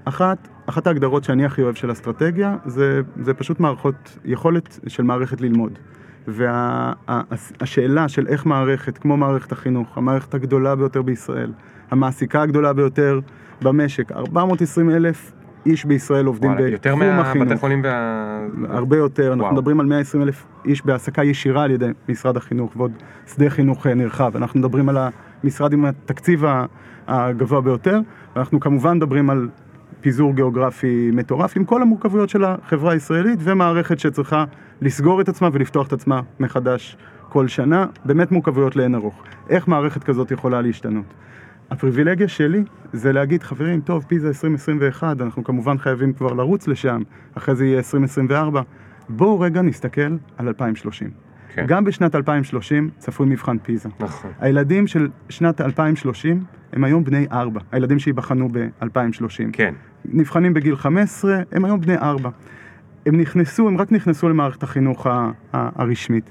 [0.06, 5.42] אחת, אחת ההגדרות שאני הכי אוהב של אסטרטגיה זה, זה פשוט מערכות, יכולת של מערכת
[5.42, 5.80] ללמוד.
[6.28, 11.52] והשאלה של איך מערכת, כמו מערכת החינוך, המערכת הגדולה ביותר בישראל,
[11.92, 13.20] המעסיקה הגדולה ביותר
[13.62, 15.32] במשק, 420 אלף
[15.66, 17.57] איש בישראל עובדים וואלה, יותר מהבתי.
[17.57, 18.39] חולים וה...
[18.70, 19.53] הרבה יותר, אנחנו וואו.
[19.53, 22.91] מדברים על 120 אלף איש בהעסקה ישירה על ידי משרד החינוך ועוד
[23.28, 24.36] שדה חינוך אה, נרחב.
[24.36, 24.97] אנחנו מדברים על
[25.43, 26.43] המשרד עם התקציב
[27.07, 27.99] הגבוה ביותר,
[28.36, 29.49] ואנחנו כמובן מדברים על
[30.01, 34.45] פיזור גיאוגרפי מטורף עם כל המורכבויות של החברה הישראלית ומערכת שצריכה
[34.82, 36.97] לסגור את עצמה ולפתוח את עצמה מחדש
[37.30, 39.24] כל שנה, באמת מורכבויות לאין ארוך.
[39.49, 41.05] איך מערכת כזאת יכולה להשתנות?
[41.72, 42.64] הפריבילגיה שלי
[42.94, 47.02] זה להגיד, חברים, טוב, פיזה 2021, אנחנו כמובן חייבים כבר לרוץ לשם,
[47.36, 48.62] אחרי זה יהיה 2024.
[49.10, 51.10] בואו רגע נסתכל על 2030.
[51.54, 51.66] כן.
[51.68, 53.90] גם בשנת 2030 צפוי מבחן פיזה.
[54.00, 54.32] נכון.
[54.40, 56.44] הילדים של שנת 2030
[56.74, 59.52] הם היום בני 4, הילדים שייבחנו ב-2030.
[59.54, 59.74] כן.
[60.06, 62.30] נבחנים בגיל 15, הם היום בני 4.
[63.06, 65.08] הם נכנסו, הם רק נכנסו למערכת החינוך
[65.54, 66.30] הרשמית.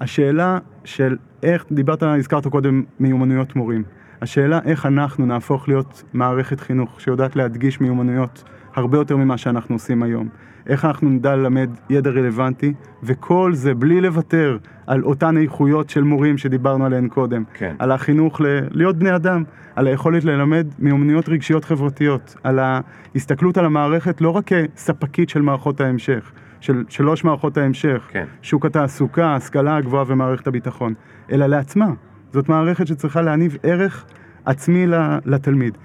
[0.00, 3.82] השאלה של איך, דיברת, הזכרת קודם מיומנויות מורים.
[4.22, 8.44] השאלה איך אנחנו נהפוך להיות מערכת חינוך שיודעת להדגיש מיומנויות
[8.74, 10.28] הרבה יותר ממה שאנחנו עושים היום.
[10.66, 16.38] איך אנחנו נדע ללמד ידע רלוונטי, וכל זה בלי לוותר על אותן איכויות של מורים
[16.38, 17.44] שדיברנו עליהן קודם.
[17.54, 17.74] כן.
[17.78, 19.44] על החינוך ל- להיות בני אדם,
[19.76, 25.80] על היכולת ללמד מיומנויות רגשיות חברתיות, על ההסתכלות על המערכת לא רק כספקית של מערכות
[25.80, 28.24] ההמשך, של שלוש מערכות ההמשך, כן.
[28.42, 30.94] שוק התעסוקה, ההשכלה הגבוהה ומערכת הביטחון,
[31.32, 31.86] אלא לעצמה.
[32.32, 34.04] זאת מערכת שצריכה להניב ערך
[34.44, 34.86] עצמי
[35.24, 35.78] לתלמיד.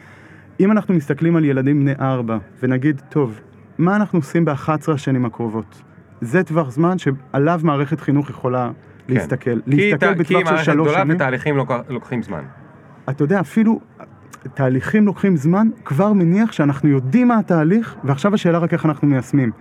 [0.59, 3.39] אם אנחנו מסתכלים על ילדים בני ארבע ונגיד, טוב,
[3.77, 5.81] מה אנחנו עושים ב-11 השנים הקרובות?
[6.21, 8.71] זה טווח זמן שעליו מערכת חינוך יכולה
[9.07, 9.13] כן.
[9.13, 9.59] להסתכל.
[9.61, 11.15] כי להסתכל ת- בטווח כי של מערכת שלוש גדולה שנים.
[11.15, 12.43] ותהליכים לוק- לוקחים זמן.
[13.09, 13.79] אתה יודע, אפילו
[14.53, 19.51] תהליכים לוקחים זמן, כבר מניח שאנחנו יודעים מה התהליך, ועכשיו השאלה רק איך אנחנו מיישמים.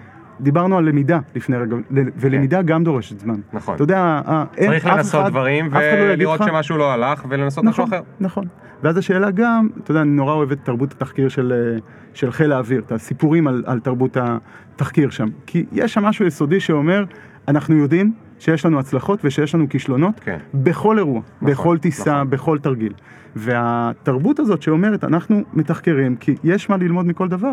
[0.41, 1.77] דיברנו על למידה לפני רגע,
[2.17, 3.35] ולמידה גם דורשת זמן.
[3.35, 3.41] כן.
[3.57, 3.75] נכון.
[3.75, 6.93] אתה יודע, ה- אין- צריך אף לנסות אחד- דברים לא יגיד ולראות לך- שמשהו לא
[6.93, 8.05] הלך ולנסות משהו נכון, אחר.
[8.21, 8.45] נכון.
[8.83, 11.79] ואז השאלה גם, אתה יודע, אני נורא אוהב את תרבות התחקיר של, אה,
[12.15, 15.29] של חיל האוויר, את הסיפורים על, על תרבות התחקיר שם.
[15.47, 17.05] כי יש שם משהו יסודי שאומר,
[17.49, 20.39] אנחנו יודעים שיש לנו הצלחות ושיש לנו כישלונות כן.
[20.55, 22.31] בכל אירוע, בכל טיסה, נכון.
[22.31, 22.93] בכל תרגיל.
[23.37, 27.53] והתרבות הזאת שאומרת, אנחנו מתחקרים כי יש מה ללמוד מכל דבר,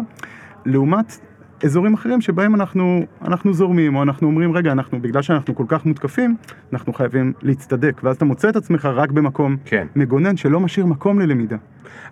[0.66, 1.18] לעומת
[1.64, 5.86] אזורים אחרים שבהם אנחנו, אנחנו זורמים, או אנחנו אומרים, רגע, אנחנו, בגלל שאנחנו כל כך
[5.86, 6.36] מותקפים,
[6.74, 9.88] אנחנו חייבים להצטדק, ואז אתה מוצא את עצמך רק במקום כן.
[9.96, 11.58] מגונן שלא משאיר מקום ללמידה.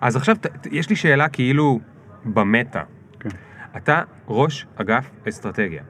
[0.00, 0.36] אז עכשיו
[0.70, 1.80] יש לי שאלה כאילו
[2.24, 2.82] במטה.
[3.20, 3.28] כן.
[3.76, 5.82] אתה ראש אגף אסטרטגיה.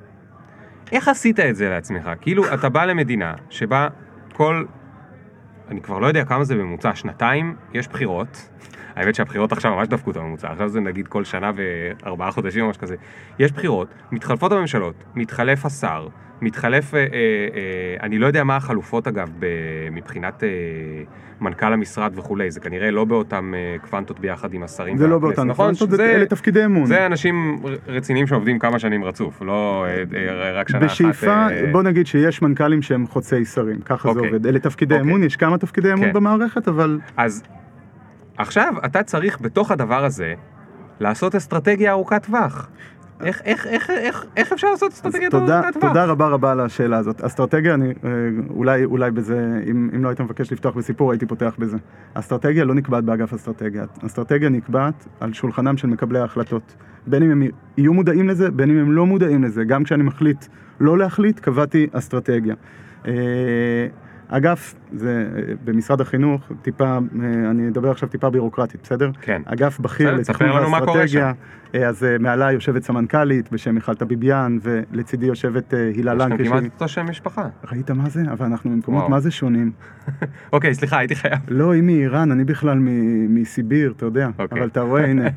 [0.93, 2.11] איך עשית את זה לעצמך?
[2.21, 3.89] כאילו, אתה בא למדינה שבה
[4.33, 4.65] כל...
[5.69, 8.49] אני כבר לא יודע כמה זה בממוצע, שנתיים, יש בחירות.
[8.97, 12.71] האמת שהבחירות עכשיו ממש דפקו את הממוצע, עכשיו זה נגיד כל שנה וארבעה חודשים או
[12.71, 12.97] משהו כזה.
[13.39, 16.09] יש בחירות, מתחלפות הממשלות, מתחלף השר,
[16.43, 19.47] מתחלף, אה, אה, אה, אני לא יודע מה החלופות אגב, ב,
[19.93, 20.49] מבחינת אה,
[21.41, 24.97] מנכ"ל המשרד וכולי, זה כנראה לא באותם אה, קוונטות ביחד עם השרים.
[24.97, 25.67] זה לא באותן נכון?
[25.67, 26.87] פונקציות, שזה- אלה תפקידי אמון.
[26.87, 30.87] זה אנשים רציניים שעובדים כמה שנים רצוף, לא אה, אה, רק שנה אחת.
[30.91, 34.33] בשאיפה, אה, בוא נגיד שיש מנכ"לים שהם חוצי שרים, ככה זה אוקיי.
[34.33, 34.47] עובד.
[34.47, 35.09] אלה תפקידי אוקיי.
[35.11, 36.13] אמון, יש כמה תפקידי אמון כן.
[36.13, 37.43] במערכת, אבל אז
[38.39, 40.35] עכשיו אתה צריך בתוך הדבר הזה
[41.01, 42.69] לעשות אסטרטגיה ארוכת טווח.
[43.21, 45.89] איך, איך, איך, איך, איך אפשר לעשות אסטרטגיה ארוכת טווח?
[45.89, 47.21] תודה רבה רבה על השאלה הזאת.
[47.21, 48.11] אסטרטגיה, אני, אה,
[48.51, 51.77] אולי, אולי בזה, אם, אם לא היית מבקש לפתוח בסיפור, הייתי פותח בזה.
[52.15, 53.85] אסטרטגיה לא נקבעת באגף אסטרטגיה.
[54.07, 56.75] אסטרטגיה נקבעת על שולחנם של מקבלי ההחלטות.
[57.07, 57.43] בין אם הם
[57.77, 59.65] יהיו מודעים לזה, בין אם הם לא מודעים לזה.
[59.65, 60.45] גם כשאני מחליט
[60.81, 62.55] לא להחליט, קבעתי אסטרטגיה.
[64.29, 65.29] אגף, זה
[65.65, 66.99] במשרד החינוך, טיפה, אה,
[67.51, 69.11] אני אדבר עכשיו טיפה בירוקרטית, בסדר?
[69.21, 69.43] כן.
[69.45, 71.33] אגף בכיר לתכנון ואסטרטגיה,
[71.75, 76.45] אה, אז אה, מעליי יושבת סמנכ"לית בשם מיכל טביביאן, ולצידי יושבת הילה יש לכם.
[76.45, 77.49] כמעט אותו שם משפחה.
[77.73, 78.23] ראית מה זה?
[78.33, 79.11] אבל אנחנו ממקומות וואו.
[79.11, 79.73] מה זה שונים.
[80.53, 81.39] אוקיי, סליחה, הייתי חייב.
[81.49, 82.79] לא, היא מאיראן, אני בכלל
[83.29, 84.29] מסיביר, אתה יודע.
[84.39, 84.59] אוקיי.
[84.59, 85.29] אבל אתה רואה, הנה.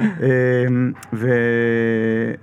[0.00, 0.92] אמ,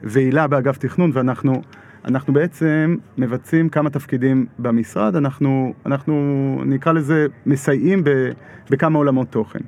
[0.03, 1.61] והילה באגף תכנון, ואנחנו
[2.09, 6.15] אנחנו בעצם מבצעים כמה תפקידים במשרד, אנחנו, אנחנו
[6.65, 8.09] נקרא לזה מסייעים ב,
[8.69, 9.59] בכמה עולמות תוכן.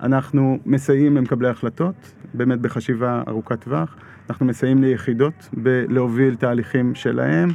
[0.00, 1.94] אנחנו מסייעים למקבלי החלטות,
[2.34, 3.96] באמת בחשיבה ארוכת טווח,
[4.30, 7.48] אנחנו מסייעים ליחידות בלהוביל תהליכים שלהם,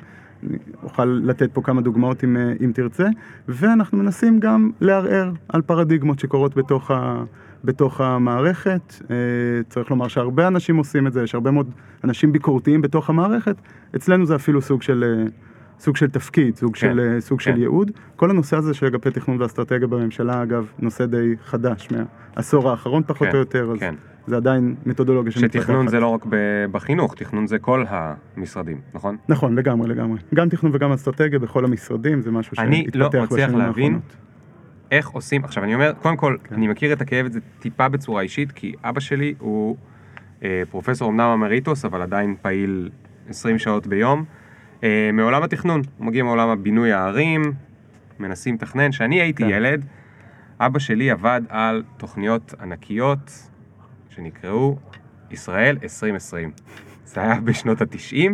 [0.50, 3.08] אני אוכל לתת פה כמה דוגמאות אם, אם תרצה,
[3.48, 7.24] ואנחנו מנסים גם לערער על פרדיגמות שקורות בתוך, ה,
[7.64, 8.94] בתוך המערכת.
[9.12, 9.16] אה,
[9.70, 11.72] צריך לומר שהרבה אנשים עושים את זה, יש הרבה מאוד
[12.04, 13.56] אנשים ביקורתיים בתוך המערכת,
[13.96, 15.26] אצלנו זה אפילו סוג של, אה,
[15.80, 17.52] סוג של תפקיד, סוג, כן, של, אה, סוג כן.
[17.52, 17.92] של ייעוד.
[18.16, 23.28] כל הנושא הזה של אגפי תכנון ואסטרטגיה בממשלה, אגב, נושא די חדש מהעשור האחרון פחות
[23.28, 23.96] כן, או יותר, אז כן.
[24.28, 25.62] זה עדיין מתודולוגיה שמתפתחת.
[25.62, 26.26] שתכנון זה לא רק
[26.72, 29.18] בחינוך, תכנון זה כל המשרדים, נכון?
[29.30, 30.20] נכון, לגמרי, לגמרי.
[30.34, 33.68] גם תכנון וגם אסטרטגיה בכל המשרדים, זה משהו אני שהתפתח לא בשנים מצליח האחרונות.
[33.68, 34.00] להבין
[34.92, 36.56] איך עושים, עכשיו אני אומר, קודם כל, כן.
[36.56, 39.78] אני מכיר את הכאב הזה טיפה בצורה אישית, כי אבא שלי הוא
[40.44, 42.90] אה, פרופסור אמנם אמריטוס, אבל עדיין פעיל
[43.30, 44.24] 20 שעות ביום,
[44.84, 47.54] אה, מעולם התכנון, הוא מגיע מעולם הבינוי הערים,
[48.20, 48.92] מנסים לתכנן.
[48.92, 49.50] כשאני הייתי כן.
[49.50, 49.86] ילד,
[50.60, 53.50] אבא שלי עבד על תוכניות ענקיות
[54.10, 54.78] שנקראו
[55.32, 56.52] ישראל 2020.
[57.06, 58.32] זה היה בשנות ה-90,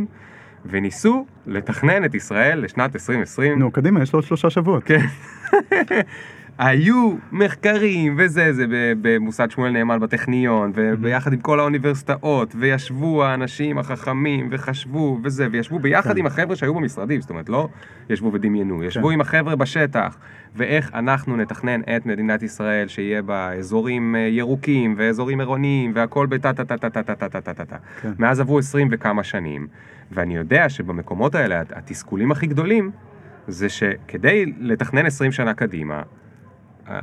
[0.66, 3.60] וניסו לתכנן את ישראל לשנת 2020.
[3.60, 4.84] נו, קדימה, יש לו עוד שלושה שבועות.
[4.84, 5.06] כן.
[6.60, 8.66] היו מחקרים וזה, זה
[9.02, 16.14] במוסד שמואל נאמן בטכניון, וביחד עם כל האוניברסיטאות, וישבו האנשים החכמים, וחשבו וזה, וישבו ביחד
[16.14, 16.20] כן.
[16.20, 17.68] עם החבר'ה שהיו במשרדים, זאת אומרת, לא
[18.10, 19.14] ישבו ודמיינו, ישבו כן.
[19.14, 20.18] עם החבר'ה בשטח,
[20.56, 26.54] ואיך אנחנו נתכנן את מדינת ישראל, שיהיה בה אזורים אה, ירוקים, ואזורים עירוניים, והכל בטה
[26.54, 27.78] טה טה טה טה טה טה טה טה.
[28.02, 28.12] כן.
[28.20, 29.68] מאז עברו עשרים וכמה שנים,
[30.12, 32.92] ואני יודע שבמקומות האלה, התסכולים הכי גדולים,
[33.48, 36.02] זה שכדי לתכנן 20 שנה קדימה,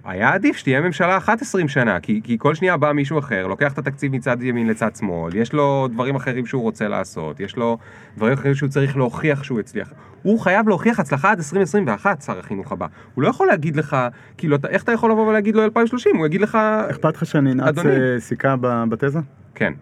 [0.04, 3.72] היה עדיף שתהיה ממשלה אחת 20 שנה, כי, כי כל שנייה בא מישהו אחר, לוקח
[3.72, 7.78] את התקציב מצד ימין לצד שמאל, יש לו דברים אחרים שהוא רוצה לעשות, יש לו
[8.16, 9.92] דברים אחרים שהוא צריך להוכיח שהוא הצליח.
[10.22, 12.86] הוא חייב להוכיח הצלחה עד 2021, שר החינוך הבא.
[13.14, 13.96] הוא לא יכול להגיד לך,
[14.36, 16.16] כאילו, איך אתה יכול לבוא ולהגיד לו 2030?
[16.16, 16.58] הוא יגיד לך...
[16.90, 17.78] אכפת לך שאני אנעץ.
[17.78, 18.54] אה, סיכה
[18.88, 19.18] בתזה?
[19.54, 19.72] כן,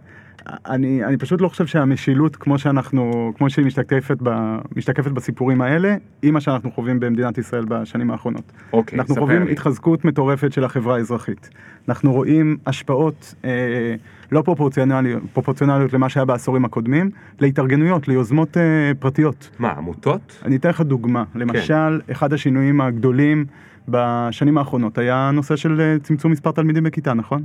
[0.46, 4.30] אני, אני פשוט לא חושב שהמשילות כמו שאנחנו, כמו שהיא משתקפת, ב,
[4.76, 8.52] משתקפת בסיפורים האלה, היא מה שאנחנו חווים במדינת ישראל בשנים האחרונות.
[8.72, 9.52] אוקיי, אנחנו חווים לי.
[9.52, 11.50] התחזקות מטורפת של החברה האזרחית.
[11.88, 13.94] אנחנו רואים השפעות אה,
[14.32, 17.10] לא פרופורציונליות, פרופורציונליות למה שהיה בעשורים הקודמים,
[17.40, 19.50] להתארגנויות, ליוזמות אה, פרטיות.
[19.58, 20.40] מה, עמותות?
[20.44, 21.24] אני אתן לך דוגמה.
[21.34, 23.44] למשל, אחד השינויים הגדולים
[23.88, 27.42] בשנים האחרונות היה הנושא של אה, צמצום מספר תלמידים בכיתה, נכון?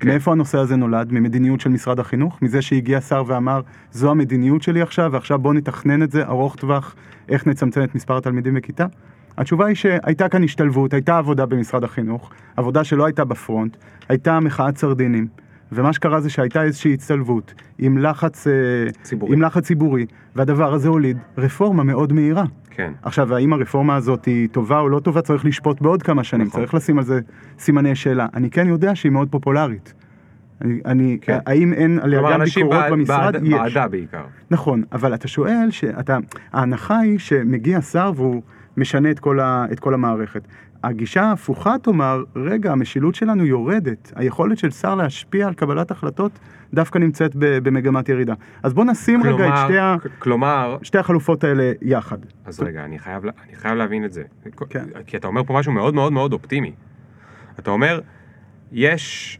[0.00, 0.08] כן.
[0.08, 1.12] מאיפה הנושא הזה נולד?
[1.12, 2.42] ממדיניות של משרד החינוך?
[2.42, 3.60] מזה שהגיע שר ואמר,
[3.92, 6.94] זו המדיניות שלי עכשיו, ועכשיו בואו נתכנן את זה ארוך טווח,
[7.28, 8.86] איך נצמצם את מספר התלמידים בכיתה?
[9.38, 13.76] התשובה היא שהייתה כאן השתלבות, הייתה עבודה במשרד החינוך, עבודה שלא הייתה בפרונט,
[14.08, 15.26] הייתה מחאת סרדינים,
[15.72, 18.52] ומה שקרה זה שהייתה איזושהי הצטלבות עם לחץ, אה,
[19.02, 19.32] ציבורי.
[19.32, 20.06] עם לחץ ציבורי,
[20.36, 22.44] והדבר הזה הוליד רפורמה מאוד מהירה.
[22.76, 22.92] כן.
[23.02, 26.60] עכשיו, האם הרפורמה הזאת היא טובה או לא טובה, צריך לשפוט בעוד כמה שנים, נכון.
[26.60, 27.20] צריך לשים על זה
[27.58, 28.26] סימני שאלה.
[28.34, 29.94] אני כן יודע שהיא מאוד פופולרית.
[30.62, 31.38] אני, אני כן.
[31.46, 33.32] האם אין עליה גם ביקורות בעד- במשרד?
[33.32, 33.52] בעד- יש.
[33.74, 34.24] בעדה בעיקר.
[34.50, 36.18] נכון, אבל אתה שואל, שאתה,
[36.52, 38.42] ההנחה היא שמגיע שר והוא
[38.76, 40.42] משנה את כל, ה, את כל המערכת.
[40.84, 46.32] הגישה ההפוכה תאמר, רגע, המשילות שלנו יורדת, היכולת של שר להשפיע על קבלת החלטות
[46.74, 48.34] דווקא נמצאת במגמת ירידה.
[48.62, 52.18] אז בוא נשים רגע את כלומר, שתי, ה, כלומר, שתי החלופות האלה יחד.
[52.44, 54.22] אז רגע, אני חייב, אני חייב להבין את זה.
[54.70, 54.84] כן.
[55.06, 56.72] כי אתה אומר פה משהו מאוד מאוד מאוד אופטימי.
[57.58, 58.00] אתה אומר,
[58.72, 59.38] יש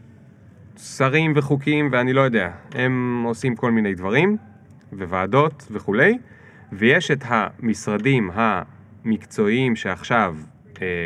[0.77, 4.37] שרים וחוקים ואני לא יודע, הם עושים כל מיני דברים,
[4.93, 6.17] וועדות וכולי,
[6.71, 10.54] ויש את המשרדים המקצועיים שעכשיו אה,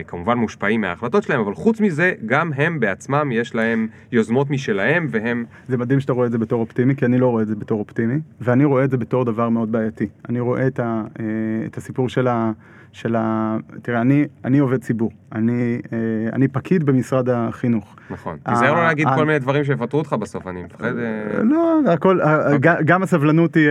[0.08, 5.46] כמובן מושפעים מההחלטות שלהם, אבל חוץ מזה, גם הם בעצמם יש להם יוזמות משלהם, והם...
[5.68, 7.80] זה מדהים שאתה רואה את זה בתור אופטימי, כי אני לא רואה את זה בתור
[7.80, 10.08] אופטימי, ואני רואה את זה בתור דבר מאוד בעייתי.
[10.30, 11.26] אני רואה את, ה, אה,
[11.66, 12.52] את הסיפור של ה...
[12.92, 13.58] של ה...
[13.82, 15.98] תראה, אני, אני עובד ציבור, אני, אה,
[16.34, 17.96] אני פקיד במשרד החינוך.
[18.10, 18.38] נכון.
[18.48, 20.98] אה, תיזהר לא להגיד אה, כל מיני דברים שיפטרו אותך בסוף, אני מפחד...
[20.98, 22.76] אה, לא, הכל, אוקיי.
[22.86, 23.70] גם הסבלנות היא,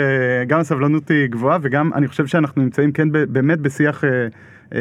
[1.10, 4.04] אה, גבוהה, וגם אני חושב שאנחנו נמצאים כן באמת בשיח,
[4.74, 4.80] אה,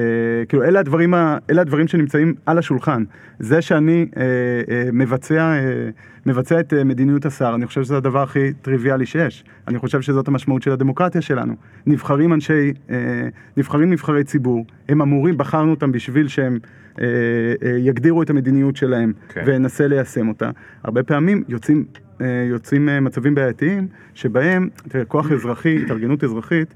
[0.50, 3.04] כאילו אלה הדברים, ה- אלה הדברים שנמצאים על השולחן.
[3.40, 4.24] זה שאני אה,
[4.72, 5.90] אה, מבצע, אה,
[6.26, 9.44] מבצע את אה, מדיניות השר, אני חושב שזה הדבר הכי טריוויאלי שיש.
[9.68, 11.54] אני חושב שזאת המשמעות של הדמוקרטיה שלנו.
[11.86, 12.96] נבחרים אנשי, אה,
[13.58, 16.60] נבחרים נבחרי ציבור, הם אמורים, בחרנו אותם בשביל שהם
[17.02, 17.06] אה,
[17.64, 19.44] אה, יגדירו את המדיניות שלהם כן.
[19.46, 20.50] וננסה ליישם אותה.
[20.84, 21.86] הרבה פעמים יוצאים,
[22.22, 26.74] אה, יוצאים אה, מצבים בעייתיים שבהם, תראה, כוח אזרחי, התארגנות אזרחית,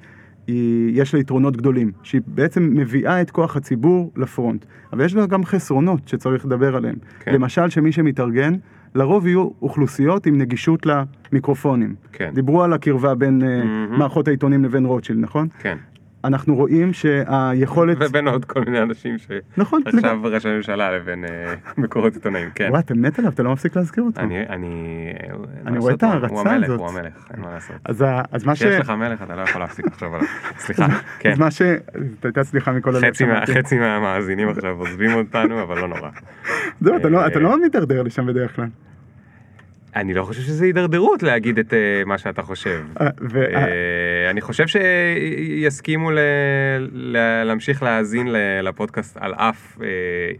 [0.48, 4.66] היא, יש לה יתרונות גדולים, שהיא בעצם מביאה את כוח הציבור לפרונט.
[4.94, 6.96] אבל יש לה גם חסרונות שצריך לדבר עליהם.
[7.20, 7.34] כן.
[7.34, 8.54] למשל, שמי שמתארגן,
[8.96, 11.96] לרוב יהיו אוכלוסיות עם נגישות למיקרופונים.
[12.12, 12.32] כן.
[12.34, 14.00] דיברו על הקרבה בין מהמם.
[14.00, 15.48] מערכות העיתונים לבין רוטשילד, נכון?
[15.60, 15.78] כן.
[16.24, 17.98] אנחנו רואים שהיכולת...
[18.00, 19.16] ובין עוד כל מיני אנשים
[19.58, 22.68] נכון, שעכשיו ראש הממשלה לבין אה, מקורות עיתונאים, כן.
[22.70, 24.22] וואי, אתה מת עליו, אתה לא מפסיק להזכיר אותו.
[24.22, 25.14] אני, אני,
[25.66, 26.80] אני רואה את ההערצה הוא המלך, הזאת.
[26.80, 27.76] הוא המלך, אין מה לעשות.
[27.86, 28.64] אז, אז מה ש...
[28.64, 30.28] כשיש לך מלך אתה לא יכול להפסיק לחשוב עליו.
[30.66, 30.88] סליחה,
[31.20, 31.32] כן.
[31.32, 31.62] אז מה ש...
[32.24, 33.14] הייתה סליחה מכל הלב
[33.58, 36.10] חצי מהמאזינים עכשיו עוזבים אותנו, אבל לא נורא.
[36.82, 38.68] זהו, אתה לא- אה, לא מתדרדר לשם בדרך כלל.
[39.96, 42.84] אני לא חושב שזה הידרדרות להגיד את אה, מה שאתה חושב.
[43.02, 46.10] אה, אה, אני חושב שיסכימו
[47.46, 48.28] להמשיך להאזין
[48.64, 49.78] לפודקאסט על אף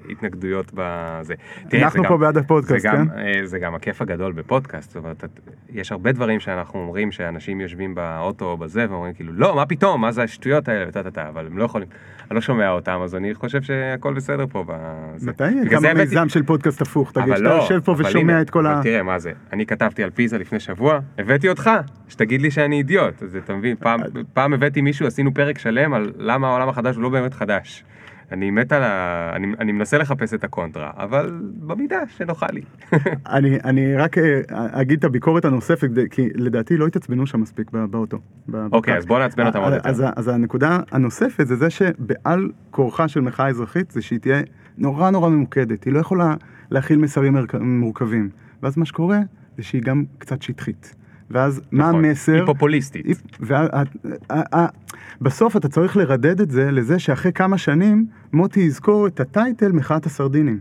[0.10, 1.34] התנגדויות בזה.
[1.74, 3.06] אנחנו פה בעד הפודקאסט, כן?
[3.46, 5.24] זה גם הכיף הגדול בפודקאסט, זאת אומרת,
[5.70, 10.02] יש הרבה דברים שאנחנו אומרים שאנשים יושבים באוטו או בזה ואומרים כאילו לא, מה פתאום,
[10.02, 11.88] מה זה השטויות האלה וטה טה טה, אבל הם לא יכולים,
[12.32, 14.66] אני לא שומע אותם, אז אני חושב שהכל בסדר פה.
[15.22, 17.12] מתי גם זה הבאתי- מיזם של פודקאסט הפוך?
[17.12, 18.80] תגיד, שאתה לא, יושב פה ושומע את כל ה...
[18.84, 21.70] תראה מה זה, אני כתבתי על פיזה לפני שבוע, הבאתי אותך,
[22.08, 24.00] שתגיד לי שאני אידיוט, אז אתה מבין, פעם,
[24.34, 27.84] פעם הבאתי מישהו, עשינו פרק שלם על למה העולם החדש הוא לא באמת חדש.
[28.32, 29.32] אני מת על ה...
[29.36, 32.62] אני, אני מנסה לחפש את הקונטרה, אבל במידה שנוחה לי.
[33.36, 37.86] אני, אני רק אה, אגיד את הביקורת הנוספת, כי לדעתי לא התעצבנו שם מספיק בא-
[37.86, 38.18] באוטו.
[38.18, 38.90] אוקיי, בפקק.
[38.90, 39.90] אז בוא נעצבן אותם עוד אה, יותר.
[39.90, 44.42] אז, אז הנקודה הנוספת זה זה שבעל כורחה של מחאה אזרחית זה שהיא תהיה
[44.78, 46.36] נורא נורא ממוקדת, היא לא יכולה
[46.72, 48.30] להכיל מסרים מורכבים.
[48.64, 49.20] ואז מה שקורה,
[49.58, 50.96] זה שהיא גם קצת שטחית.
[51.32, 52.06] ואז מה נכון.
[52.06, 52.34] המסר?
[52.36, 53.06] היא פופוליסטית.
[53.06, 53.84] היא- וה- ה-
[54.30, 54.68] ה- ה-
[55.22, 60.06] בסוף אתה צריך לרדד את זה לזה שאחרי כמה שנים מוטי יזכור את הטייטל מחאת
[60.06, 60.60] הסרדינים.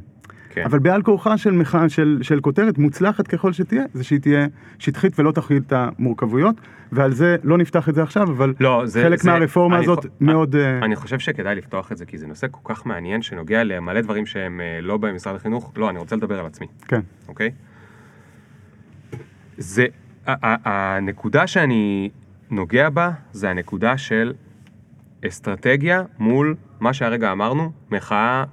[0.53, 0.63] כן.
[0.65, 4.47] אבל בעל כורחה של, מחא, של, של כותרת מוצלחת ככל שתהיה, זה שהיא תהיה
[4.79, 6.57] שטחית ולא תכיל את המורכבויות,
[6.93, 9.03] ועל זה לא נפתח את זה עכשיו, אבל לא, זה...
[9.03, 10.57] חלק זה, מהרפורמה אני הזאת חו- מאוד...
[10.57, 14.01] אה, אני חושב שכדאי לפתוח את זה, כי זה נושא כל כך מעניין שנוגע למלא
[14.01, 15.73] דברים שהם אה, לא במשרד החינוך.
[15.77, 17.51] לא, אני רוצה לדבר על עצמי, כן, אוקיי?
[19.61, 19.87] זה...
[20.27, 22.11] הנקודה שאני
[22.51, 24.33] נוגע בה, זה הנקודה של
[25.29, 28.45] אסטרטגיה מול מה שהרגע אמרנו, מחאה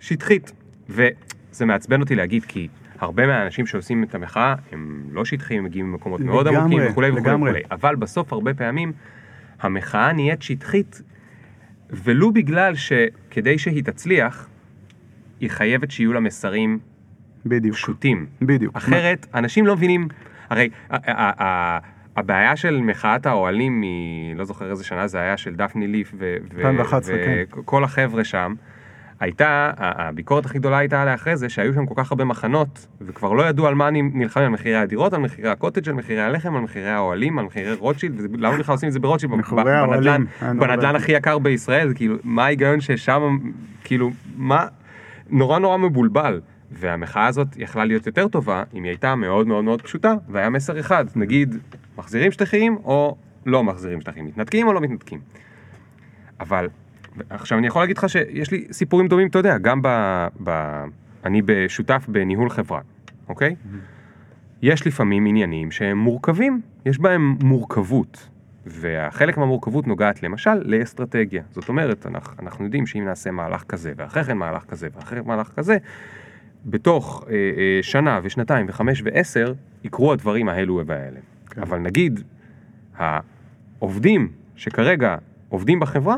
[0.00, 0.52] שטחית.
[0.88, 5.92] וזה מעצבן אותי להגיד, כי הרבה מהאנשים שעושים את המחאה הם לא שטחיים, הם מגיעים
[5.92, 7.10] ממקומות מאוד לגמרי, עמוקים וכולי.
[7.10, 7.60] וכולי.
[7.70, 8.92] אבל בסוף הרבה פעמים
[9.60, 11.02] המחאה נהיית שטחית,
[11.90, 14.48] ולו בגלל שכדי שהיא תצליח,
[15.40, 16.78] היא חייבת שיהיו לה מסרים
[17.46, 17.74] בדיוק.
[17.76, 18.26] פשוטים.
[18.42, 18.76] בדיוק.
[18.76, 20.08] אחרת, אנשים לא מבינים,
[20.50, 20.68] הרי
[22.16, 26.36] הבעיה של מחאת האוהלים היא, לא זוכר איזה שנה זה היה, של דפני ליף ו-
[26.54, 27.44] ו- 2011, כן.
[27.60, 28.54] וכל החבר'ה שם,
[29.20, 33.32] הייתה, הביקורת הכי גדולה הייתה עליה אחרי זה, שהיו שם כל כך הרבה מחנות, וכבר
[33.32, 36.56] לא ידעו על מה אני נלחם, על מחירי הדירות, על מחירי הקוטג', על מחירי הלחם,
[36.56, 39.32] על מחירי האוהלים, על מחירי רוטשילד, וזה- למה בכלל עושים את זה ברוטשילד?
[39.32, 40.96] בנדל"ן- נורא בנדל"ן.
[40.96, 43.38] הכי יקר בישראל, כאילו, מה ההיגיון ששם,
[43.84, 44.66] כאילו, מה,
[45.30, 46.40] נורא נורא מבולבל.
[46.78, 50.80] והמחאה הזאת יכלה להיות יותר טובה אם היא הייתה מאוד מאוד מאוד פשוטה, והיה מסר
[50.80, 51.56] אחד, נגיד,
[51.98, 55.20] מחזירים שטחים או לא מחזירים שטחים, מתנתקים או לא מתנתקים.
[56.40, 56.68] אבל,
[57.30, 59.88] עכשיו אני יכול להגיד לך שיש לי סיפורים דומים, אתה יודע, גם ב...
[60.44, 60.50] ב
[61.24, 62.80] אני שותף בניהול חברה,
[63.28, 63.56] אוקיי?
[64.62, 68.28] יש לפעמים עניינים שהם מורכבים, יש בהם מורכבות.
[68.66, 71.42] והחלק מהמורכבות נוגעת למשל לאסטרטגיה.
[71.50, 75.28] זאת אומרת, אנחנו, אנחנו יודעים שאם נעשה מהלך כזה, ואחרי כן מהלך כזה, ואחרי כן
[75.28, 75.76] מהלך כזה,
[76.66, 79.52] בתוך אה, אה, שנה ושנתיים וחמש ועשר
[79.84, 81.20] יקרו הדברים האלו והאלה.
[81.50, 81.60] כן.
[81.60, 82.20] אבל נגיד,
[82.96, 85.16] העובדים שכרגע
[85.48, 86.16] עובדים בחברה,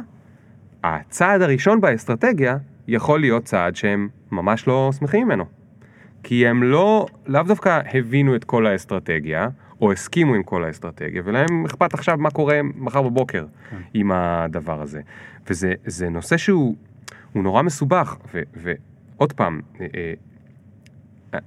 [0.85, 2.57] הצעד הראשון באסטרטגיה
[2.89, 5.45] יכול להיות צעד שהם ממש לא שמחים ממנו.
[6.23, 9.49] כי הם לא, לאו דווקא הבינו את כל האסטרטגיה,
[9.81, 13.77] או הסכימו עם כל האסטרטגיה, ולהם אכפת עכשיו מה קורה מחר בבוקר כן.
[13.95, 15.01] עם הדבר הזה.
[15.51, 16.77] וזה זה נושא שהוא
[17.33, 20.13] הוא נורא מסובך, ו, ועוד פעם, אה, אה,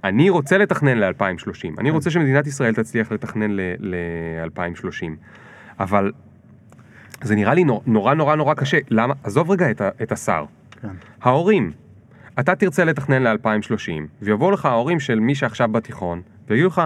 [0.04, 5.10] אני רוצה לתכנן ל-2030, אני רוצה שמדינת ישראל תצליח לתכנן ל-2030,
[5.80, 6.12] אבל
[7.22, 9.14] זה נראה לי נור- נורא נורא נורא קשה, למה?
[9.24, 10.46] עזוב רגע את, את השר,
[10.82, 10.88] כן.
[11.22, 11.72] ההורים,
[12.40, 13.92] אתה תרצה לתכנן ל-2030,
[14.22, 16.82] ויבואו לך ההורים של מי שעכשיו בתיכון, ויגידו לך,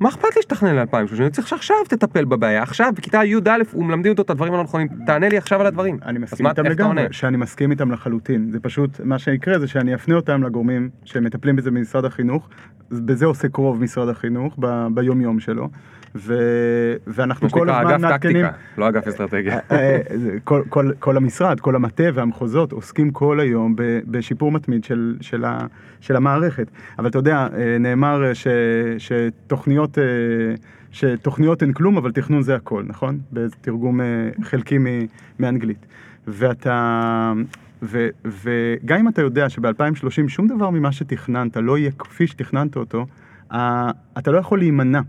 [0.00, 1.20] מה אכפת לי שתכנן ל-2030?
[1.20, 5.28] אני צריך שעכשיו תטפל בבעיה, עכשיו, בכיתה י"א, ומלמדים אותו את הדברים הלא נכונים, תענה
[5.28, 5.98] לי עכשיו על הדברים.
[6.06, 7.06] אני מסכים איתם לגמרי?
[7.10, 8.50] שאני מסכים איתם לחלוטין.
[8.52, 12.48] זה פשוט, מה שיקרה זה שאני אפנה אותם לגורמים שמטפלים בזה במשרד החינוך,
[12.90, 15.68] בזה עוסק רוב משרד החינוך ב- ביום יום שלו,
[16.18, 16.34] ו...
[17.06, 19.58] ואנחנו מה כל שנקרא הזמן אגף מעדכנים, טקטיקה, לא אגף אסטרטגיה.
[19.70, 23.74] אה, זה- כל, כל, כל המשרד, כל המטה והמחוזות עוסקים כל היום
[24.06, 25.58] בשיפור מתמיד של, של, ה,
[26.00, 26.66] של המערכת.
[26.98, 28.46] אבל אתה יודע, אה, נאמר אה, ש,
[28.98, 30.04] שתוכניות, אה,
[30.90, 33.18] שתוכניות הן כלום, אבל תכנון זה הכל, נכון?
[33.32, 34.06] בתרגום אה,
[34.42, 35.06] חלקי מ-
[35.38, 35.86] מאנגלית.
[36.26, 37.32] ואתה...
[37.82, 43.06] ו, וגם אם אתה יודע שב-2030 שום דבר ממה שתכננת לא יהיה כפי שתכננת אותו,
[44.18, 45.00] אתה לא יכול להימנע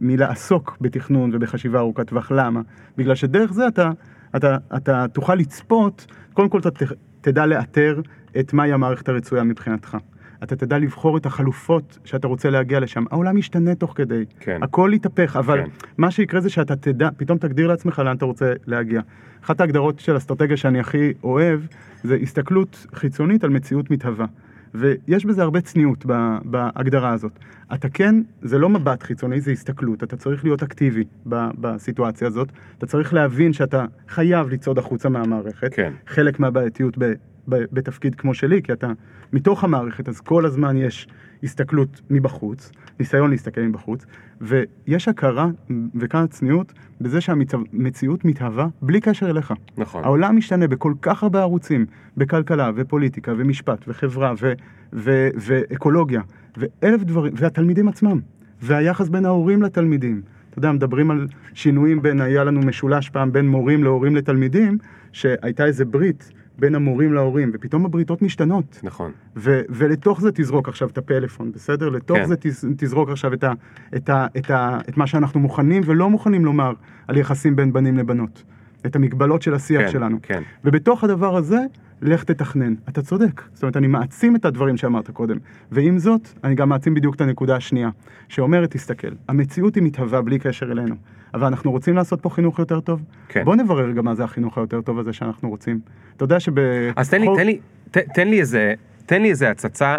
[0.00, 2.30] מלעסוק בתכנון ובחשיבה ארוכת טווח.
[2.32, 2.60] למה?
[2.96, 3.90] בגלל שדרך זה אתה,
[4.36, 6.82] אתה, אתה תוכל לצפות, קודם כל אתה ת-
[7.20, 8.00] תדע לאתר
[8.40, 9.96] את מהי המערכת הרצויה מבחינתך.
[10.42, 13.04] אתה תדע לבחור את החלופות שאתה רוצה להגיע לשם.
[13.10, 14.24] העולם ישתנה תוך כדי.
[14.40, 14.62] כן.
[14.62, 15.68] הכל יתהפך, אבל כן.
[15.98, 19.00] מה שיקרה זה שאתה תדע, פתאום תגדיר לעצמך לאן אתה רוצה להגיע.
[19.44, 21.60] אחת ההגדרות של אסטרטגיה שאני הכי אוהב,
[22.02, 24.26] זה הסתכלות חיצונית על מציאות מתהווה.
[24.74, 26.06] ויש בזה הרבה צניעות
[26.44, 27.32] בהגדרה הזאת.
[27.74, 30.02] אתה כן, זה לא מבט חיצוני, זה הסתכלות.
[30.02, 32.48] אתה צריך להיות אקטיבי בסיטואציה הזאת.
[32.78, 35.74] אתה צריך להבין שאתה חייב לצעוד החוצה מהמערכת.
[35.74, 35.92] כן.
[36.06, 37.04] חלק מהבעייתיות ב,
[37.48, 38.92] ב, בתפקיד כמו שלי, כי אתה
[39.32, 41.08] מתוך המערכת, אז כל הזמן יש
[41.42, 44.06] הסתכלות מבחוץ, ניסיון להסתכל מבחוץ,
[44.40, 45.48] ויש הכרה,
[45.94, 49.54] וכאן הצניעות, בזה שהמציאות מתהווה בלי קשר אליך.
[49.78, 50.04] נכון.
[50.04, 51.86] העולם משתנה בכל כך הרבה ערוצים,
[52.16, 54.52] בכלכלה ופוליטיקה ומשפט וחברה ו-
[54.92, 56.20] ו- ואקולוגיה,
[56.56, 58.20] ואלף דברים, והתלמידים עצמם,
[58.62, 60.22] והיחס בין ההורים לתלמידים.
[60.50, 64.78] אתה יודע, מדברים על שינויים בין, היה לנו משולש פעם בין מורים להורים לתלמידים,
[65.12, 68.80] שהייתה איזה ברית בין המורים להורים, ופתאום הבריתות משתנות.
[68.82, 69.10] נכון.
[69.36, 71.88] ו- ולתוך זה תזרוק עכשיו את הפלאפון, בסדר?
[71.88, 72.26] לתוך כן.
[72.26, 73.52] זה תז- תזרוק עכשיו את, ה-
[73.96, 76.72] את, ה- את, ה- את מה שאנחנו מוכנים ולא מוכנים לומר
[77.08, 78.42] על יחסים בין בנים לבנות.
[78.86, 80.18] את המגבלות של השיח כן, שלנו.
[80.22, 80.42] כן.
[80.64, 81.58] ובתוך הדבר הזה,
[82.02, 82.74] לך תתכנן.
[82.88, 83.42] אתה צודק.
[83.52, 85.36] זאת אומרת, אני מעצים את הדברים שאמרת קודם.
[85.72, 87.90] ועם זאת, אני גם מעצים בדיוק את הנקודה השנייה,
[88.28, 90.94] שאומרת, תסתכל, המציאות היא מתהווה בלי קשר אלינו.
[91.34, 93.02] אבל אנחנו רוצים לעשות פה חינוך יותר טוב?
[93.28, 93.44] כן.
[93.44, 95.80] בוא נברר גם מה זה החינוך היותר טוב הזה שאנחנו רוצים.
[96.16, 96.52] אתה יודע שב...
[96.96, 97.58] אז תן לי, תן לי,
[97.90, 98.74] ת, תן לי איזה,
[99.06, 99.98] תן לי איזה הצצה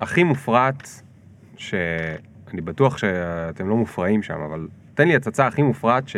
[0.00, 1.02] הכי מופרעת,
[1.56, 6.08] שאני בטוח שאתם לא מופרעים שם, אבל תן לי הצצה הכי מופרעת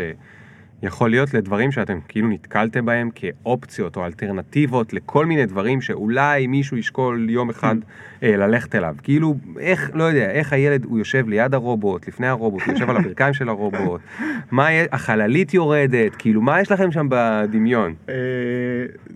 [0.83, 6.77] שיכול להיות לדברים שאתם כאילו נתקלתם בהם כאופציות או אלטרנטיבות לכל מיני דברים שאולי מישהו
[6.77, 7.77] ישקול יום אחד
[8.23, 8.95] אה, ללכת אליו.
[9.03, 12.97] כאילו, איך, לא יודע, איך הילד, הוא יושב ליד הרובוט, לפני הרובוט, הוא יושב על
[12.97, 14.01] הברכיים של הרובוט,
[14.51, 17.95] מה, החללית יורדת, כאילו, מה יש לכם שם בדמיון?
[18.09, 18.15] אה,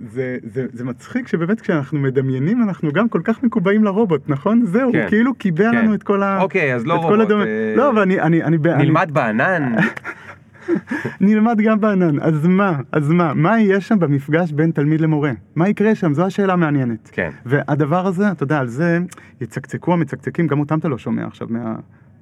[0.08, 4.62] זה, זה, זה מצחיק שבאמת כשאנחנו מדמיינים אנחנו גם כל כך מקובעים לרובוט, נכון?
[4.66, 5.06] זהו, כן.
[5.08, 5.76] כאילו קיבע כן.
[5.76, 6.42] לנו את כל ה...
[6.42, 9.72] אוקיי, אז לא רובוט, הדומה- אה, לא, אבל אני, אני, אני, אני, נלמד בענן?
[11.20, 15.32] נלמד גם בענן, אז מה, אז מה, מה יהיה שם במפגש בין תלמיד למורה?
[15.54, 16.14] מה יקרה שם?
[16.14, 17.10] זו השאלה המעניינת.
[17.12, 17.30] כן.
[17.46, 18.98] והדבר הזה, אתה יודע, על זה
[19.40, 21.74] יצקצקו המצקצקים, גם אותם אתה לא שומע עכשיו מה,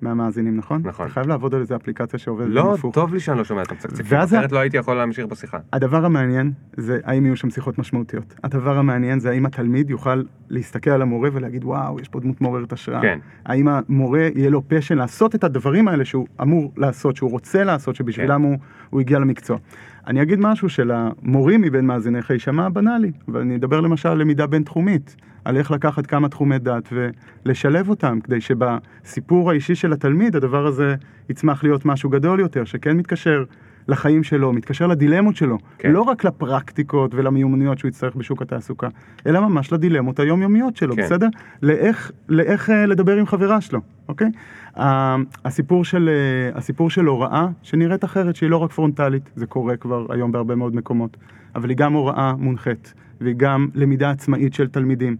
[0.04, 0.82] מהמאזינים, נכון?
[0.84, 1.06] נכון.
[1.06, 2.94] אתה חייב לעבוד על איזה אפליקציה שעובדת לא, הפוך.
[2.94, 5.58] טוב לי שאני לא שומע את המצקצקים, ואז אחרת לא הייתי יכול להמשיך בשיחה.
[5.72, 8.34] הדבר המעניין זה האם יהיו שם שיחות משמעותיות.
[8.44, 12.72] הדבר המעניין זה האם התלמיד יוכל להסתכל על המורה ולהגיד וואו, יש פה דמות מעוררת
[12.72, 13.02] השראה.
[13.02, 13.18] כן.
[13.46, 17.96] האם המורה יהיה לו פשן לעשות את הדברים האלה שהוא אמור לעשות, שהוא רוצה לעשות,
[17.96, 18.48] שבשבילם כן.
[18.48, 18.56] הוא,
[18.90, 19.58] הוא הגיע למקצוע.
[20.06, 25.56] אני אגיד משהו שלמורים מבין מאזיניך יישמע בנאלי, ואני אדבר למשל על למידה בינתחומית, על
[25.56, 30.94] איך לקחת כמה תחומי דת ולשלב אותם, כדי שבסיפור האישי של התלמיד הדבר הזה
[31.28, 33.44] יצמח להיות משהו גדול יותר, שכן מתקשר
[33.88, 35.92] לחיים שלו, מתקשר לדילמות שלו, כן.
[35.92, 38.88] לא רק לפרקטיקות ולמיומנויות שהוא יצטרך בשוק התעסוקה,
[39.26, 41.02] אלא ממש לדילמות היומיומיות שלו, כן.
[41.02, 41.28] בסדר?
[41.62, 44.28] לאיך, לאיך אה, לדבר עם חברה שלו, אוקיי?
[44.76, 50.06] הסיפור של, אה, הסיפור של הוראה שנראית אחרת, שהיא לא רק פרונטלית, זה קורה כבר
[50.12, 51.16] היום בהרבה מאוד מקומות,
[51.54, 55.16] אבל היא גם הוראה מונחית, והיא גם למידה עצמאית של תלמידים.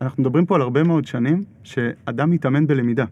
[0.00, 3.04] אנחנו מדברים פה על הרבה מאוד שנים שאדם מתאמן בלמידה.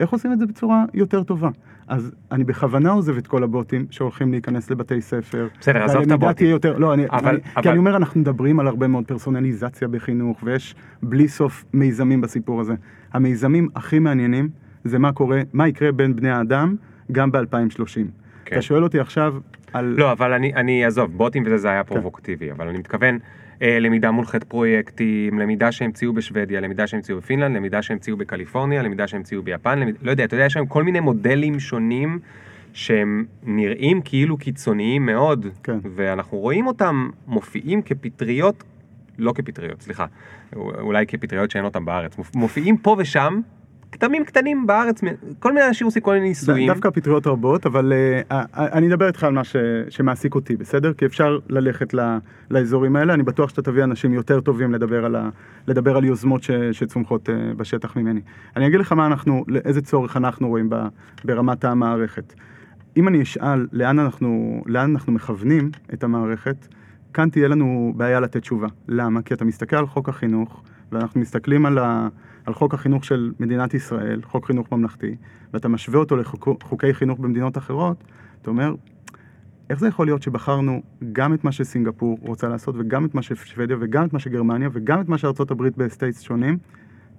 [0.00, 1.48] איך עושים את זה בצורה יותר טובה?
[1.88, 5.48] אז אני בכוונה עוזב את כל הבוטים שהולכים להיכנס לבתי ספר.
[5.60, 6.32] בסדר, עזוב את והלמידה הבוטים.
[6.34, 9.04] תהיה יותר, לא, אני, אבל- אני, אבל- כי אני אומר, אנחנו מדברים על הרבה מאוד
[9.04, 12.74] פרסונליזציה בחינוך, ויש בלי סוף מיזמים בסיפור הזה.
[13.12, 14.48] המיזמים הכי מעניינים
[14.84, 16.76] זה מה קורה, מה יקרה בין בני האדם
[17.12, 17.84] גם ב-2030.
[18.44, 18.56] כן.
[18.56, 19.34] אתה שואל אותי עכשיו
[19.72, 19.94] על...
[19.98, 21.72] לא, אבל אני, אני עזוב, בוטים וזה זה כן.
[21.72, 23.18] היה פרובוקטיבי, אבל אני מתכוון
[23.62, 29.42] אה, למידה מונחית פרויקטים, למידה שהמציאו בשוודיה, למידה שהמציאו בפינלנד, למידה שהמציאו בקליפורניה, למידה שהמציאו
[29.42, 29.94] ביפן, למיד...
[30.02, 32.18] לא יודע, אתה יודע, יש היום כל מיני מודלים שונים
[32.72, 35.78] שהם נראים כאילו קיצוניים מאוד, כן.
[35.94, 38.64] ואנחנו רואים אותם מופיעים כפטריות,
[39.18, 40.06] לא כפטריות, סליחה,
[40.56, 43.40] אולי כפטריות שאין אותם בארץ, מופ- מופיעים פה ושם.
[43.94, 45.00] כתמים קטנים בארץ,
[45.38, 46.68] כל מיני אנשים עושים כל מיני ניסויים.
[46.68, 47.92] דווקא פטריות רבות, אבל
[48.30, 49.56] uh, אני אדבר איתך על מה ש,
[49.88, 50.92] שמעסיק אותי, בסדר?
[50.92, 52.18] כי אפשר ללכת ל,
[52.50, 55.28] לאזורים האלה, אני בטוח שאתה תביא אנשים יותר טובים לדבר על, ה,
[55.68, 58.20] לדבר על יוזמות ש, שצומחות uh, בשטח ממני.
[58.56, 60.76] אני אגיד לך מה אנחנו, איזה צורך אנחנו רואים ב,
[61.24, 62.34] ברמת המערכת.
[62.96, 66.68] אם אני אשאל לאן אנחנו, לאן אנחנו מכוונים את המערכת,
[67.12, 68.68] כאן תהיה לנו בעיה לתת תשובה.
[68.88, 69.22] למה?
[69.22, 70.62] כי אתה מסתכל על חוק החינוך,
[70.92, 72.08] ואנחנו מסתכלים על, ה,
[72.46, 75.16] על חוק החינוך של מדינת ישראל, חוק חינוך ממלכתי,
[75.54, 78.04] ואתה משווה אותו לחוקי חינוך במדינות אחרות,
[78.42, 78.74] אתה אומר,
[79.70, 83.76] איך זה יכול להיות שבחרנו גם את מה שסינגפור רוצה לעשות, וגם את מה ששוודיה,
[83.80, 86.58] וגם את מה שגרמניה, וגם את מה שארצות הברית ב-states שונים,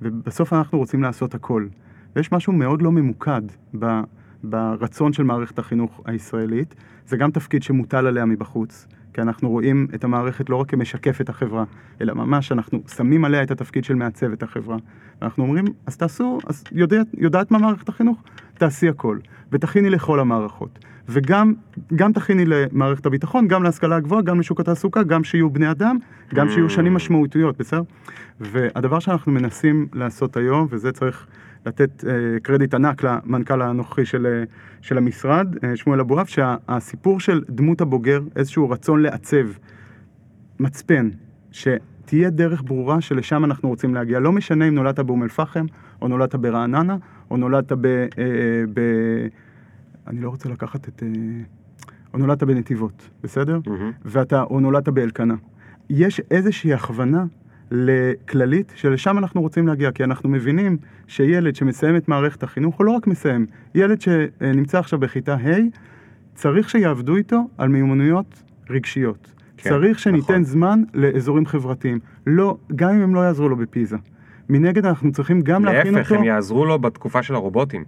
[0.01, 1.67] ובסוף אנחנו רוצים לעשות הכל.
[2.15, 3.41] ויש משהו מאוד לא ממוקד
[3.79, 3.99] ב,
[4.43, 6.75] ברצון של מערכת החינוך הישראלית,
[7.07, 8.87] זה גם תפקיד שמוטל עליה מבחוץ.
[9.15, 11.63] כי אנחנו רואים את המערכת לא רק כמשקף את החברה,
[12.01, 14.77] אלא ממש אנחנו שמים עליה את התפקיד של מעצב את החברה.
[15.21, 18.23] ואנחנו אומרים, אז תעשו, אז יודעת, יודעת מה מערכת החינוך?
[18.53, 19.17] תעשי הכל,
[19.51, 20.79] ותכיני לכל המערכות.
[21.09, 21.53] וגם
[21.95, 25.97] גם תכיני למערכת הביטחון, גם להשכלה הגבוהה, גם לשוק התעסוקה, גם שיהיו בני אדם,
[26.33, 27.81] גם שיהיו שנים משמעותיות, בסדר?
[28.39, 31.27] והדבר שאנחנו מנסים לעשות היום, וזה צריך
[31.65, 34.43] לתת אה, קרדיט ענק למנכ"ל הנוכחי של, אה,
[34.81, 39.47] של המשרד, אה, שמואל אבואב, שהסיפור של דמות הבוגר, איזשהו רצון לעצב
[40.59, 41.09] מצפן,
[41.51, 44.19] שתהיה דרך ברורה שלשם אנחנו רוצים להגיע.
[44.19, 45.65] לא משנה אם נולדת באום אל-פחם,
[46.01, 46.97] או נולדת ברעננה,
[47.31, 48.05] או נולדת ב...
[48.73, 48.79] ב
[50.07, 51.03] אני לא רוצה לקחת את...
[52.13, 53.59] או נולדת בנתיבות, בסדר?
[53.67, 53.91] מהמם.
[54.05, 55.35] ואתה, או נולדת באלקנה.
[55.89, 57.25] יש איזושהי הכוונה
[57.71, 60.77] לכללית שלשם אנחנו רוצים להגיע, כי אנחנו מבינים
[61.07, 65.59] שילד שמסיים את מערכת החינוך, או לא רק מסיים, ילד שנמצא עכשיו בכיתה ה',
[66.35, 69.31] צריך שיעבדו איתו על מיומנויות רגשיות.
[69.57, 70.43] כן, צריך שניתן נכון.
[70.43, 71.99] זמן לאזורים חברתיים.
[72.27, 73.97] לא, גם אם הם לא יעזרו לו בפיזה.
[74.49, 77.83] מנגד אנחנו צריכים גם להכין להפך, אותו הם יעזרו לו בתקופה של הרובוטים.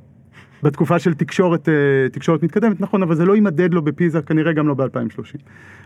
[0.63, 1.73] בתקופה של תקשורת, אה,
[2.11, 5.37] תקשורת מתקדמת, נכון, אבל זה לא יימדד לו בפיזה, כנראה גם לא ב-2030.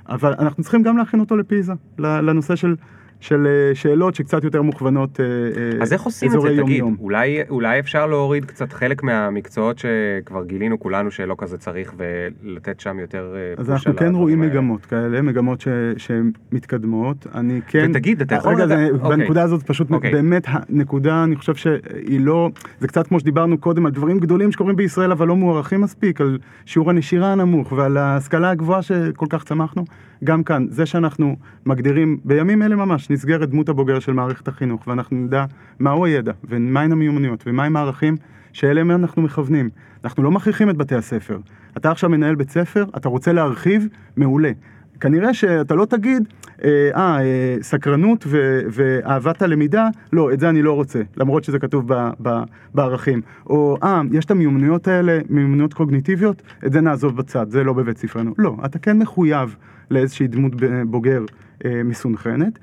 [0.10, 2.76] אבל אנחנו צריכים גם להכין אותו לפיזה, לנושא של
[3.22, 6.78] של אה, שאלות שקצת יותר מוכוונות אה, אה, אז איך עושים את זה, אזורי תגיד?
[6.78, 6.96] יום-יום.
[7.00, 13.00] אולי, אולי אפשר להוריד קצת חלק מהמקצועות שכבר גילינו כולנו שלא כזה צריך ולתת שם
[13.00, 14.54] יותר אז אנחנו כן רואים האלה.
[14.54, 15.68] מגמות כאלה, מגמות ש-
[15.98, 17.28] שמתקדמות.
[17.36, 17.88] אני כן...
[17.90, 19.18] ותגיד, אתה יכול רגע, זה- לדעת- אוקיי.
[19.18, 20.12] בנקודה הזאת פשוט אוקיי.
[20.12, 22.50] באמת הנקודה, אני חושב שהיא לא...
[22.80, 26.38] זה קצת כמו שדיברנו קודם על דברים גדולים שקורים בישראל אבל לא מוערכים מספיק, על
[26.66, 29.86] שיעור הנשירה הנמוך ועל ההשכלה הגבוהה שכל כך צמחנו.
[30.24, 31.36] גם כאן, זה שאנחנו
[31.66, 35.46] מגדירים, בימים אלה ממש, נסגרת דמות הבוגר של מערכת החינוך, ואנחנו נדע
[35.80, 38.18] מהו הידע, ומהן המיומנויות, ומהם הערכים
[38.54, 39.70] שאליהם אנחנו מכוונים.
[40.04, 41.40] אנחנו לא מכריחים את בתי הספר.
[41.78, 43.88] אתה עכשיו מנהל בית ספר, אתה רוצה להרחיב,
[44.18, 44.52] מעולה.
[45.00, 46.24] כנראה שאתה לא תגיד,
[46.64, 51.94] אה, אה, סקרנות ו- ואהבת הלמידה, לא, את זה אני לא רוצה, למרות שזה כתוב
[51.94, 52.44] ב- ב-
[52.76, 53.22] בערכים.
[53.50, 57.98] או, אה, יש את המיומנויות האלה, מיומנויות קוגניטיביות, את זה נעזוב בצד, זה לא בבית
[57.98, 58.34] ספרנו.
[58.38, 59.56] לא, אתה כן מחויב
[59.92, 60.52] לאיזושהי דמות
[60.86, 61.26] בוגר
[61.66, 62.60] אה, מסונכרנת.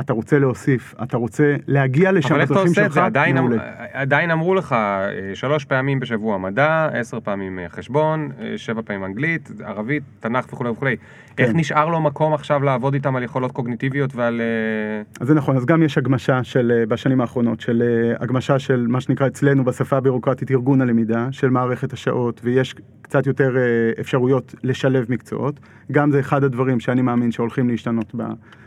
[0.00, 3.04] אתה רוצה להוסיף, אתה רוצה להגיע לשם אבל איך אתה עושה את זה?
[3.04, 3.52] עדיין, אמ-.
[3.92, 9.04] עדיין אמרו לך אה, שלוש פעמים בשבוע מדע, עשר פעמים אה, חשבון, אה, שבע פעמים
[9.04, 10.96] אנגלית, ערבית, תנ"ך וכולי וכולי.
[11.38, 11.56] איך כן.
[11.56, 14.40] נשאר לו מקום עכשיו לעבוד איתם על יכולות קוגניטיביות ועל...
[14.40, 18.58] אה, אז זה נכון, אז גם יש הגמשה של, אה, בשנים האחרונות, של אה, הגמשה
[18.58, 23.56] של מה שנקרא אצלנו בשפה הבירוקרטית ארגון הלמידה, של מערכת השעות, ויש קצת יותר
[24.00, 25.60] אפשרויות לשלב מקצועות.
[25.92, 28.14] גם זה אחד הדברים שאני מאמין שהולכים להשתנות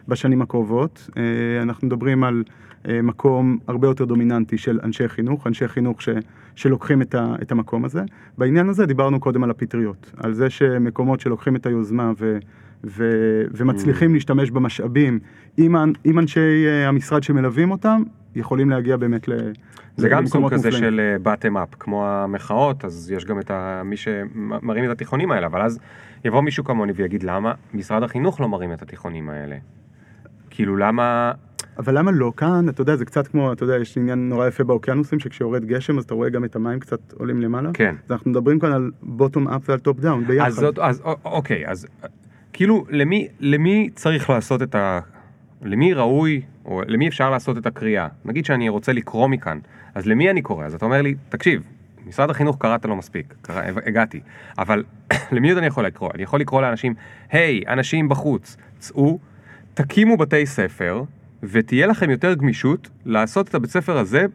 [0.07, 1.09] בשנים הקרובות.
[1.61, 2.43] אנחנו מדברים על
[3.03, 6.09] מקום הרבה יותר דומיננטי של אנשי חינוך, אנשי חינוך ש,
[6.55, 8.03] שלוקחים את, ה, את המקום הזה.
[8.37, 12.37] בעניין הזה דיברנו קודם על הפטריות, על זה שמקומות שלוקחים את היוזמה ו...
[12.83, 13.03] ו,
[13.51, 15.19] ומצליחים להשתמש במשאבים
[15.57, 18.03] עם, עם אנשי אה, המשרד שמלווים אותם,
[18.35, 19.33] יכולים להגיע באמת ל...
[19.97, 20.83] זה גם סוג למקומות כזה מופלאים.
[20.83, 23.81] של bottom up, כמו המחאות, אז יש גם את ה...
[23.85, 25.79] מי שמרים את התיכונים האלה, אבל אז
[26.25, 29.55] יבוא מישהו כמוני ויגיד למה משרד החינוך לא מרים את התיכונים האלה.
[30.49, 31.31] כאילו למה...
[31.77, 32.33] אבל למה לא?
[32.37, 35.97] כאן, אתה יודע, זה קצת כמו, אתה יודע, יש עניין נורא יפה באוקיינוסים, שכשיורד גשם
[35.97, 37.69] אז אתה רואה גם את המים קצת עולים למעלה.
[37.73, 37.95] כן.
[38.05, 40.47] אז אנחנו מדברים כאן על bottom up ועל top down ביחד.
[40.47, 41.87] אז, זאת, אז אוקיי, אז
[42.53, 44.99] כאילו למי, למי צריך לעשות את ה...
[45.61, 48.07] למי ראוי, או למי אפשר לעשות את הקריאה?
[48.25, 49.59] נגיד שאני רוצה לקרוא מכאן,
[49.95, 50.65] אז למי אני קורא?
[50.65, 51.63] אז אתה אומר לי, תקשיב,
[52.05, 54.19] משרד החינוך קראת לא מספיק, קרא, הגעתי,
[54.57, 54.83] אבל
[55.31, 56.09] למי עוד אני יכול לקרוא?
[56.13, 56.93] אני יכול לקרוא לאנשים,
[57.31, 59.19] היי, אנשים בחוץ, צאו,
[59.73, 61.03] תקימו בתי ספר,
[61.51, 64.25] ותהיה לכם יותר גמישות לעשות את הבית ספר הזה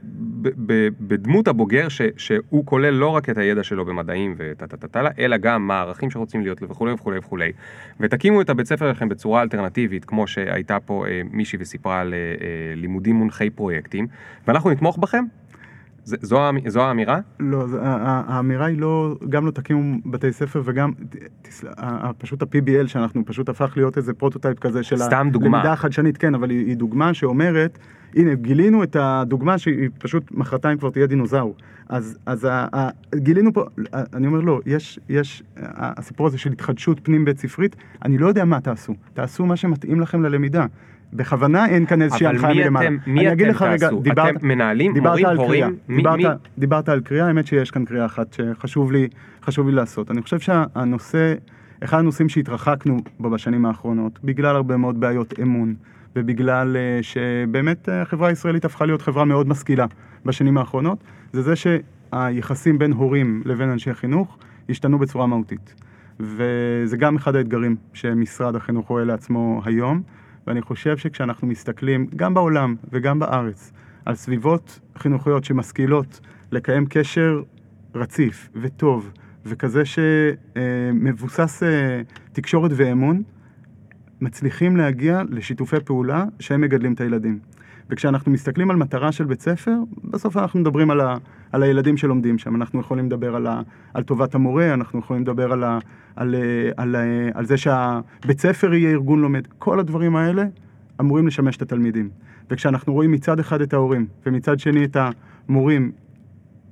[1.01, 5.03] בדמות הבוגר ש, שהוא כולל לא רק את הידע שלו במדעים וטה טה טה טה,
[5.03, 7.53] וכולי, אלא גם מה הערכים שרוצים להיות וכולי וכולי וכולי.
[8.01, 12.19] ותקימו את הבית ספר שלכם בצורה אלטרנטיבית, כמו שהייתה פה אה, מישהי וסיפרה על אה,
[12.19, 14.07] אה, לימודים מונחי פרויקטים,
[14.47, 15.25] ואנחנו נתמוך בכם?
[16.05, 17.19] זה, זו, זו האמירה?
[17.41, 22.13] לא, זה, האמירה היא לא, גם לא תקימו בתי ספר וגם, ת- תסל- ה- ה-
[22.13, 25.57] פשוט ה-PBL שאנחנו פשוט הפך להיות איזה prototype כזה של סתם דוגמה.
[25.57, 27.79] הלמידה החדשנית, כן, אבל היא, היא דוגמה שאומרת,
[28.15, 31.55] הנה, גילינו את הדוגמה שהיא פשוט מחרתיים כבר תהיה דינוזאור.
[31.89, 33.65] אז, אז ה, ה, גילינו פה,
[34.15, 38.45] אני אומר לא, יש, יש, הסיפור הזה של התחדשות פנים בית ספרית, אני לא יודע
[38.45, 40.67] מה תעשו, תעשו מה שמתאים לכם ללמידה.
[41.13, 42.87] בכוונה אין כאן איזושהי אבל הנחיה מי מלמעלה.
[42.87, 44.01] אתם, מי אני אגיד אתם רגע, תעשו?
[44.01, 45.51] דיברת- אתם מנהלים, דיברת מורים, על הורים?
[45.61, 46.25] קריאה, מי, דיברת, מי?
[46.59, 49.09] דיברת על קריאה, האמת שיש כאן קריאה אחת שחשוב לי,
[49.43, 50.11] חשוב לי לעשות.
[50.11, 51.35] אני חושב שהנושא,
[51.85, 55.75] אחד הנושאים שהתרחקנו בו בשנים האחרונות, בגלל הרבה מאוד בעיות אמון,
[56.17, 59.87] ובגלל אה, שבאמת אה, החברה הישראלית הפכה להיות חברה מאוד משכילה
[60.25, 60.99] בשנים האחרונות,
[61.33, 64.39] זה זה שהיחסים בין הורים לבין אנשי חינוך
[64.69, 65.75] השתנו בצורה מהותית.
[66.21, 70.03] וזה גם אחד האתגרים שמשרד החינוך רואה לעצמו היום,
[70.47, 73.73] ואני חושב שכשאנחנו מסתכלים, גם בעולם וגם בארץ,
[74.05, 76.21] על סביבות חינוכיות שמשכילות
[76.53, 77.43] לקיים קשר
[77.95, 79.13] רציף וטוב,
[79.47, 82.03] וכזה שמבוסס אה,
[82.33, 83.23] תקשורת ואמון,
[84.21, 87.39] מצליחים להגיע לשיתופי פעולה שהם מגדלים את הילדים.
[87.91, 91.17] וכשאנחנו מסתכלים על מטרה של בית ספר, בסוף אנחנו מדברים על, ה,
[91.53, 92.57] על הילדים שלומדים שם.
[92.57, 93.61] אנחנו יכולים לדבר על, ה,
[93.95, 95.79] על טובת המורה, אנחנו יכולים לדבר על, ה,
[96.17, 96.35] על,
[96.77, 99.47] על, אה, על זה שהבית ספר יהיה ארגון לומד.
[99.59, 100.45] כל הדברים האלה
[101.01, 102.09] אמורים לשמש את התלמידים.
[102.51, 104.97] וכשאנחנו רואים מצד אחד את ההורים, ומצד שני את
[105.49, 105.93] המורים,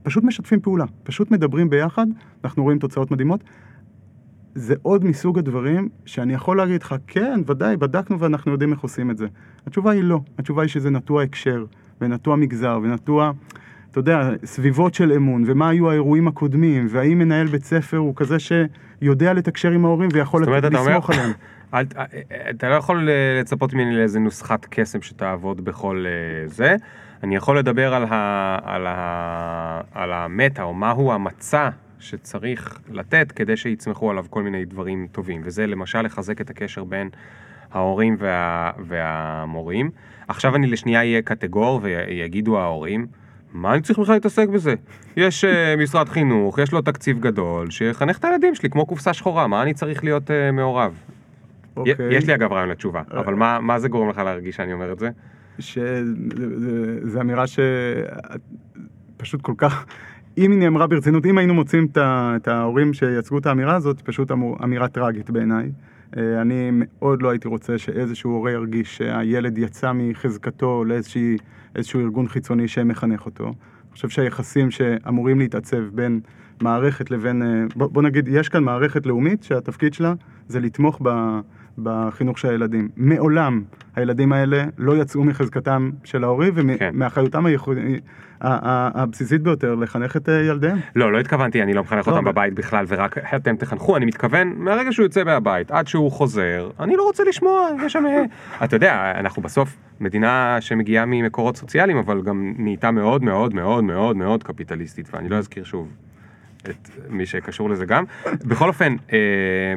[0.03, 2.07] פשוט משתפים פעולה, פשוט מדברים ביחד,
[2.45, 3.41] אנחנו רואים תוצאות מדהימות.
[4.59, 9.11] זה עוד מסוג הדברים שאני יכול להגיד לך, כן, ודאי, בדקנו ואנחנו יודעים איך עושים
[9.11, 9.27] את זה.
[9.67, 10.21] התשובה היא לא.
[10.39, 11.65] התשובה היא שזה נטוע הקשר,
[12.01, 13.33] ונטוע מגזר, ונטוע,
[13.91, 18.37] אתה יודע, סביבות של אמון, ומה היו האירועים הקודמים, והאם מנהל בית ספר הוא כזה
[18.39, 21.33] שיודע לתקשר עם ההורים ויכול אומרת, אתה אומר, לסמוך עליהם.
[21.75, 21.85] אל,
[22.51, 26.77] אתה לא יכול אה, לצפות ממני לאיזה נוסחת קסם שתעבוד בכל אה, זה.
[27.23, 31.69] אני יכול לדבר על, ה, על, ה, על המטה, או מהו המצע
[32.01, 35.41] שצריך לתת כדי שיצמחו עליו כל מיני דברים טובים.
[35.45, 37.09] וזה למשל לחזק את הקשר בין
[37.73, 39.91] ההורים וה, והמורים.
[40.29, 43.07] עכשיו אני לשנייה אהיה קטגור ויגידו ההורים,
[43.53, 44.75] מה אני צריך בכלל להתעסק בזה?
[45.17, 45.49] יש uh,
[45.83, 49.75] משרד חינוך, יש לו תקציב גדול, שיחנך את הילדים שלי כמו קופסה שחורה, מה אני
[49.75, 51.01] צריך להיות uh, מעורב?
[51.77, 51.95] אוקיי.
[52.11, 53.21] יש לי אגב רעיון לתשובה, אה.
[53.21, 55.11] אבל מה, מה זה גורם לך להרגיש שאני אומר את זה?
[55.59, 57.45] שזו אמירה
[59.17, 59.87] שפשוט כל כך,
[60.39, 64.57] אם היא נאמרה ברצינות, אם היינו מוצאים את ההורים שייצגו את האמירה הזאת, פשוט אמור-
[64.65, 65.71] אמירה טראגית בעיניי.
[66.17, 72.69] אה, אני מאוד לא הייתי רוצה שאיזשהו הורה ירגיש שהילד יצא מחזקתו לאיזשהו ארגון חיצוני
[72.69, 73.45] שמחנך אותו.
[73.45, 73.55] אני
[73.93, 76.21] חושב שהיחסים שאמורים להתעצב בין
[76.61, 80.15] מערכת לבין, אה, בוא, בוא נגיד, יש כאן מערכת לאומית שהתפקיד שלה
[80.49, 81.39] זה לתמוך ב,
[81.83, 82.89] בחינוך של הילדים.
[82.97, 83.63] מעולם
[83.97, 86.91] הילדים האלה לא יצאו מחזקתם של ההורים כן.
[86.95, 88.03] ומאחריותם הייחודית,
[88.41, 90.79] הבסיסית ביותר לחנך את אה, ילדיהם.
[90.97, 94.05] לא, לא התכוונתי, אני לא מחנך לא, אותם אבל- בבית בכלל, ורק אתם תחנכו, אני
[94.05, 98.07] מתכוון, מהרגע שהוא יוצא מהבית, עד שהוא חוזר, אני לא רוצה לשמוע, יש שם...
[98.07, 98.23] אה,
[98.65, 104.17] אתה יודע, אנחנו בסוף מדינה שמגיעה ממקורות סוציאליים, אבל גם נהייתה מאוד מאוד מאוד מאוד
[104.17, 105.89] מאוד קפיטליסטית, ואני לא אזכיר שוב
[106.63, 108.05] את מי שקשור לזה גם.
[108.45, 109.19] בכל אופן, אה,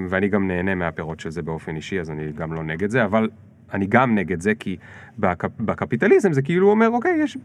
[0.09, 3.29] ואני גם נהנה מהפירות של זה באופן אישי, אז אני גם לא נגד זה, אבל
[3.73, 4.77] אני גם נגד זה, כי
[5.19, 7.37] בקפ, בקפיטליזם זה כאילו אומר, אוקיי, יש,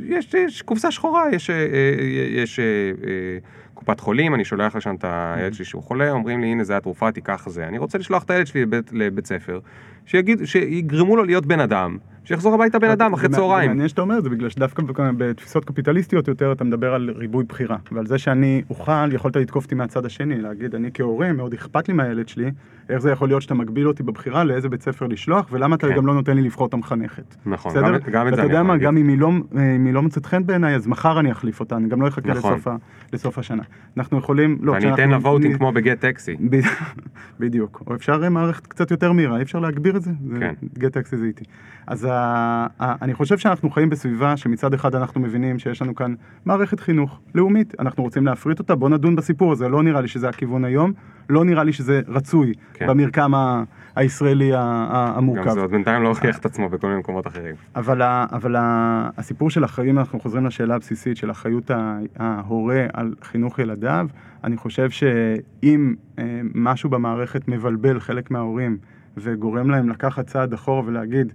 [0.00, 2.60] יש, יש קופסה שחורה, יש, אה, אה, יש
[3.74, 7.12] קופת חולים, אני שולח לשם את הילד שלי שהוא חולה, אומרים לי, הנה זה התרופה,
[7.12, 7.68] תיקח זה.
[7.68, 9.60] אני רוצה לשלוח את הילד שלי לבית, לבית ספר,
[10.06, 13.70] שיגיד, שיגרמו לו להיות בן אדם, שיחזור הביתה בן אדם אחרי צהריים.
[13.70, 14.82] מעניין שאתה אומר את זה, בגלל שדווקא
[15.16, 17.76] בתפיסות קפיטליסטיות יותר אתה מדבר על ריבוי בחירה.
[17.92, 21.94] ועל זה שאני אוכל, יכולת לתקוף אותי מהצד השני, להגיד, אני כהורה, מאוד אכפת לי
[21.94, 22.50] מהילד שלי,
[22.88, 25.96] איך זה יכול להיות שאתה מגביל אותי בבחירה לאיזה בית ספר לשלוח, ולמה אתה כן.
[25.96, 27.36] גם לא נותן לי לבחור את המחנכת.
[27.46, 27.72] נכון?
[27.74, 28.86] גם, את זה אני יודע יכול מה, להגיד.
[28.86, 29.28] גם אם היא לא,
[29.76, 32.30] אם היא לא מוצאת חן בעיניי, אז מחר אני אחליף אותה, אני גם לא אחכה
[32.30, 32.58] נכון.
[33.12, 33.62] לסוף, השנה.
[33.96, 36.36] אנחנו יכולים, לא, ואני אתן לה כשאנחנו- voting כמו בגט טקסי.
[37.40, 40.10] בדיוק, או אפשר מערכת קצת יותר מהירה, אי אפשר להגביר את זה?
[40.40, 40.54] כן.
[40.78, 41.44] גט טקסי זה איטי.
[41.86, 42.08] אז
[42.80, 46.14] אני חושב שאנחנו חיים בסביבה שמצד אחד אנחנו מבינים שיש לנו כאן
[46.44, 50.28] מערכת חינוך לאומית, אנחנו רוצים להפריט אותה, בוא נדון בסיפור הזה, לא נראה לי שזה
[50.28, 50.92] הכיוון היום,
[51.28, 52.86] לא נראה לי שזה רצוי כן.
[52.86, 53.62] במרקם ה,
[53.96, 55.50] הישראלי ה- ה- גם המורכב.
[55.50, 57.54] זה עוד בינתיים לא הוכיח את עצמו בכל מיני מקומות אחרים.
[57.76, 61.70] אבל, ה, אבל ה, הסיפור של אחריות, אנחנו חוזרים לשאלה הבסיסית של אחריות
[62.16, 64.06] ההורה על חינוך ילדיו,
[64.44, 68.78] אני חושב שאם אה, משהו במערכת מבלבל חלק מההורים
[69.16, 71.32] וגורם להם לקחת צעד אחורה ולהגיד,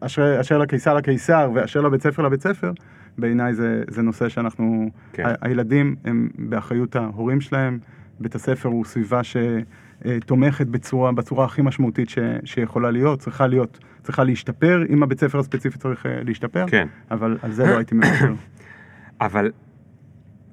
[0.00, 2.72] אשר, אשר לקיסר לקיסר ואשר לבית ספר לבית ספר,
[3.18, 5.24] בעיניי זה, זה נושא שאנחנו, כן.
[5.40, 7.78] הילדים הם באחריות ההורים שלהם,
[8.20, 14.24] בית הספר הוא סביבה שתומכת בצורה, בצורה הכי משמעותית ש, שיכולה להיות, צריכה להיות, צריכה
[14.24, 16.88] להשתפר, אם הבית ספר הספציפי צריך אה, להשתפר, כן.
[17.10, 18.34] אבל על זה לא הייתי מוותר.
[19.20, 19.50] אבל,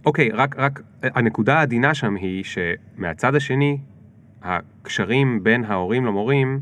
[0.05, 3.77] אוקיי, רק, רק הנקודה העדינה שם היא שמהצד השני,
[4.41, 6.59] הקשרים בין ההורים למורים,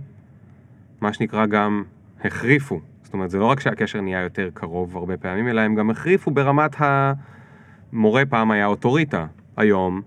[1.02, 1.84] מה שנקרא גם
[2.23, 2.80] החריפו.
[3.03, 6.32] זאת אומרת, זה לא רק שהקשר נהיה יותר קרוב הרבה פעמים, אלא הם גם החריפו
[6.32, 9.26] ברמת המורה פעם היה אוטוריטה.
[9.57, 10.02] היום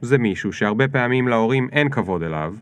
[0.00, 2.54] זה מישהו שהרבה פעמים להורים אין כבוד אליו.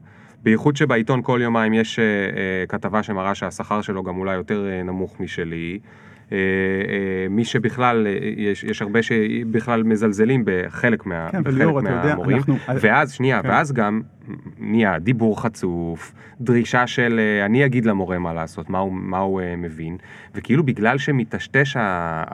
[0.42, 4.82] בייחוד שבעיתון כל יומיים יש אה, אה, כתבה שמראה שהשכר שלו גם אולי יותר אה,
[4.82, 5.78] נמוך משלי.
[6.32, 6.42] אה, אה,
[7.30, 12.02] מי שבכלל, אה, יש, יש הרבה שבכלל מזלזלים בחלק, מה, כן, בחלק וליאור, אתה יודע,
[12.08, 12.36] מהמורים.
[12.36, 13.48] אנחנו- ואז, שנייה, כן.
[13.48, 14.02] ואז גם
[14.58, 19.96] נהיה דיבור חצוף, דרישה של אני אגיד למורה מה לעשות, מה הוא, מה הוא מבין,
[20.34, 21.80] וכאילו בגלל שמטשטש, ה,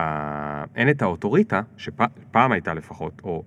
[0.00, 3.42] ה, אין את האוטוריטה, שפעם הייתה לפחות, או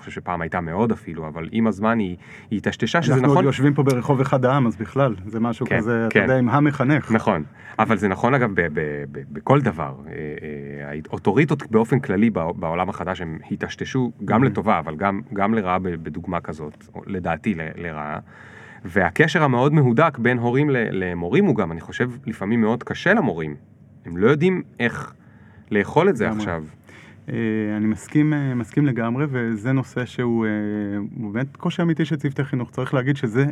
[0.00, 2.16] חושב שפעם הייתה מאוד אפילו, אבל עם הזמן היא,
[2.52, 3.36] הטשטשה שזה אנחנו נכון.
[3.36, 6.22] עוד יושבים פה ברחוב אחד העם, אז בכלל, זה משהו כן, כזה, אתה כן.
[6.22, 7.12] יודע, עם המחנך.
[7.12, 7.42] נכון,
[7.78, 8.50] אבל זה נכון אגב
[9.32, 9.94] בכל דבר.
[10.06, 15.54] אה, אה, האוטוריטות באופן כללי בע- בעולם החדש הם היטשטשו גם לטובה, אבל גם, גם
[15.54, 18.18] לרעה בדוגמה כזאת, לדעתי לרעה.
[18.84, 23.56] והקשר המאוד מהודק בין הורים למורים הוא גם, אני חושב, לפעמים מאוד קשה למורים.
[24.06, 25.14] הם לא יודעים איך
[25.70, 26.30] לאכול את זה.
[26.30, 26.64] עכשיו.
[27.32, 30.50] אה, אני מסכים, אה, מסכים לגמרי, וזה נושא שהוא אה,
[31.32, 32.70] באמת קושי אמיתי של צוותי חינוך.
[32.70, 33.46] צריך להגיד שזה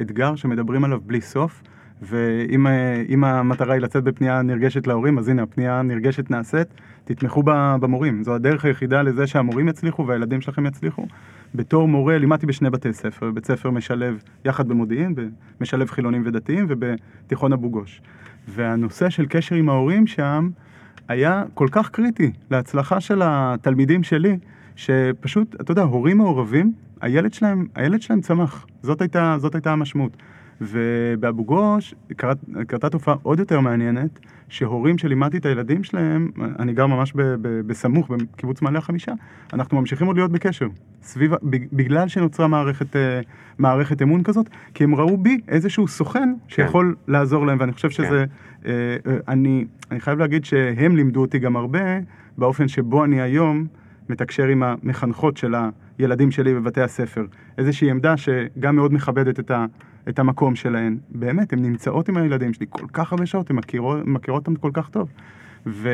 [0.00, 1.62] אתגר שמדברים עליו בלי סוף,
[2.02, 2.66] ואם
[3.08, 6.68] אם המטרה היא לצאת בפנייה נרגשת להורים, אז הנה, הפנייה הנרגשת נעשית,
[7.04, 7.42] תתמכו
[7.80, 8.24] במורים.
[8.24, 11.06] זו הדרך היחידה לזה שהמורים יצליחו והילדים שלכם יצליחו.
[11.54, 15.14] בתור מורה לימדתי בשני בתי ספר, בית ספר משלב יחד במודיעין,
[15.60, 18.00] משלב חילונים ודתיים, ובתיכון אבו גוש.
[18.48, 20.50] והנושא של קשר עם ההורים שם,
[21.08, 24.38] היה כל כך קריטי להצלחה של התלמידים שלי,
[24.76, 28.66] שפשוט, אתה יודע, הורים מעורבים, הילד שלהם, הילד שלהם צמח.
[28.82, 30.16] זאת הייתה, זאת הייתה המשמעות.
[30.60, 34.18] ובאבו גוש קרת, קרתה תופעה עוד יותר מעניינת,
[34.48, 39.12] שהורים שלימדתי את הילדים שלהם, אני גר ממש ב, ב, בסמוך, בקיבוץ מעלה החמישה,
[39.52, 40.66] אנחנו ממשיכים עוד להיות בקשר,
[41.02, 41.32] סביב,
[41.72, 43.20] בגלל שנוצרה מערכת, אה,
[43.58, 47.12] מערכת אמון כזאת, כי הם ראו בי איזשהו סוכן שיכול כן.
[47.12, 48.24] לעזור להם, ואני חושב שזה,
[48.62, 48.70] כן.
[49.28, 51.80] אני, אני חייב להגיד שהם לימדו אותי גם הרבה,
[52.38, 53.66] באופן שבו אני היום
[54.08, 55.54] מתקשר עם המחנכות של
[55.98, 57.26] הילדים שלי בבתי הספר.
[57.58, 59.66] איזושהי עמדה שגם מאוד מכבדת את, ה,
[60.08, 60.98] את המקום שלהן.
[61.10, 64.70] באמת, הן נמצאות עם הילדים שלי כל כך הרבה שעות, הן מכירות, מכירות אותם כל
[64.74, 65.08] כך טוב.
[65.66, 65.88] ו,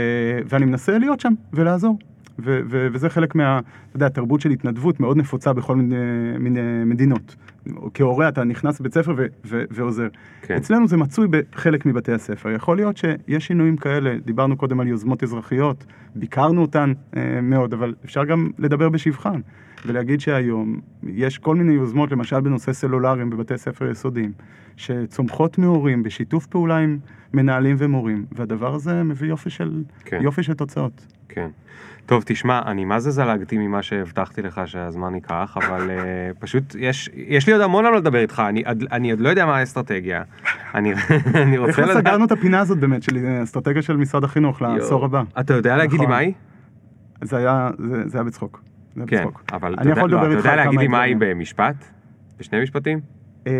[0.49, 1.99] ואני מנסה להיות שם ולעזור.
[2.39, 5.97] ו- ו- וזה חלק מה, אתה יודע, תרבות של התנדבות מאוד נפוצה בכל מיני,
[6.39, 7.37] מיני מדינות.
[7.95, 10.09] כהורה אתה נכנס לבית ספר ו- ו- ועוזר.
[10.43, 10.57] כן.
[10.57, 12.51] אצלנו זה מצוי בחלק מבתי הספר.
[12.51, 15.85] יכול להיות שיש שינויים כאלה, דיברנו קודם על יוזמות אזרחיות,
[16.15, 19.41] ביקרנו אותן אה, מאוד, אבל אפשר גם לדבר בשבחן.
[19.86, 24.32] ולהגיד שהיום יש כל מיני יוזמות, למשל בנושא סלולריים בבתי ספר יסודיים,
[24.77, 26.98] שצומחות מהורים בשיתוף פעולה עם
[27.35, 30.19] מנהלים ומורים, והדבר הזה מביא יופי של, כן.
[30.23, 31.07] יופי של תוצאות.
[31.28, 31.48] כן.
[32.07, 35.93] טוב, תשמע, אני מה זה זלגתי ממה שהבטחתי לך שהזמן ייקח, אבל uh,
[36.43, 38.62] פשוט יש, יש לי עוד המון על לדבר איתך, אני,
[38.93, 40.23] אני עוד לא יודע מה האסטרטגיה.
[40.74, 40.93] אני,
[41.43, 41.89] אני רוצה לדעת...
[41.89, 45.23] איך סגרנו את הפינה הזאת באמת, של אסטרטגיה של משרד החינוך לעשור הבא?
[45.40, 46.11] אתה יודע להגיד לי נכון.
[46.11, 46.32] מה היא?
[47.23, 48.62] זה היה, זה, זה היה בצחוק.
[49.06, 51.74] כן, אבל אתה יודע, לא, אתה יודע להגיד לי מה היא במשפט?
[52.38, 53.00] בשני משפטים?
[53.46, 53.52] אמ,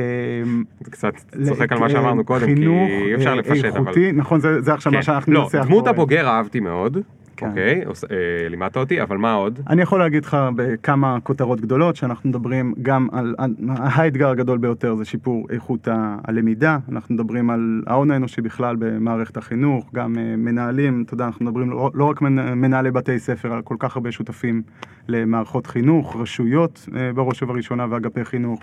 [0.83, 1.13] קצת
[1.45, 3.79] צוחק על מה שאמרנו קודם, כי אי אפשר לפשט, אבל...
[3.79, 5.03] איכותי, נכון, זה עכשיו מה כן.
[5.03, 5.55] שאנחנו ננסח.
[5.55, 6.99] לא, דמות הבוגר אהבתי מאוד.
[7.41, 7.49] כן.
[7.49, 9.61] אוקיי, אה, לימדת אותי, אבל מה עוד?
[9.69, 13.35] אני יכול להגיד לך בכמה כותרות גדולות, שאנחנו מדברים גם על,
[13.69, 15.89] האתגר הגדול ביותר זה שיפור איכות
[16.25, 21.45] הלמידה, אנחנו מדברים על ההון האנושי בכלל במערכת החינוך, גם אה, מנהלים, אתה יודע, אנחנו
[21.45, 22.23] מדברים לא, לא רק
[22.57, 24.63] מנהלי בתי ספר, על כל כך הרבה שותפים
[25.11, 28.63] למערכות חינוך, רשויות אה, בראש ובראשונה, ואגפי חינוך,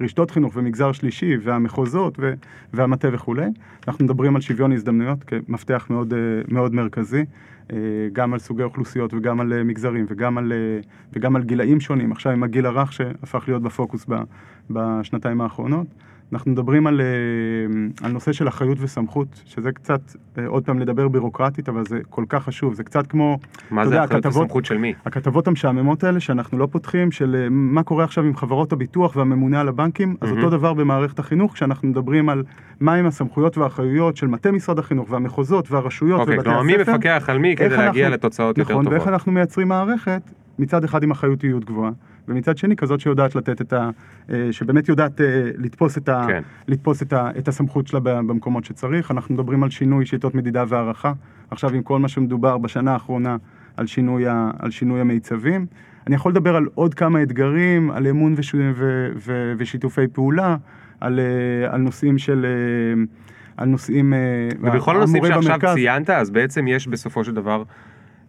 [0.00, 2.18] ורשתות חינוך, ומגזר שלישי, והמחוזות,
[2.74, 3.46] והמטה וכולי.
[3.88, 6.14] אנחנו מדברים על שוויון הזדמנויות כמפתח מאוד,
[6.48, 7.24] מאוד מרכזי.
[7.72, 7.76] אה,
[8.12, 10.80] גם על סוגי אוכלוסיות וגם על אה, מגזרים וגם על, אה,
[11.12, 14.06] וגם על גילאים שונים, עכשיו עם הגיל הרך שהפך להיות בפוקוס
[14.70, 15.86] בשנתיים האחרונות.
[16.32, 17.00] אנחנו מדברים על,
[18.02, 20.00] על נושא של אחריות וסמכות, שזה קצת,
[20.46, 23.38] עוד פעם לדבר בירוקרטית, אבל זה כל כך חשוב, זה קצת כמו,
[23.70, 24.94] מה זה יודע, אחריות הכתבות, וסמכות של מי?
[25.04, 29.68] הכתבות המשעממות האלה שאנחנו לא פותחים, של מה קורה עכשיו עם חברות הביטוח והממונה על
[29.68, 30.36] הבנקים, אז mm-hmm.
[30.36, 32.42] אותו דבר במערכת החינוך, כשאנחנו מדברים על
[32.80, 36.58] מהם הסמכויות והאחריויות של מטה משרד החינוך והמחוזות והרשויות אוקיי, ובתי הספר.
[36.58, 38.86] אוקיי, כלומר מי מפקח על מי כדי להגיע אנחנו, לתוצאות נכון, יותר טובות.
[38.86, 40.22] נכון, ואיך אנחנו מייצרים מערכת,
[40.58, 41.90] מצד אחד עם אחריותיות גבוהה,
[42.30, 43.90] ומצד שני כזאת שיודעת לתת את ה...
[44.30, 46.42] אה, שבאמת יודעת אה, לתפוס את, ה, כן.
[46.68, 49.10] לתפוס את, ה, את הסמכות שלה במקומות שצריך.
[49.10, 51.12] אנחנו מדברים על שינוי שיטות מדידה והערכה.
[51.50, 53.36] עכשיו עם כל מה שמדובר בשנה האחרונה
[53.76, 55.66] על שינוי, ה, על שינוי המיצבים.
[56.06, 60.56] אני יכול לדבר על עוד כמה אתגרים, על אמון וש, ו, ו, ושיתופי פעולה,
[61.00, 62.46] על, אה, על נושאים של...
[63.56, 64.12] על נושאים...
[64.60, 65.74] ובכל הנושאים שעכשיו במרכז.
[65.74, 67.62] ציינת, אז בעצם יש בסופו של דבר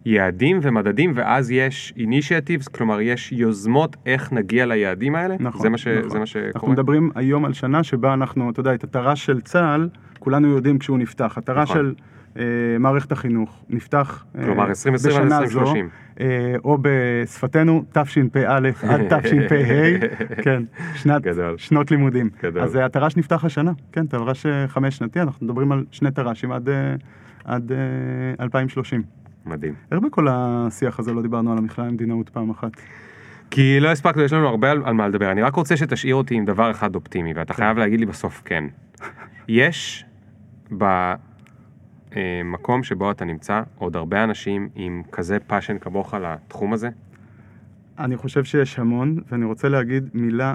[0.04, 5.36] יעדים ומדדים, ואז יש אינישייטיבס, כלומר יש יוזמות איך נגיע ליעדים האלה?
[5.40, 5.86] נכון, זה מה, ש...
[5.86, 6.10] נכון.
[6.10, 6.50] זה מה שקורה?
[6.54, 9.88] אנחנו מדברים היום על שנה שבה אנחנו, אתה יודע, את התר"ש של צה"ל,
[10.18, 11.38] כולנו יודעים כשהוא נפתח.
[11.38, 11.76] התר"ש נכון.
[11.76, 11.94] של
[12.36, 12.44] אה,
[12.78, 15.88] מערכת החינוך נפתח אה, כלומר 2020 עד 2030.
[16.20, 20.62] אה, או בשפתנו תשפ"א עד תשפ"ה, כן,
[20.94, 21.58] שנת, גדול.
[21.58, 22.30] שנות לימודים.
[22.42, 22.62] גדול.
[22.62, 26.68] אז התר"ש נפתח השנה, כן, תר"ש חמש שנתי, אנחנו מדברים על שני תר"שים עד,
[27.44, 27.72] עד
[28.40, 29.21] 2030.
[29.46, 29.74] מדהים.
[29.92, 32.70] איך בכל השיח הזה לא דיברנו על המכללה למדינאות פעם אחת?
[33.50, 35.32] כי לא הספקנו, יש לנו הרבה על, על מה לדבר.
[35.32, 38.64] אני רק רוצה שתשאיר אותי עם דבר אחד אופטימי, ואתה חייב להגיד לי בסוף כן.
[39.48, 40.04] יש
[42.12, 46.88] במקום שבו אתה נמצא עוד הרבה אנשים עם כזה passion כמוך לתחום הזה?
[47.98, 50.54] אני חושב שיש המון, ואני רוצה להגיד מילה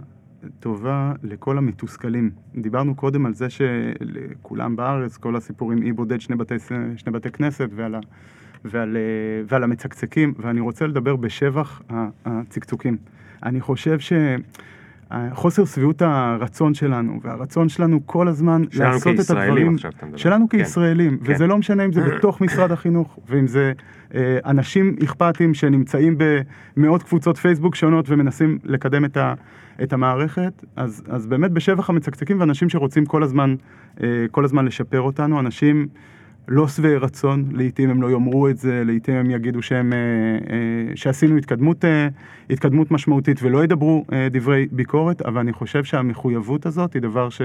[0.60, 2.30] טובה לכל המתוסכלים.
[2.56, 6.56] דיברנו קודם על זה שלכולם בארץ, כל הסיפור עם אי בודד שני בתי,
[6.96, 8.00] שני בתי כנסת ועל ה...
[8.66, 9.02] ועל, אה,
[9.48, 11.82] ועל המצקצקים, ואני רוצה לדבר בשבח
[12.26, 12.98] הצקצוקים.
[13.44, 19.76] אני חושב שחוסר שביעות הרצון שלנו, והרצון שלנו כל הזמן לעשות את הדברים,
[20.16, 20.58] שלנו כן.
[20.58, 21.34] כישראלים, כן.
[21.34, 23.74] וזה לא משנה אם זה בתוך משרד החינוך, ואם זה
[24.16, 26.18] אה, אנשים אכפתיים שנמצאים
[26.78, 29.34] במאות קבוצות פייסבוק שונות ומנסים לקדם את, ה,
[29.84, 33.56] את המערכת, אז, אז באמת בשבח המצקצקים ואנשים שרוצים כל הזמן,
[34.04, 35.88] אה, כל הזמן לשפר אותנו, אנשים...
[36.48, 40.96] לא שבעי רצון, לעיתים הם לא יאמרו את זה, לעיתים הם יגידו שהם, אה, אה,
[40.96, 42.08] שעשינו התקדמות, אה,
[42.50, 47.42] התקדמות משמעותית ולא ידברו דברי ביקורת, אבל אני חושב שהמחויבות הזאת היא דבר, ש,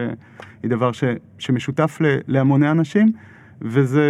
[0.63, 1.05] היא דבר ש,
[1.39, 1.99] שמשותף
[2.29, 3.13] להמוני אנשים,
[3.61, 4.03] וזה...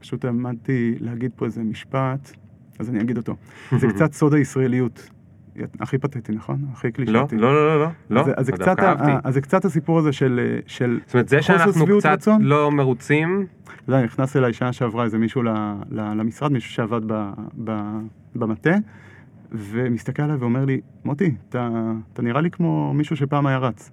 [0.00, 2.32] פשוט עמדתי להגיד פה איזה משפט,
[2.78, 3.36] אז אני אגיד אותו.
[3.78, 5.10] זה קצת סוד הישראליות.
[5.80, 6.64] הכי פתטי, נכון?
[6.72, 7.36] הכי לא, קלישאתי.
[7.36, 9.04] לא, לא, לא, לא, לא, אז, אז, זה דווקא קצת.
[9.24, 12.42] אז זה קצת הסיפור הזה של, של זאת אומרת, זה שאנחנו קצת רצון.
[12.42, 13.46] לא מרוצים,
[13.88, 15.48] יודע, נכנס אליי שעה שעברה איזה מישהו ל,
[15.90, 17.30] ל, למשרד, מישהו שעבד ב,
[17.64, 17.72] ב,
[18.34, 18.74] במטה,
[19.52, 21.68] ומסתכל עליי ואומר לי, מוטי, אתה,
[22.12, 23.90] אתה נראה לי כמו מישהו שפעם היה רץ.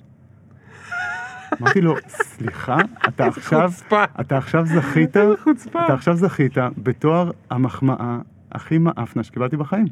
[1.62, 2.78] אמרתי לו, סליחה,
[3.08, 3.72] אתה עכשיו.
[4.20, 5.18] אתה עכשיו זכית.
[5.86, 8.20] אתה עכשיו זכית בתואר המחמאה
[8.52, 9.86] הכי מאפנה שקיבלתי בחיים.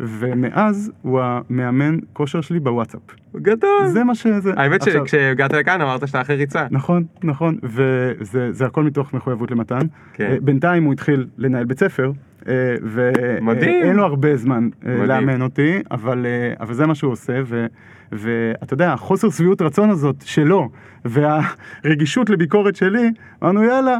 [0.00, 3.00] ומאז הוא המאמן כושר שלי בוואטסאפ.
[3.36, 3.86] גדול.
[3.86, 4.52] זה מה שזה.
[4.56, 6.66] האמת עכשיו- שכשהגעת לכאן אמרת שאתה אחרי ריצה.
[6.70, 9.80] נכון, נכון, וזה זה הכל מתוך מחויבות למתן.
[10.12, 10.24] כן.
[10.30, 12.12] אה, בינתיים הוא התחיל לנהל בית ספר,
[12.48, 12.52] אה.
[12.84, 15.08] ואין לו הרבה זמן אה, מדהים.
[15.08, 16.26] לאמן אותי, אבל,
[16.60, 17.66] אבל זה מה שהוא עושה, ו-
[18.12, 20.68] ואתה יודע, החוסר שביעות רצון הזאת שלו,
[21.04, 23.10] והרגישות לביקורת שלי,
[23.42, 23.96] אמרנו יאללה.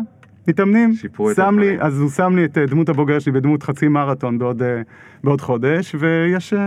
[0.49, 0.93] מתאמנים,
[1.37, 1.77] שם לי.
[1.81, 4.83] אז הוא שם לי את אה, דמות הבוגר שלי בדמות חצי מרתון בעוד, אה,
[5.25, 6.59] בעוד חודש, ויש, אה,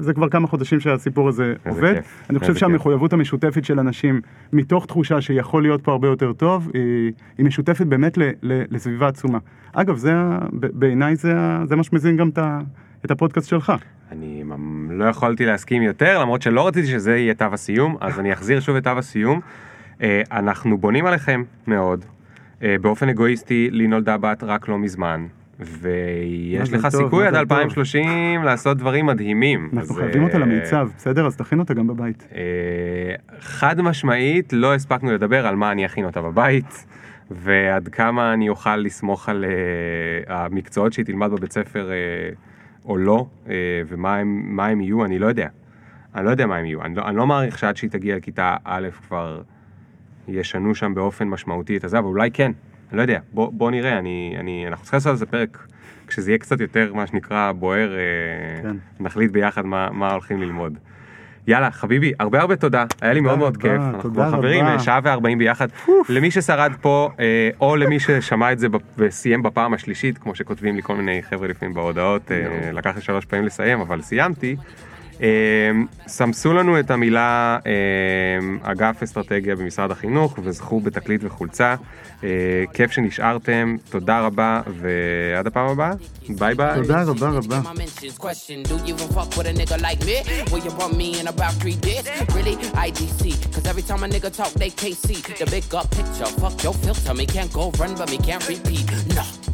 [0.00, 1.94] זה כבר כמה חודשים שהסיפור הזה עובד.
[1.94, 2.68] כיף, אני חושב איזה כיף.
[2.68, 4.20] שהמחויבות המשותפת של אנשים,
[4.52, 9.08] מתוך תחושה שיכול להיות פה הרבה יותר טוב, היא, היא משותפת באמת ל, ל, לסביבה
[9.08, 9.38] עצומה.
[9.72, 10.12] אגב, זה,
[10.52, 11.34] בעיניי זה,
[11.64, 12.60] זה מה שמזין גם את, ה-
[13.04, 13.72] את הפודקאסט שלך.
[14.12, 14.42] אני
[14.90, 18.76] לא יכולתי להסכים יותר, למרות שלא רציתי שזה יהיה תו הסיום, אז אני אחזיר שוב
[18.76, 19.40] את תו הסיום.
[20.32, 22.04] אנחנו בונים עליכם מאוד.
[22.62, 25.26] אה, באופן אגואיסטי, לי נולדה בת רק לא מזמן.
[25.60, 27.58] ויש לך טוב, סיכוי עד מזל טוב.
[27.58, 29.70] 2030 לעשות דברים מדהימים.
[29.72, 31.26] אנחנו אז, חייבים אותה אה, למיצב, בסדר?
[31.26, 32.28] אז תכין אותה גם בבית.
[32.34, 32.40] אה,
[33.40, 36.86] חד משמעית לא הספקנו לדבר על מה אני אכין אותה בבית
[37.30, 39.44] ועד כמה אני אוכל לסמוך על
[40.28, 41.90] המקצועות שהיא תלמד בבית ספר
[42.84, 43.26] או לא
[43.88, 44.16] ומה
[44.66, 45.48] הם, יהיו אני לא יודע.
[46.14, 48.56] אני לא יודע מה הם יהיו אני לא, אני לא מעריך שעד שהיא תגיע לכיתה
[48.64, 49.42] א' כבר
[50.28, 52.52] ישנו שם באופן משמעותי את הזה אבל אולי כן
[52.90, 55.66] אני לא יודע בוא, בוא נראה אני, אני, אנחנו צריכים לעשות על זה פרק
[56.06, 58.76] כשזה יהיה קצת יותר מה שנקרא בוער אה, כן.
[59.00, 60.78] נחליט ביחד מה, מה הולכים ללמוד.
[61.46, 64.64] יאללה חביבי הרבה הרבה תודה היה לי מאוד מאוד כיף אנחנו כבר חברים.
[64.64, 65.68] אה, שעה וארבעים ביחד
[66.08, 68.66] למי ששרד פה אה, או למי ששמע את זה
[68.98, 72.30] וסיים בפעם השלישית כמו שכותבים לי כל מיני חבר'ה לפעמים בהודעות
[72.72, 74.56] לקח לי שלוש פעמים לסיים אבל סיימתי.
[75.22, 75.70] אה,
[76.06, 81.74] סמסו לנו את המילה אה, אגף אסטרטגיה במשרד החינוך וזכו בתקליט וחולצה
[82.24, 82.28] אה,
[82.74, 85.92] כיף שנשארתם תודה רבה ועד הפעם הבאה
[86.28, 86.74] ביי ביי.
[86.74, 87.60] תודה רבה רבה.
[94.36, 96.30] Talk, they can't see the big up picture.
[96.40, 98.84] Fuck your filter, me can't go run, but me can't repeat.
[99.14, 99.45] No.